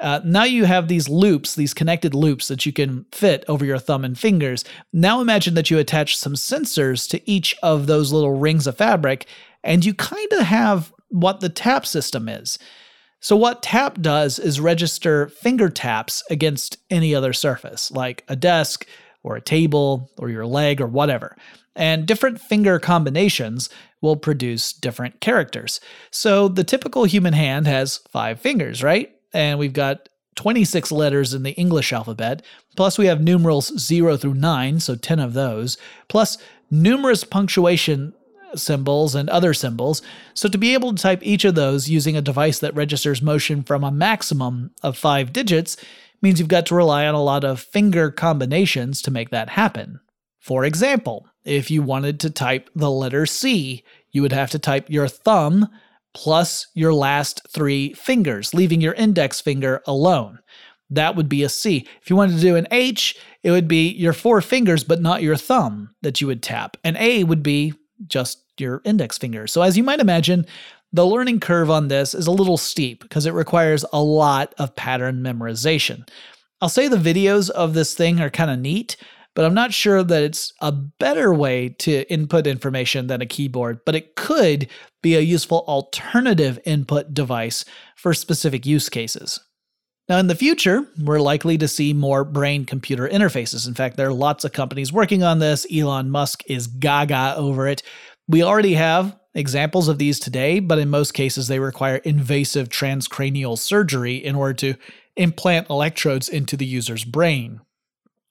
Uh, 0.00 0.20
now 0.24 0.44
you 0.44 0.64
have 0.64 0.86
these 0.86 1.08
loops, 1.08 1.54
these 1.54 1.74
connected 1.74 2.14
loops 2.14 2.48
that 2.48 2.64
you 2.64 2.72
can 2.72 3.04
fit 3.10 3.44
over 3.48 3.64
your 3.64 3.78
thumb 3.78 4.04
and 4.04 4.18
fingers. 4.18 4.64
Now 4.92 5.20
imagine 5.20 5.54
that 5.54 5.70
you 5.70 5.78
attach 5.78 6.16
some 6.16 6.34
sensors 6.34 7.08
to 7.10 7.30
each 7.30 7.56
of 7.62 7.86
those 7.86 8.12
little 8.12 8.38
rings 8.38 8.66
of 8.66 8.76
fabric, 8.76 9.26
and 9.64 9.84
you 9.84 9.94
kind 9.94 10.32
of 10.34 10.40
have 10.40 10.92
what 11.08 11.40
the 11.40 11.48
tap 11.48 11.84
system 11.84 12.28
is. 12.28 12.58
So, 13.20 13.34
what 13.34 13.62
tap 13.62 14.00
does 14.00 14.38
is 14.38 14.60
register 14.60 15.28
finger 15.28 15.68
taps 15.68 16.22
against 16.30 16.76
any 16.88 17.12
other 17.12 17.32
surface, 17.32 17.90
like 17.90 18.22
a 18.28 18.36
desk, 18.36 18.86
or 19.22 19.36
a 19.36 19.40
table 19.40 20.10
or 20.18 20.28
your 20.28 20.46
leg 20.46 20.80
or 20.80 20.86
whatever. 20.86 21.36
And 21.76 22.06
different 22.06 22.40
finger 22.40 22.78
combinations 22.78 23.70
will 24.00 24.16
produce 24.16 24.72
different 24.72 25.20
characters. 25.20 25.80
So 26.10 26.48
the 26.48 26.64
typical 26.64 27.04
human 27.04 27.34
hand 27.34 27.66
has 27.66 27.98
five 28.10 28.40
fingers, 28.40 28.82
right? 28.82 29.14
And 29.32 29.58
we've 29.58 29.72
got 29.72 30.08
26 30.36 30.92
letters 30.92 31.34
in 31.34 31.42
the 31.42 31.52
English 31.52 31.92
alphabet, 31.92 32.44
plus 32.76 32.96
we 32.96 33.06
have 33.06 33.20
numerals 33.20 33.76
0 33.78 34.16
through 34.16 34.34
9, 34.34 34.80
so 34.80 34.94
10 34.94 35.18
of 35.18 35.34
those, 35.34 35.76
plus 36.08 36.38
numerous 36.70 37.24
punctuation 37.24 38.14
symbols 38.54 39.14
and 39.14 39.28
other 39.28 39.52
symbols. 39.52 40.00
So 40.34 40.48
to 40.48 40.58
be 40.58 40.74
able 40.74 40.94
to 40.94 41.02
type 41.02 41.20
each 41.22 41.44
of 41.44 41.54
those 41.54 41.90
using 41.90 42.16
a 42.16 42.22
device 42.22 42.58
that 42.60 42.74
registers 42.74 43.20
motion 43.20 43.62
from 43.62 43.84
a 43.84 43.90
maximum 43.90 44.70
of 44.82 44.96
5 44.96 45.32
digits 45.32 45.76
means 46.22 46.38
you've 46.38 46.48
got 46.48 46.66
to 46.66 46.74
rely 46.74 47.06
on 47.06 47.14
a 47.14 47.22
lot 47.22 47.44
of 47.44 47.60
finger 47.60 48.10
combinations 48.10 49.02
to 49.02 49.10
make 49.10 49.30
that 49.30 49.50
happen. 49.50 50.00
For 50.38 50.64
example, 50.64 51.26
if 51.44 51.70
you 51.70 51.82
wanted 51.82 52.20
to 52.20 52.30
type 52.30 52.70
the 52.74 52.90
letter 52.90 53.26
C, 53.26 53.84
you 54.10 54.22
would 54.22 54.32
have 54.32 54.50
to 54.50 54.58
type 54.58 54.88
your 54.88 55.08
thumb 55.08 55.68
plus 56.14 56.66
your 56.74 56.94
last 56.94 57.46
three 57.48 57.92
fingers, 57.92 58.54
leaving 58.54 58.80
your 58.80 58.94
index 58.94 59.40
finger 59.40 59.82
alone. 59.86 60.38
That 60.90 61.16
would 61.16 61.28
be 61.28 61.42
a 61.42 61.48
C. 61.48 61.86
If 62.00 62.08
you 62.08 62.16
wanted 62.16 62.36
to 62.36 62.40
do 62.40 62.56
an 62.56 62.66
H, 62.70 63.16
it 63.42 63.50
would 63.50 63.68
be 63.68 63.90
your 63.90 64.12
four 64.12 64.40
fingers, 64.40 64.84
but 64.84 65.02
not 65.02 65.22
your 65.22 65.36
thumb 65.36 65.94
that 66.02 66.20
you 66.20 66.26
would 66.26 66.42
tap. 66.42 66.76
An 66.82 66.96
A 66.96 67.24
would 67.24 67.42
be 67.42 67.74
just 68.06 68.42
your 68.58 68.80
index 68.84 69.18
finger. 69.18 69.46
So, 69.46 69.62
as 69.62 69.76
you 69.76 69.84
might 69.84 70.00
imagine, 70.00 70.46
the 70.92 71.06
learning 71.06 71.40
curve 71.40 71.70
on 71.70 71.88
this 71.88 72.14
is 72.14 72.26
a 72.26 72.32
little 72.32 72.56
steep 72.56 73.02
because 73.02 73.26
it 73.26 73.34
requires 73.34 73.84
a 73.92 74.02
lot 74.02 74.54
of 74.58 74.74
pattern 74.74 75.22
memorization. 75.22 76.08
I'll 76.60 76.68
say 76.68 76.88
the 76.88 76.96
videos 76.96 77.50
of 77.50 77.74
this 77.74 77.94
thing 77.94 78.20
are 78.20 78.30
kind 78.30 78.50
of 78.50 78.58
neat, 78.58 78.96
but 79.34 79.44
I'm 79.44 79.54
not 79.54 79.72
sure 79.72 80.02
that 80.02 80.22
it's 80.22 80.52
a 80.60 80.72
better 80.72 81.32
way 81.32 81.68
to 81.80 82.10
input 82.10 82.46
information 82.46 83.06
than 83.06 83.20
a 83.20 83.26
keyboard, 83.26 83.80
but 83.84 83.94
it 83.94 84.16
could 84.16 84.68
be 85.02 85.14
a 85.14 85.20
useful 85.20 85.64
alternative 85.68 86.58
input 86.64 87.14
device 87.14 87.64
for 87.96 88.14
specific 88.14 88.66
use 88.66 88.88
cases. 88.88 89.38
Now, 90.08 90.18
in 90.18 90.26
the 90.26 90.34
future, 90.34 90.86
we're 90.98 91.20
likely 91.20 91.58
to 91.58 91.68
see 91.68 91.92
more 91.92 92.24
brain 92.24 92.64
computer 92.64 93.06
interfaces. 93.06 93.68
In 93.68 93.74
fact, 93.74 93.98
there 93.98 94.08
are 94.08 94.12
lots 94.12 94.44
of 94.44 94.52
companies 94.52 94.90
working 94.90 95.22
on 95.22 95.38
this. 95.38 95.66
Elon 95.72 96.08
Musk 96.08 96.42
is 96.46 96.66
gaga 96.66 97.34
over 97.36 97.68
it. 97.68 97.82
We 98.26 98.42
already 98.42 98.72
have 98.72 99.17
examples 99.34 99.88
of 99.88 99.98
these 99.98 100.18
today, 100.18 100.60
but 100.60 100.78
in 100.78 100.90
most 100.90 101.12
cases, 101.12 101.48
they 101.48 101.58
require 101.58 101.96
invasive 101.96 102.68
transcranial 102.68 103.58
surgery 103.58 104.16
in 104.16 104.34
order 104.34 104.54
to 104.54 104.74
implant 105.16 105.68
electrodes 105.68 106.28
into 106.28 106.56
the 106.56 106.66
user's 106.66 107.04
brain. 107.04 107.60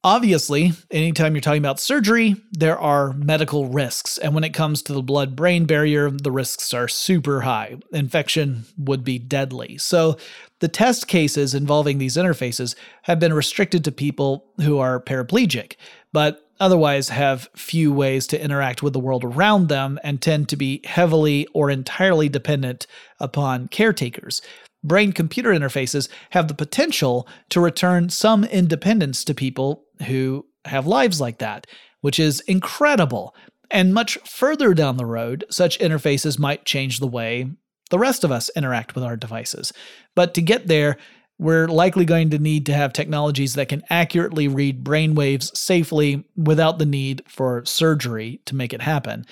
Obviously, 0.03 0.71
anytime 0.89 1.33
you're 1.33 1.41
talking 1.41 1.61
about 1.61 1.79
surgery, 1.79 2.35
there 2.51 2.79
are 2.79 3.13
medical 3.13 3.65
risks. 3.65 4.17
And 4.17 4.33
when 4.33 4.43
it 4.43 4.53
comes 4.53 4.81
to 4.83 4.93
the 4.93 5.01
blood 5.01 5.35
brain 5.35 5.65
barrier, 5.65 6.09
the 6.09 6.31
risks 6.31 6.73
are 6.73 6.87
super 6.87 7.41
high. 7.41 7.77
Infection 7.91 8.65
would 8.77 9.03
be 9.03 9.19
deadly. 9.19 9.77
So, 9.77 10.17
the 10.59 10.67
test 10.67 11.07
cases 11.07 11.53
involving 11.53 11.97
these 11.97 12.15
interfaces 12.15 12.75
have 13.03 13.19
been 13.19 13.33
restricted 13.33 13.83
to 13.83 13.91
people 13.91 14.45
who 14.61 14.77
are 14.79 14.99
paraplegic, 14.99 15.73
but 16.13 16.46
otherwise 16.59 17.09
have 17.09 17.49
few 17.55 17.91
ways 17.91 18.27
to 18.27 18.41
interact 18.41 18.83
with 18.83 18.93
the 18.93 18.99
world 18.99 19.23
around 19.23 19.67
them 19.67 19.99
and 20.03 20.21
tend 20.21 20.49
to 20.49 20.55
be 20.55 20.81
heavily 20.85 21.47
or 21.53 21.69
entirely 21.69 22.29
dependent 22.29 22.87
upon 23.19 23.67
caretakers 23.67 24.41
brain 24.83 25.11
computer 25.11 25.51
interfaces 25.51 26.07
have 26.31 26.47
the 26.47 26.53
potential 26.53 27.27
to 27.49 27.59
return 27.59 28.09
some 28.09 28.43
independence 28.45 29.23
to 29.25 29.33
people 29.33 29.83
who 30.07 30.45
have 30.65 30.87
lives 30.87 31.19
like 31.19 31.39
that, 31.39 31.67
which 32.01 32.19
is 32.19 32.39
incredible. 32.41 33.35
And 33.69 33.93
much 33.93 34.17
further 34.25 34.73
down 34.73 34.97
the 34.97 35.05
road, 35.05 35.43
such 35.49 35.79
interfaces 35.79 36.39
might 36.39 36.65
change 36.65 36.99
the 36.99 37.07
way 37.07 37.49
the 37.89 37.99
rest 37.99 38.23
of 38.25 38.31
us 38.31 38.49
interact 38.55 38.95
with 38.95 39.03
our 39.03 39.15
devices. 39.15 39.71
But 40.13 40.33
to 40.33 40.41
get 40.41 40.67
there, 40.67 40.97
we're 41.39 41.67
likely 41.67 42.05
going 42.05 42.29
to 42.31 42.39
need 42.39 42.65
to 42.65 42.73
have 42.73 42.93
technologies 42.93 43.53
that 43.53 43.69
can 43.69 43.83
accurately 43.89 44.47
read 44.47 44.83
brainwaves 44.83 45.55
safely 45.55 46.25
without 46.35 46.79
the 46.79 46.85
need 46.85 47.23
for 47.27 47.63
surgery 47.65 48.41
to 48.45 48.55
make 48.55 48.73
it 48.73 48.81
happen. 48.81 49.25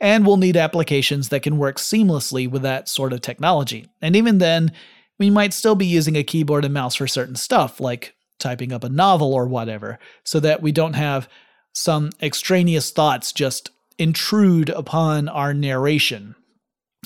And 0.00 0.26
we'll 0.26 0.38
need 0.38 0.56
applications 0.56 1.28
that 1.28 1.42
can 1.42 1.58
work 1.58 1.76
seamlessly 1.76 2.50
with 2.50 2.62
that 2.62 2.88
sort 2.88 3.12
of 3.12 3.20
technology. 3.20 3.86
And 4.00 4.16
even 4.16 4.38
then, 4.38 4.72
we 5.18 5.28
might 5.28 5.52
still 5.52 5.74
be 5.74 5.84
using 5.84 6.16
a 6.16 6.24
keyboard 6.24 6.64
and 6.64 6.72
mouse 6.72 6.94
for 6.94 7.06
certain 7.06 7.36
stuff, 7.36 7.78
like 7.78 8.14
typing 8.38 8.72
up 8.72 8.82
a 8.82 8.88
novel 8.88 9.34
or 9.34 9.46
whatever, 9.46 9.98
so 10.24 10.40
that 10.40 10.62
we 10.62 10.72
don't 10.72 10.94
have 10.94 11.28
some 11.74 12.10
extraneous 12.22 12.90
thoughts 12.90 13.32
just 13.32 13.70
intrude 13.98 14.70
upon 14.70 15.28
our 15.28 15.52
narration. 15.52 16.34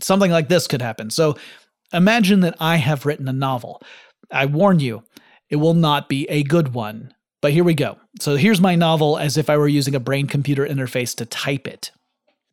Something 0.00 0.30
like 0.30 0.48
this 0.48 0.68
could 0.68 0.80
happen. 0.80 1.10
So 1.10 1.36
imagine 1.92 2.40
that 2.40 2.54
I 2.60 2.76
have 2.76 3.04
written 3.04 3.26
a 3.26 3.32
novel. 3.32 3.82
I 4.30 4.46
warn 4.46 4.80
you, 4.80 5.04
it 5.50 5.56
will 5.56 5.74
not 5.74 6.08
be 6.08 6.28
a 6.30 6.42
good 6.42 6.74
one. 6.74 7.14
But 7.40 7.52
here 7.52 7.64
we 7.64 7.74
go. 7.74 7.98
So 8.20 8.36
here's 8.36 8.60
my 8.60 8.74
novel 8.74 9.18
as 9.18 9.36
if 9.36 9.50
I 9.50 9.58
were 9.58 9.68
using 9.68 9.94
a 9.94 10.00
brain 10.00 10.26
computer 10.26 10.66
interface 10.66 11.14
to 11.16 11.26
type 11.26 11.66
it. 11.66 11.90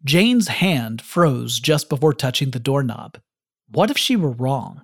Jane's 0.03 0.49
hand 0.49 1.01
froze 1.01 1.59
just 1.59 1.87
before 1.87 2.13
touching 2.13 2.51
the 2.51 2.59
doorknob. 2.59 3.17
What 3.69 3.89
if 3.89 3.97
she 3.97 4.15
were 4.15 4.31
wrong? 4.31 4.81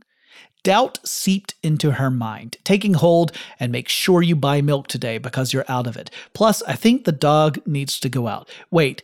Doubt 0.64 1.00
seeped 1.06 1.56
into 1.62 1.92
her 1.92 2.10
mind, 2.10 2.58
taking 2.64 2.94
hold 2.94 3.32
and 3.60 3.72
make 3.72 3.90
sure 3.90 4.22
you 4.22 4.36
buy 4.36 4.62
milk 4.62 4.88
today 4.88 5.18
because 5.18 5.54
you're 5.54 5.66
out 5.68 5.88
of 5.88 5.98
it. 5.98 6.10
Plus, 6.34 6.62
I 6.64 6.74
think 6.74 7.04
the 7.04 7.12
dog 7.12 7.60
needs 7.66 8.00
to 8.00 8.10
go 8.10 8.28
out. 8.28 8.50
Wait, 8.72 9.04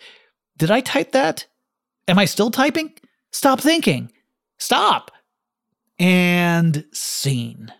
did 0.57 0.71
I 0.71 0.81
type 0.81 1.11
that? 1.11 1.45
Am 2.07 2.19
I 2.19 2.25
still 2.25 2.51
typing? 2.51 2.93
Stop 3.31 3.59
thinking. 3.59 4.11
Stop. 4.59 5.11
And 6.03 6.85
scene. 6.91 7.73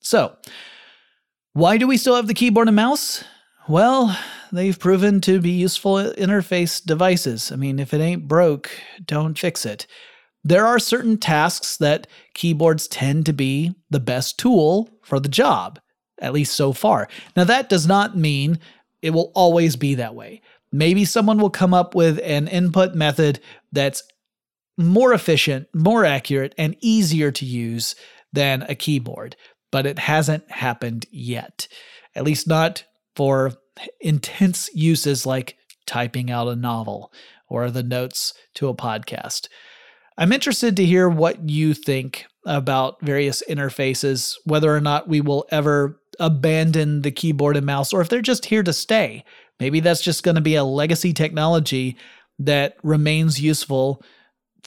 So, 0.00 0.36
why 1.52 1.78
do 1.78 1.86
we 1.86 1.96
still 1.96 2.16
have 2.16 2.26
the 2.26 2.34
keyboard 2.34 2.68
and 2.68 2.76
mouse? 2.76 3.24
Well, 3.68 4.18
they've 4.52 4.78
proven 4.78 5.20
to 5.22 5.40
be 5.40 5.50
useful 5.50 5.96
interface 5.96 6.84
devices. 6.84 7.50
I 7.52 7.56
mean, 7.56 7.78
if 7.78 7.94
it 7.94 8.00
ain't 8.00 8.28
broke, 8.28 8.70
don't 9.04 9.38
fix 9.38 9.64
it 9.64 9.86
there 10.46 10.64
are 10.64 10.78
certain 10.78 11.18
tasks 11.18 11.76
that 11.78 12.06
keyboards 12.32 12.86
tend 12.86 13.26
to 13.26 13.32
be 13.32 13.74
the 13.90 13.98
best 13.98 14.38
tool 14.38 14.88
for 15.02 15.18
the 15.18 15.28
job, 15.28 15.80
at 16.20 16.32
least 16.32 16.54
so 16.54 16.72
far. 16.72 17.08
Now, 17.36 17.42
that 17.42 17.68
does 17.68 17.84
not 17.84 18.16
mean 18.16 18.60
it 19.02 19.10
will 19.10 19.32
always 19.34 19.74
be 19.74 19.96
that 19.96 20.14
way. 20.14 20.40
Maybe 20.70 21.04
someone 21.04 21.38
will 21.38 21.50
come 21.50 21.74
up 21.74 21.96
with 21.96 22.20
an 22.22 22.46
input 22.46 22.94
method 22.94 23.40
that's 23.72 24.04
more 24.76 25.12
efficient, 25.12 25.68
more 25.74 26.04
accurate, 26.04 26.54
and 26.58 26.76
easier 26.80 27.30
to 27.32 27.44
use 27.44 27.94
than 28.32 28.62
a 28.62 28.74
keyboard, 28.74 29.36
but 29.72 29.86
it 29.86 29.98
hasn't 29.98 30.50
happened 30.50 31.06
yet. 31.10 31.68
At 32.14 32.24
least 32.24 32.46
not 32.46 32.84
for 33.14 33.52
intense 34.00 34.68
uses 34.74 35.26
like 35.26 35.56
typing 35.86 36.30
out 36.30 36.48
a 36.48 36.56
novel 36.56 37.12
or 37.48 37.70
the 37.70 37.82
notes 37.82 38.34
to 38.54 38.68
a 38.68 38.74
podcast. 38.74 39.48
I'm 40.18 40.32
interested 40.32 40.76
to 40.76 40.84
hear 40.84 41.08
what 41.08 41.48
you 41.48 41.74
think 41.74 42.26
about 42.46 43.00
various 43.02 43.42
interfaces, 43.48 44.34
whether 44.44 44.74
or 44.74 44.80
not 44.80 45.08
we 45.08 45.20
will 45.20 45.46
ever 45.50 46.00
abandon 46.18 47.02
the 47.02 47.10
keyboard 47.10 47.56
and 47.56 47.66
mouse, 47.66 47.92
or 47.92 48.00
if 48.00 48.08
they're 48.08 48.22
just 48.22 48.46
here 48.46 48.62
to 48.62 48.72
stay. 48.72 49.24
Maybe 49.60 49.80
that's 49.80 50.00
just 50.00 50.22
going 50.22 50.36
to 50.36 50.40
be 50.40 50.54
a 50.54 50.64
legacy 50.64 51.12
technology 51.12 51.96
that 52.38 52.76
remains 52.82 53.40
useful 53.40 54.02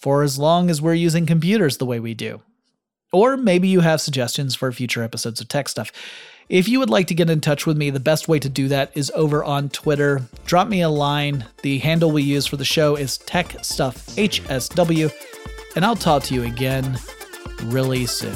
for 0.02 0.24
as 0.24 0.38
long 0.38 0.70
as 0.70 0.82
we're 0.82 0.94
using 0.94 1.26
computers 1.26 1.78
the 1.78 1.86
way 1.86 2.00
we 2.00 2.14
do. 2.14 2.42
Or 3.12 3.38
maybe 3.38 3.68
you 3.68 3.80
have 3.82 4.02
suggestions 4.02 4.56
for 4.56 4.72
future 4.72 5.04
episodes 5.04 5.42
of 5.42 5.48
Tech 5.48 5.68
Stuff. 5.68 5.92
If 6.48 6.68
you 6.68 6.80
would 6.80 6.90
like 6.90 7.08
to 7.08 7.16
get 7.16 7.30
in 7.30 7.42
touch 7.42 7.66
with 7.66 7.78
me, 7.78 7.90
the 7.90 8.00
best 8.00 8.28
way 8.28 8.40
to 8.40 8.50
do 8.50 8.68
that 8.70 8.92
is 8.96 9.12
over 9.16 9.44
on 9.44 9.70
Twitter. 9.70 10.22
Drop 10.46 10.68
me 10.68 10.82
a 10.82 10.90
line. 10.90 11.46
The 11.62 11.80
handle 11.80 12.12
we 12.12 12.24
use 12.24 12.48
for 12.48 12.58
the 12.58 12.66
show 12.66 12.96
is 12.96 13.20
TechStuffHSW 13.20 15.12
and 15.76 15.86
I'll 15.86 15.96
talk 15.96 16.24
to 16.24 16.34
you 16.34 16.44
again 16.44 17.00
really 17.64 18.06
soon. 18.06 18.36